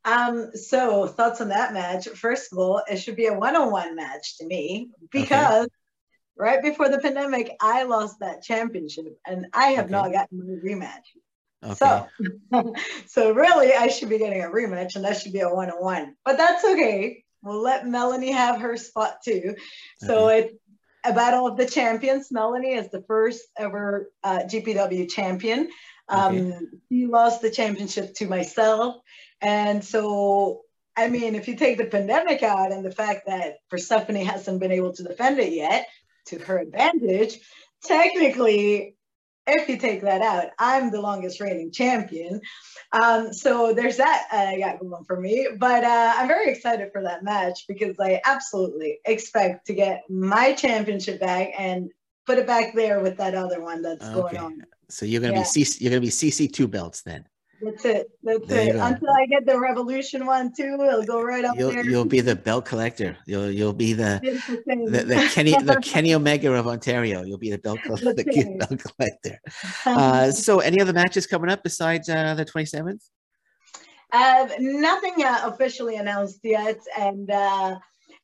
Um, 0.05 0.51
so 0.55 1.07
thoughts 1.07 1.41
on 1.41 1.49
that 1.49 1.73
match. 1.73 2.07
First 2.09 2.51
of 2.51 2.57
all, 2.57 2.81
it 2.89 2.97
should 2.97 3.15
be 3.15 3.27
a 3.27 3.33
one-on-one 3.33 3.95
match 3.95 4.37
to 4.37 4.45
me 4.45 4.89
because 5.11 5.65
okay. 5.65 5.73
right 6.37 6.61
before 6.61 6.89
the 6.89 6.99
pandemic, 6.99 7.55
I 7.61 7.83
lost 7.83 8.19
that 8.19 8.41
championship 8.41 9.19
and 9.27 9.47
I 9.53 9.71
have 9.71 9.85
okay. 9.85 9.91
not 9.91 10.11
gotten 10.11 10.39
a 10.39 10.65
rematch. 10.65 11.03
Okay. 11.63 11.73
So, 11.75 12.73
so 13.07 13.31
really, 13.33 13.73
I 13.73 13.87
should 13.87 14.09
be 14.09 14.17
getting 14.17 14.41
a 14.43 14.47
rematch, 14.47 14.95
and 14.95 15.03
that 15.03 15.19
should 15.19 15.33
be 15.33 15.41
a 15.41 15.49
one-on-one. 15.49 16.15
But 16.23 16.37
that's 16.37 16.63
okay. 16.63 17.23
we'll 17.41 17.61
let 17.61 17.85
Melanie 17.85 18.31
have 18.31 18.61
her 18.61 18.77
spot 18.77 19.17
too. 19.23 19.55
So 19.97 20.29
it's 20.29 20.53
a 21.05 21.13
battle 21.13 21.47
of 21.47 21.57
the 21.57 21.65
champions. 21.65 22.31
Melanie 22.31 22.73
is 22.73 22.89
the 22.89 23.03
first 23.03 23.43
ever 23.57 24.11
uh, 24.23 24.39
GPW 24.39 25.09
champion. 25.09 25.69
Um, 26.07 26.37
okay. 26.37 26.57
He 26.89 27.05
lost 27.05 27.41
the 27.41 27.51
championship 27.51 28.13
to 28.15 28.27
myself. 28.27 28.95
And 29.41 29.83
so, 29.83 30.61
I 30.95 31.09
mean, 31.09 31.35
if 31.35 31.47
you 31.47 31.55
take 31.55 31.77
the 31.77 31.85
pandemic 31.85 32.43
out 32.43 32.71
and 32.71 32.85
the 32.85 32.91
fact 32.91 33.27
that 33.27 33.57
Persephone 33.69 34.15
hasn't 34.17 34.59
been 34.59 34.71
able 34.71 34.93
to 34.93 35.03
defend 35.03 35.39
it 35.39 35.53
yet 35.53 35.87
to 36.27 36.39
her 36.39 36.59
advantage, 36.59 37.39
technically, 37.83 38.95
if 39.47 39.67
you 39.69 39.77
take 39.77 40.01
that 40.01 40.21
out, 40.21 40.47
I'm 40.59 40.91
the 40.91 41.01
longest 41.01 41.39
reigning 41.39 41.71
champion. 41.71 42.41
Um, 42.91 43.33
so 43.33 43.73
there's 43.73 43.97
that 43.97 44.27
uh, 44.31 44.57
got 44.57 44.79
going 44.79 45.03
for 45.05 45.19
me. 45.19 45.47
But 45.57 45.83
uh, 45.83 46.13
I'm 46.17 46.27
very 46.27 46.51
excited 46.51 46.91
for 46.91 47.03
that 47.03 47.23
match 47.23 47.65
because 47.67 47.95
I 47.99 48.21
absolutely 48.25 48.99
expect 49.05 49.67
to 49.67 49.73
get 49.73 50.03
my 50.09 50.53
championship 50.53 51.19
back 51.19 51.51
and 51.57 51.91
put 52.25 52.37
it 52.37 52.47
back 52.47 52.73
there 52.75 52.99
with 52.99 53.17
that 53.17 53.35
other 53.35 53.61
one 53.61 53.81
that's 53.81 54.05
okay. 54.05 54.13
going 54.13 54.37
on. 54.37 54.63
So 54.89 55.05
you're 55.05 55.21
gonna 55.21 55.33
yeah. 55.33 55.39
be 55.53 55.63
CC, 55.63 55.81
you're 55.81 55.91
gonna 55.91 56.01
be 56.01 56.09
CC 56.09 56.51
two 56.51 56.67
belts 56.67 57.01
then. 57.01 57.25
That's 57.61 57.85
it. 57.85 58.09
That's 58.23 58.47
there 58.47 58.75
it. 58.75 58.79
Until 58.79 59.09
I 59.09 59.25
get 59.25 59.45
the 59.45 59.59
Revolution 59.59 60.25
one 60.25 60.53
too, 60.55 60.77
it'll 60.81 61.03
go 61.03 61.21
right 61.21 61.43
up 61.43 61.57
you'll, 61.57 61.71
there. 61.71 61.85
You'll 61.85 62.05
be 62.05 62.21
the 62.21 62.35
belt 62.35 62.65
collector. 62.65 63.17
You'll 63.25 63.51
you'll 63.51 63.73
be 63.73 63.93
the 63.93 64.19
the, 64.65 65.03
the, 65.03 65.29
Kenny 65.33 65.51
the 65.51 65.79
Kenny 65.81 66.13
Omega 66.13 66.53
of 66.53 66.67
Ontario. 66.67 67.23
You'll 67.23 67.37
be 67.37 67.51
the 67.51 67.57
belt, 67.57 67.79
the 67.83 68.57
belt 68.59 68.81
collector. 68.81 69.39
Uh, 69.85 70.31
so, 70.31 70.59
any 70.59 70.79
other 70.79 70.93
matches 70.93 71.27
coming 71.27 71.49
up 71.49 71.63
besides 71.63 72.07
uh, 72.09 72.33
the 72.35 72.45
twenty 72.45 72.65
seventh? 72.65 73.03
Uh, 74.11 74.47
nothing 74.59 75.23
uh, 75.23 75.41
officially 75.43 75.97
announced 75.97 76.39
yet, 76.43 76.79
and 76.97 77.29
uh, 77.29 77.77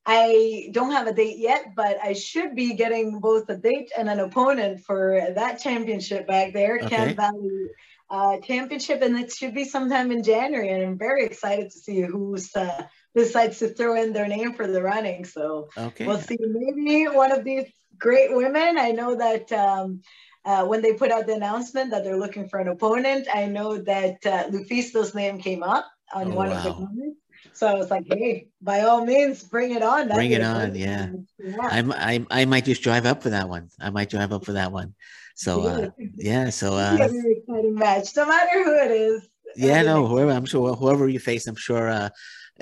I 0.06 0.69
don't 0.71 0.91
have 0.91 1.08
a 1.08 1.13
date 1.13 1.38
yet, 1.38 1.74
but 1.76 1.98
I 2.02 2.13
should 2.13 2.56
be 2.56 2.74
getting 2.74 3.19
both 3.19 3.50
a 3.50 3.58
date 3.58 3.91
and 3.98 4.10
an 4.10 4.19
opponent 4.19 4.80
for 4.82 5.19
that 5.36 5.60
championship 5.60 6.28
back 6.28 6.54
there, 6.54 6.78
okay. 6.78 6.89
Chem 6.89 7.15
Valley 7.15 7.69
uh, 8.10 8.38
championship, 8.39 9.02
and 9.02 9.18
it 9.18 9.32
should 9.32 9.54
be 9.54 9.65
sometime 9.65 10.12
in 10.12 10.24
January. 10.24 10.70
And 10.70 10.84
I'm 10.84 10.98
very 10.98 11.26
excited 11.26 11.72
to 11.72 11.78
see 11.78 12.02
who's 12.02 12.56
uh, 12.56 12.84
decides 13.15 13.60
to 13.60 13.70
throw 13.70 13.96
in 14.02 14.13
their 14.13 14.28
name 14.28 14.54
for 14.54 14.68
the 14.68 14.82
running. 14.82 15.26
So 15.26 15.70
okay. 15.78 16.06
we'll 16.06 16.20
see. 16.20 16.38
Maybe 16.39 17.06
one 17.06 17.32
of 17.32 17.44
these 17.44 17.65
great 17.98 18.36
women. 18.36 18.78
I 18.78 18.91
know 18.91 19.15
that. 19.15 19.52
Um, 19.52 20.02
uh, 20.46 20.63
when 20.63 20.84
they 20.84 20.94
put 20.94 21.10
out 21.10 21.26
the 21.26 21.34
announcement 21.34 21.89
that 21.89 22.04
they're 22.04 22.20
looking 22.20 22.48
for 22.48 22.60
an 22.60 22.68
opponent, 22.68 23.28
I 23.34 23.48
know 23.48 23.80
that 23.80 24.24
uh, 24.28 24.44
Lufisto's 24.50 25.15
name 25.15 25.39
came 25.39 25.63
up 25.63 25.88
on 26.13 26.32
oh, 26.32 26.36
one 26.36 26.52
wow. 26.52 26.58
of 26.58 26.63
the 26.63 26.72
comments. 26.72 27.20
So 27.56 27.68
I 27.68 27.74
was 27.74 27.89
like, 27.89 28.04
hey, 28.08 28.50
by 28.62 28.82
all 28.82 29.06
means, 29.06 29.41
bring 29.44 29.72
it 29.72 29.82
on. 29.82 30.10
Bring 30.10 30.32
it 30.32 30.41
on, 30.41 30.76
yeah. 30.76 31.10
yeah. 31.39 31.56
I'm, 31.62 31.91
I, 31.94 32.26
I 32.30 32.44
might 32.44 32.65
just 32.65 32.84
drive 32.84 33.06
up 33.06 33.24
for 33.24 33.30
that 33.30 33.48
one. 33.48 33.70
I 33.80 33.89
might 33.91 34.10
drive 34.10 34.34
up 34.34 34.44
for 34.44 34.54
that 34.54 34.74
one. 34.74 34.94
So 35.36 35.63
uh, 35.63 35.89
yeah, 36.15 36.50
so 36.50 36.74
uh, 36.78 36.98
very 36.98 37.38
exciting 37.38 37.76
match, 37.76 38.15
no 38.15 38.28
matter 38.28 38.63
who 38.63 38.76
it 38.76 38.91
is. 38.91 39.30
Yeah, 39.56 39.84
no, 39.84 40.06
whoever 40.06 40.32
I'm 40.32 40.46
sure 40.46 40.76
whoever 40.76 41.08
you 41.08 41.20
face, 41.20 41.48
I'm 41.48 41.56
sure 41.56 41.89
uh, 41.89 42.10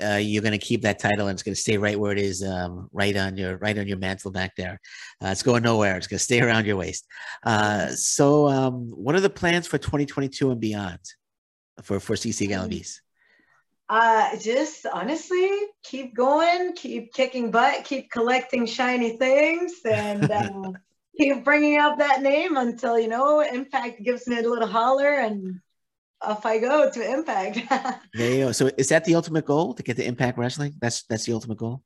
uh, 0.00 0.16
you're 0.16 0.42
going 0.42 0.58
to 0.58 0.64
keep 0.64 0.82
that 0.82 1.00
title 1.00 1.26
and 1.26 1.34
it's 1.34 1.42
going 1.42 1.54
to 1.54 1.60
stay 1.60 1.76
right 1.76 1.98
where 1.98 2.12
it 2.12 2.18
is, 2.18 2.44
um, 2.44 2.88
right 2.92 3.16
on 3.16 3.36
your 3.36 3.56
right 3.58 3.76
on 3.76 3.88
your 3.88 3.98
mantle 3.98 4.30
back 4.30 4.54
there. 4.56 4.80
Uh, 5.24 5.28
it's 5.28 5.42
going 5.42 5.62
nowhere. 5.64 5.96
It's 5.96 6.06
going 6.06 6.18
to 6.18 6.24
stay 6.24 6.40
around 6.40 6.66
your 6.66 6.76
waist. 6.76 7.04
Uh, 7.44 7.88
so, 7.88 8.48
um, 8.48 8.90
what 8.90 9.14
are 9.14 9.20
the 9.20 9.30
plans 9.30 9.66
for 9.66 9.78
2022 9.78 10.52
and 10.52 10.60
beyond 10.60 11.00
for 11.82 11.98
for 11.98 12.14
CC 12.14 12.48
Galaviz? 12.48 13.00
Uh, 13.88 14.36
just 14.38 14.86
honestly, 14.86 15.50
keep 15.82 16.14
going, 16.14 16.72
keep 16.74 17.12
kicking 17.12 17.50
butt, 17.50 17.84
keep 17.84 18.10
collecting 18.10 18.64
shiny 18.66 19.16
things, 19.16 19.74
and 19.84 20.30
uh, 20.30 20.72
keep 21.18 21.44
bringing 21.44 21.78
up 21.78 21.98
that 21.98 22.22
name 22.22 22.56
until 22.56 22.98
you 22.98 23.08
know 23.08 23.40
Impact 23.40 24.02
gives 24.02 24.26
me 24.26 24.38
a 24.38 24.48
little 24.48 24.66
holler, 24.66 25.12
and 25.12 25.60
off 26.22 26.46
I 26.46 26.58
go 26.58 26.90
to 26.90 27.12
Impact. 27.12 27.60
there 28.14 28.30
you 28.32 28.44
go. 28.46 28.52
So, 28.52 28.70
is 28.78 28.88
that 28.88 29.04
the 29.04 29.14
ultimate 29.14 29.44
goal 29.44 29.74
to 29.74 29.82
get 29.82 29.96
to 29.96 30.04
Impact 30.04 30.38
Wrestling? 30.38 30.74
That's 30.80 31.02
that's 31.04 31.26
the 31.26 31.34
ultimate 31.34 31.58
goal. 31.58 31.82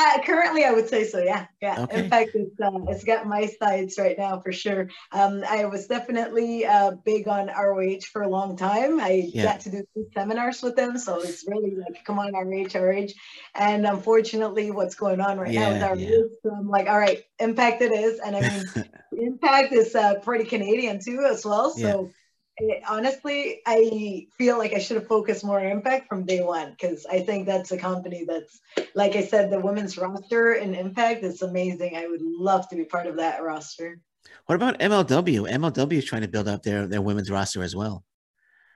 Uh, 0.00 0.22
currently, 0.22 0.64
I 0.64 0.70
would 0.70 0.88
say 0.88 1.02
so. 1.02 1.18
Yeah, 1.18 1.46
yeah. 1.60 1.82
Okay. 1.82 2.04
In 2.04 2.08
fact, 2.08 2.30
it's 2.34 2.60
uh, 2.60 2.70
it's 2.88 3.02
got 3.02 3.26
my 3.26 3.46
sides 3.46 3.98
right 3.98 4.16
now 4.16 4.38
for 4.38 4.52
sure. 4.52 4.88
Um, 5.10 5.42
I 5.48 5.64
was 5.64 5.88
definitely 5.88 6.64
uh, 6.64 6.92
big 7.04 7.26
on 7.26 7.48
ROH 7.48 8.02
for 8.12 8.22
a 8.22 8.28
long 8.28 8.56
time. 8.56 9.00
I 9.00 9.28
yeah. 9.34 9.42
got 9.42 9.60
to 9.62 9.70
do 9.70 9.84
seminars 10.14 10.62
with 10.62 10.76
them, 10.76 10.98
so 10.98 11.20
it's 11.20 11.44
really 11.48 11.74
like, 11.74 12.04
come 12.04 12.20
on, 12.20 12.32
ROH, 12.32 12.78
ROH. 12.78 13.08
And 13.56 13.86
unfortunately, 13.88 14.70
what's 14.70 14.94
going 14.94 15.20
on 15.20 15.36
right 15.36 15.50
yeah, 15.50 15.76
now 15.76 15.90
with 15.94 16.00
ROH, 16.00 16.08
yeah. 16.08 16.22
so 16.44 16.50
I'm 16.56 16.68
like, 16.68 16.86
all 16.86 16.98
right, 16.98 17.24
Impact 17.40 17.82
it 17.82 17.90
is, 17.90 18.20
and 18.20 18.36
I 18.36 18.40
mean, 18.40 18.84
Impact 19.18 19.72
is 19.72 19.96
uh, 19.96 20.20
pretty 20.20 20.44
Canadian 20.44 21.00
too 21.04 21.26
as 21.28 21.44
well. 21.44 21.70
So 21.70 22.12
it, 22.58 22.82
honestly, 22.88 23.60
I 23.66 24.26
feel 24.36 24.58
like 24.58 24.72
I 24.72 24.78
should 24.78 24.96
have 24.96 25.06
focused 25.06 25.44
more 25.44 25.60
on 25.60 25.66
Impact 25.66 26.08
from 26.08 26.24
day 26.24 26.42
one 26.42 26.72
because 26.72 27.06
I 27.06 27.20
think 27.20 27.46
that's 27.46 27.72
a 27.72 27.78
company 27.78 28.24
that's, 28.26 28.60
like 28.94 29.16
I 29.16 29.24
said, 29.24 29.50
the 29.50 29.60
women's 29.60 29.96
roster 29.96 30.54
in 30.54 30.74
Impact 30.74 31.22
is 31.24 31.42
amazing. 31.42 31.96
I 31.96 32.06
would 32.06 32.22
love 32.22 32.68
to 32.68 32.76
be 32.76 32.84
part 32.84 33.06
of 33.06 33.16
that 33.16 33.42
roster. 33.42 34.00
What 34.46 34.56
about 34.56 34.78
MLW? 34.80 35.50
MLW 35.50 35.98
is 35.98 36.04
trying 36.04 36.22
to 36.22 36.28
build 36.28 36.48
up 36.48 36.62
their 36.62 36.86
their 36.86 37.02
women's 37.02 37.30
roster 37.30 37.62
as 37.62 37.74
well. 37.74 38.04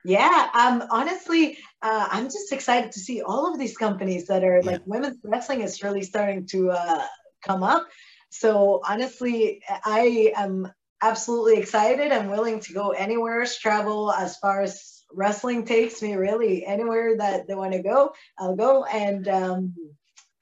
Yeah, 0.05 0.49
um, 0.53 0.83
honestly, 0.89 1.57
uh, 1.81 2.07
I'm 2.11 2.25
just 2.25 2.51
excited 2.51 2.91
to 2.91 2.99
see 2.99 3.21
all 3.21 3.51
of 3.51 3.57
these 3.57 3.77
companies 3.77 4.27
that 4.27 4.43
are 4.43 4.59
yeah. 4.63 4.71
like 4.71 4.81
women's 4.85 5.17
wrestling 5.23 5.61
is 5.61 5.81
really 5.81 6.03
starting 6.03 6.45
to 6.47 6.71
uh, 6.71 7.05
come 7.41 7.63
up. 7.63 7.87
So 8.29 8.81
honestly, 8.87 9.61
I 9.85 10.33
am 10.35 10.71
absolutely 11.03 11.57
excited. 11.57 12.11
I'm 12.11 12.29
willing 12.29 12.61
to 12.61 12.73
go 12.73 12.91
anywhere, 12.91 13.45
travel 13.45 14.11
as 14.11 14.37
far 14.37 14.61
as 14.61 15.03
wrestling 15.11 15.65
takes 15.65 16.01
me, 16.01 16.15
really 16.15 16.65
anywhere 16.65 17.17
that 17.17 17.47
they 17.47 17.55
want 17.55 17.73
to 17.73 17.83
go, 17.83 18.13
I'll 18.39 18.55
go. 18.55 18.85
And 18.85 19.27
um, 19.27 19.75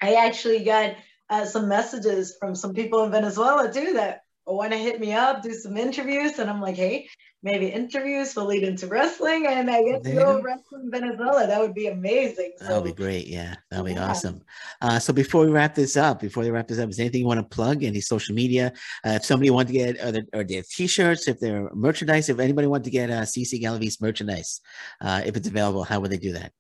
I 0.02 0.14
actually 0.14 0.64
got 0.64 0.96
uh, 1.30 1.46
some 1.46 1.68
messages 1.68 2.38
from 2.40 2.56
some 2.56 2.74
people 2.74 3.04
in 3.04 3.12
Venezuela 3.12 3.72
too 3.74 3.94
that 3.94 4.22
want 4.46 4.72
to 4.72 4.78
hit 4.78 5.00
me 5.00 5.14
up, 5.14 5.42
do 5.42 5.54
some 5.54 5.78
interviews. 5.78 6.40
And 6.40 6.50
I'm 6.50 6.62
like, 6.62 6.76
hey, 6.76 7.08
maybe 7.44 7.68
interviews 7.68 8.36
will 8.36 8.46
lead 8.46 8.64
into 8.64 8.88
wrestling 8.88 9.48
and 9.48 9.70
I 9.70 9.84
get 9.84 10.04
to 10.04 10.14
go 10.14 10.42
wrestle 10.42 10.80
in 10.80 10.92
Venezuela. 10.92 11.48
That 11.48 11.60
would 11.60 11.74
be 11.74 11.88
amazing. 11.88 12.54
So, 12.58 12.66
that 12.66 12.76
would 12.76 12.96
be 12.96 13.04
great. 13.04 13.28
Yeah, 13.28 13.56
that 13.70 13.82
would 13.82 13.90
be 13.90 13.94
yeah. 13.94 14.10
awesome. 14.10 14.42
Uh, 14.82 15.00
so 15.00 15.12
before 15.12 15.46
we 15.46 15.52
wrap 15.52 15.74
this 15.74 15.98
up, 15.98 16.20
before 16.20 16.44
we 16.44 16.52
wrap 16.52 16.68
this 16.68 16.80
up, 16.80 16.90
is 16.90 17.00
anything 17.00 17.22
you 17.22 17.28
want 17.28 17.40
to 17.40 17.56
plug? 17.56 17.84
Any 17.84 18.02
social 18.02 18.36
media? 18.36 18.74
Uh, 19.06 19.12
if 19.12 19.26
somebody 19.26 19.50
wants 19.50 19.72
to 19.72 19.78
get 19.78 20.00
or, 20.04 20.12
the, 20.12 20.28
or 20.34 20.44
their 20.44 20.64
t-shirts, 20.64 21.28
if 21.28 21.40
they're 21.40 21.70
merchandise, 21.74 22.30
if 22.30 22.40
anybody 22.40 22.68
wants 22.68 22.86
to 22.86 22.92
get 22.92 23.10
uh, 23.10 23.22
CC 23.22 23.62
Galaviz 23.62 24.02
merchandise, 24.02 24.62
uh, 25.02 25.22
if 25.26 25.36
it's 25.36 25.48
available, 25.48 25.84
how 25.84 26.00
would 26.00 26.12
they 26.12 26.18
do 26.18 26.34
that? 26.34 26.52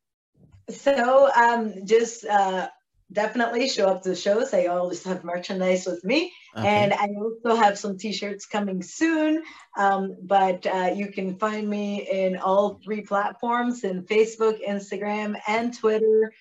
So 0.69 1.29
um, 1.35 1.73
just 1.85 2.25
uh, 2.25 2.69
definitely 3.11 3.67
show 3.67 3.87
up 3.87 4.03
to 4.03 4.09
the 4.09 4.15
shows. 4.15 4.53
I 4.53 4.65
always 4.65 5.03
have 5.03 5.23
merchandise 5.23 5.85
with 5.85 6.03
me. 6.03 6.31
Okay. 6.55 6.67
And 6.67 6.93
I 6.93 7.07
also 7.19 7.55
have 7.55 7.77
some 7.77 7.97
t-shirts 7.97 8.45
coming 8.45 8.81
soon. 8.81 9.43
Um, 9.77 10.15
but 10.21 10.65
uh, 10.65 10.91
you 10.95 11.07
can 11.07 11.37
find 11.37 11.69
me 11.69 12.07
in 12.09 12.37
all 12.37 12.79
three 12.83 13.01
platforms 13.01 13.83
in 13.83 14.03
Facebook, 14.03 14.59
Instagram, 14.67 15.39
and 15.47 15.77
Twitter. 15.77 16.33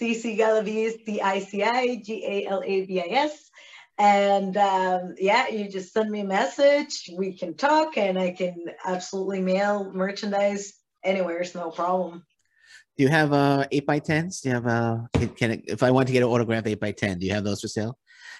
CC 0.00 0.38
Galaviz, 0.38 1.04
D-I-C-I-G-A-L-A-V-I-S. 1.06 1.50
And 3.98 4.56
um, 4.56 5.14
yeah, 5.18 5.48
you 5.48 5.68
just 5.68 5.92
send 5.92 6.10
me 6.10 6.20
a 6.20 6.24
message. 6.24 7.10
We 7.16 7.36
can 7.36 7.54
talk 7.54 7.96
and 7.96 8.16
I 8.18 8.30
can 8.30 8.66
absolutely 8.84 9.40
mail 9.40 9.90
merchandise 9.92 10.74
anywhere. 11.02 11.40
It's 11.40 11.54
no 11.54 11.70
problem. 11.70 12.24
Do 12.98 13.04
you 13.04 13.10
have 13.10 13.32
uh 13.32 13.64
eight 13.70 13.86
by 13.86 14.00
tens? 14.00 14.40
Do 14.40 14.48
you 14.48 14.54
have 14.56 14.66
uh 14.66 14.98
can, 15.14 15.28
can 15.28 15.50
it, 15.52 15.64
if 15.68 15.82
I 15.84 15.90
want 15.92 16.08
to 16.08 16.12
get 16.12 16.24
an 16.24 16.28
autograph 16.28 16.66
eight 16.66 16.80
by 16.80 16.90
ten, 16.90 17.18
do 17.20 17.26
you 17.26 17.32
have 17.32 17.44
those 17.44 17.60
for 17.60 17.68
sale? 17.68 17.96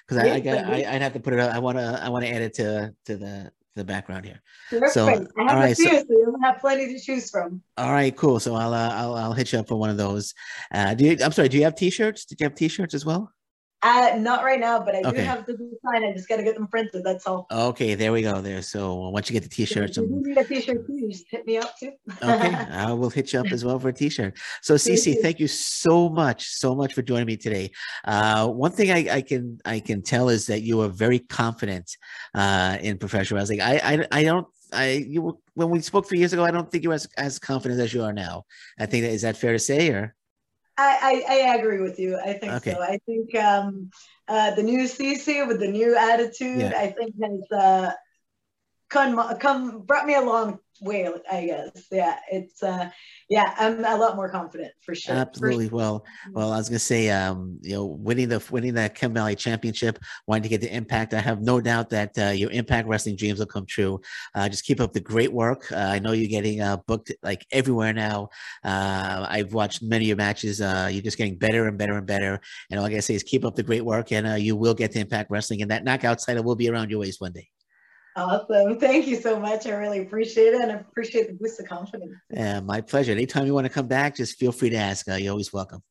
Because 0.07 0.25
I, 0.25 0.35
I 0.35 0.41
got 0.41 0.64
I, 0.64 0.93
would 0.93 1.03
have 1.03 1.12
to 1.12 1.20
put 1.20 1.33
it. 1.35 1.39
I 1.39 1.61
want 1.61 1.78
to 1.78 2.01
I 2.03 2.09
want 2.09 2.24
to 2.24 2.30
add 2.30 2.43
it 2.43 2.55
to 2.55 2.93
to 3.07 3.16
the 3.16 3.53
the 3.76 3.85
background 3.85 4.24
here. 4.24 4.43
Perfect. 4.68 4.93
So, 4.93 5.07
all 5.07 5.47
right, 5.47 5.76
so, 5.76 5.85
you 5.85 6.37
have 6.43 6.59
plenty 6.59 6.93
to 6.93 7.01
choose 7.01 7.30
from. 7.30 7.62
All 7.76 7.93
right, 7.93 8.14
cool. 8.16 8.41
So 8.41 8.57
I'll 8.57 8.74
uh, 8.74 8.91
I'll 8.93 9.14
I'll 9.14 9.33
hit 9.33 9.53
you 9.53 9.61
up 9.61 9.68
for 9.68 9.76
one 9.76 9.91
of 9.91 9.97
those. 9.97 10.35
Uh, 10.74 10.95
do 10.95 11.05
you? 11.05 11.16
I'm 11.22 11.33
sorry. 11.33 11.49
Do 11.49 11.57
you 11.57 11.64
have 11.64 11.76
T-shirts? 11.76 12.24
Did 12.24 12.41
you 12.41 12.45
have 12.45 12.57
T-shirts 12.57 12.95
as 12.95 13.07
well? 13.07 13.30
Uh, 13.81 14.16
not 14.18 14.43
right 14.43 14.59
now, 14.59 14.81
but 14.81 14.97
I 14.97 15.03
okay. 15.03 15.18
do 15.18 15.22
have 15.22 15.47
the 15.47 15.53
design. 15.53 16.05
I 16.05 16.12
just 16.12 16.29
got 16.29 16.37
to 16.37 16.43
get 16.43 16.57
them 16.57 16.66
printed. 16.66 17.05
That's 17.05 17.26
all. 17.26 17.47
Okay, 17.51 17.95
there 17.95 18.12
we 18.12 18.22
go. 18.22 18.41
There. 18.41 18.61
So 18.62 19.09
once 19.11 19.31
you 19.31 19.35
get 19.35 19.45
the 19.45 19.49
t-shirts, 19.49 19.99
if 19.99 20.11
you 20.11 20.22
need 20.24 20.37
a 20.37 20.45
t-shirt 20.45 20.87
too, 20.87 21.09
just 21.09 21.26
hit 21.31 21.47
me 21.47 21.59
up 21.59 21.79
too. 21.79 21.93
okay, 22.22 22.55
I 22.72 22.93
will 22.93 23.11
hit 23.11 23.33
you 23.33 23.41
up 23.41 23.53
as 23.53 23.64
well 23.64 23.79
for 23.79 23.91
a 23.91 23.93
t-shirt. 23.93 24.37
So 24.62 24.74
Cece, 24.74 25.20
thank 25.22 25.39
you 25.39 25.47
so 25.47 26.09
much, 26.09 26.49
so 26.49 26.74
much 26.74 26.95
for 26.95 27.03
joining 27.03 27.26
me 27.26 27.37
today. 27.37 27.70
Uh, 28.05 28.49
one 28.49 28.72
thing 28.72 28.91
I, 28.91 29.16
I, 29.16 29.22
can 29.22 29.61
I 29.64 29.79
can 29.79 30.03
tell 30.03 30.29
is 30.29 30.47
that 30.47 30.62
you 30.62 30.81
are 30.81 30.89
very 30.89 31.20
confident 31.20 31.97
uh, 32.35 32.79
in 32.81 32.99
professional 32.99 33.39
wrestling. 33.39 33.61
I, 33.61 33.79
I 33.79 34.07
I 34.11 34.22
don't 34.24 34.47
I 34.72 35.05
you 35.09 35.22
were, 35.22 35.33
when 35.55 35.70
we 35.70 35.81
spoke 35.81 36.09
three 36.09 36.18
years 36.18 36.33
ago, 36.33 36.45
I 36.45 36.51
don't 36.51 36.70
think 36.70 36.83
you 36.83 36.91
were 36.91 36.97
as, 36.97 37.09
as 37.16 37.39
confident 37.39 37.81
as 37.81 37.93
you 37.95 38.03
are 38.03 38.12
now. 38.12 38.45
I 38.79 38.87
think 38.87 39.05
that 39.05 39.12
is 39.12 39.22
that 39.22 39.37
fair 39.37 39.53
to 39.53 39.59
say, 39.59 39.91
or 39.91 40.14
I, 40.79 41.24
I, 41.29 41.35
I 41.35 41.57
agree 41.57 41.81
with 41.81 41.99
you. 41.99 42.16
I 42.18 42.33
think 42.35 42.55
Okay. 42.55 42.72
so. 42.72 42.81
I 42.81 42.99
think 43.05 43.35
um, 43.35 43.91
uh, 44.29 44.55
the 44.55 44.62
new 44.62 44.87
CC 44.87 45.47
with 45.47 45.61
the 45.61 45.68
new 45.68 45.97
attitude, 45.97 46.61
Yeah. 46.62 46.79
I 46.79 46.93
think 46.93 47.14
has 47.22 47.41
uh, 47.53 47.91
come 48.89 49.39
come 49.39 49.83
brought 49.83 50.07
me 50.07 50.14
a 50.14 50.20
long 50.22 50.59
way. 50.81 51.09
I 51.31 51.47
guess. 51.47 51.87
Yeah, 51.91 52.18
it's 52.31 52.62
uh, 52.62 52.91
yeah. 53.29 53.55
I'm 53.59 53.85
a 53.85 53.97
lot 53.97 54.16
more 54.16 54.29
confident 54.29 54.72
for 54.81 54.95
sure. 54.95 55.14
for 55.14 55.20
Absolutely. 55.20 55.68
sure. 55.68 55.76
Well, 55.76 56.05
well, 56.33 56.53
I 56.53 56.59
was 56.59 56.68
gonna 56.68 56.79
say, 56.79 57.11
um, 57.11 57.59
you 57.62 57.74
know, 57.74 57.87
winning 57.87 58.29
the 58.29 58.43
winning 58.51 58.74
that 58.74 58.95
Chem 58.95 59.14
Valley 59.14 59.35
Championship, 59.35 59.99
wanting 60.26 60.45
to 60.45 60.49
get 60.49 60.61
the 60.61 60.74
impact. 60.74 61.14
I 61.14 61.20
have 61.20 61.41
no 61.43 61.61
doubt 61.61 61.91
that 61.91 62.18
uh, 62.18 62.31
your 62.31 62.51
Impact 62.51 62.89
Wrestling 62.89 63.16
dreams 63.16 63.39
will 63.39 63.47
come 63.47 63.66
true. 63.66 64.01
Uh, 64.35 64.49
just 64.49 64.64
keep 64.64 64.81
up 64.81 64.93
the 64.93 65.01
great 65.01 65.33
work. 65.33 65.70
Uh, 65.72 65.76
I 65.76 65.99
know 65.99 66.12
you're 66.12 66.29
getting 66.29 66.61
uh, 66.61 66.79
booked 66.87 67.12
like 67.22 67.47
everywhere 67.53 67.93
now. 67.93 68.29
Uh, 68.64 69.26
I've 69.29 69.53
watched 69.53 69.83
many 69.83 70.05
of 70.05 70.09
your 70.09 70.16
matches. 70.16 70.61
Uh, 70.61 70.89
you're 70.91 71.03
just 71.03 71.18
getting 71.18 71.37
better 71.37 71.68
and 71.68 71.79
better 71.79 71.97
and 71.97 72.07
better. 72.07 72.41
And 72.70 72.79
all 72.79 72.87
I 72.87 72.91
gotta 72.91 73.03
say 73.03 73.14
is 73.14 73.22
keep 73.22 73.45
up 73.45 73.55
the 73.57 73.62
great 73.62 73.85
work, 73.85 74.12
and 74.12 74.26
uh, 74.26 74.35
you 74.35 74.57
will 74.57 74.74
get 74.74 74.93
to 74.93 75.01
Impact 75.01 75.31
Wrestling, 75.31 75.62
and 75.62 75.70
that 75.70 75.85
knockout 75.85 76.18
title 76.18 76.45
will 76.45 76.57
be 76.57 76.68
around 76.68 76.91
your 76.91 77.01
waist 77.01 77.20
one 77.20 77.33
day. 77.33 77.49
Awesome. 78.19 78.81
Thank 78.81 79.07
you 79.07 79.14
so 79.14 79.39
much. 79.39 79.66
I 79.66 79.71
really 79.71 80.01
appreciate 80.01 80.55
it 80.55 80.61
and 80.61 80.73
I 80.73 80.75
appreciate 80.77 81.29
the 81.29 81.35
boost 81.35 81.61
of 81.61 81.66
confidence. 81.66 82.14
Yeah, 82.31 82.59
my 82.61 82.81
pleasure. 82.81 83.12
Anytime 83.12 83.47
you 83.47 83.55
want 83.55 83.66
to 83.66 83.73
come 83.73 83.87
back, 83.87 84.16
just 84.16 84.39
feel 84.39 84.51
free 84.51 84.71
to 84.71 84.77
ask. 84.77 85.09
Uh, 85.09 85.14
you're 85.14 85.31
always 85.31 85.53
welcome. 85.53 85.83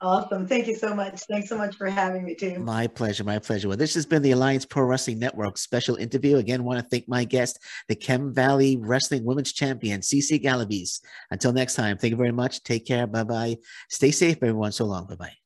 Awesome. 0.00 0.46
Thank 0.48 0.66
you 0.66 0.74
so 0.74 0.94
much. 0.94 1.20
Thanks 1.30 1.48
so 1.48 1.56
much 1.56 1.76
for 1.76 1.86
having 1.86 2.24
me 2.24 2.34
too. 2.34 2.58
My 2.58 2.88
pleasure. 2.88 3.22
My 3.22 3.38
pleasure. 3.38 3.68
Well, 3.68 3.76
this 3.76 3.94
has 3.94 4.04
been 4.04 4.20
the 4.20 4.32
Alliance 4.32 4.66
Pro 4.66 4.82
Wrestling 4.82 5.20
Network 5.20 5.56
special 5.56 5.94
interview. 5.96 6.38
Again, 6.38 6.64
want 6.64 6.80
to 6.80 6.86
thank 6.88 7.08
my 7.08 7.24
guest, 7.24 7.60
the 7.88 7.94
Chem 7.94 8.34
Valley 8.34 8.76
Wrestling 8.76 9.24
Women's 9.24 9.52
Champion, 9.52 10.00
CC 10.00 10.42
Galaviz. 10.42 11.00
Until 11.30 11.52
next 11.52 11.74
time, 11.74 11.96
thank 11.96 12.10
you 12.10 12.16
very 12.16 12.32
much. 12.32 12.64
Take 12.64 12.84
care. 12.84 13.06
Bye 13.06 13.24
bye. 13.24 13.56
Stay 13.88 14.10
safe, 14.10 14.38
everyone. 14.42 14.72
So 14.72 14.86
long. 14.86 15.06
Bye 15.06 15.14
bye. 15.14 15.43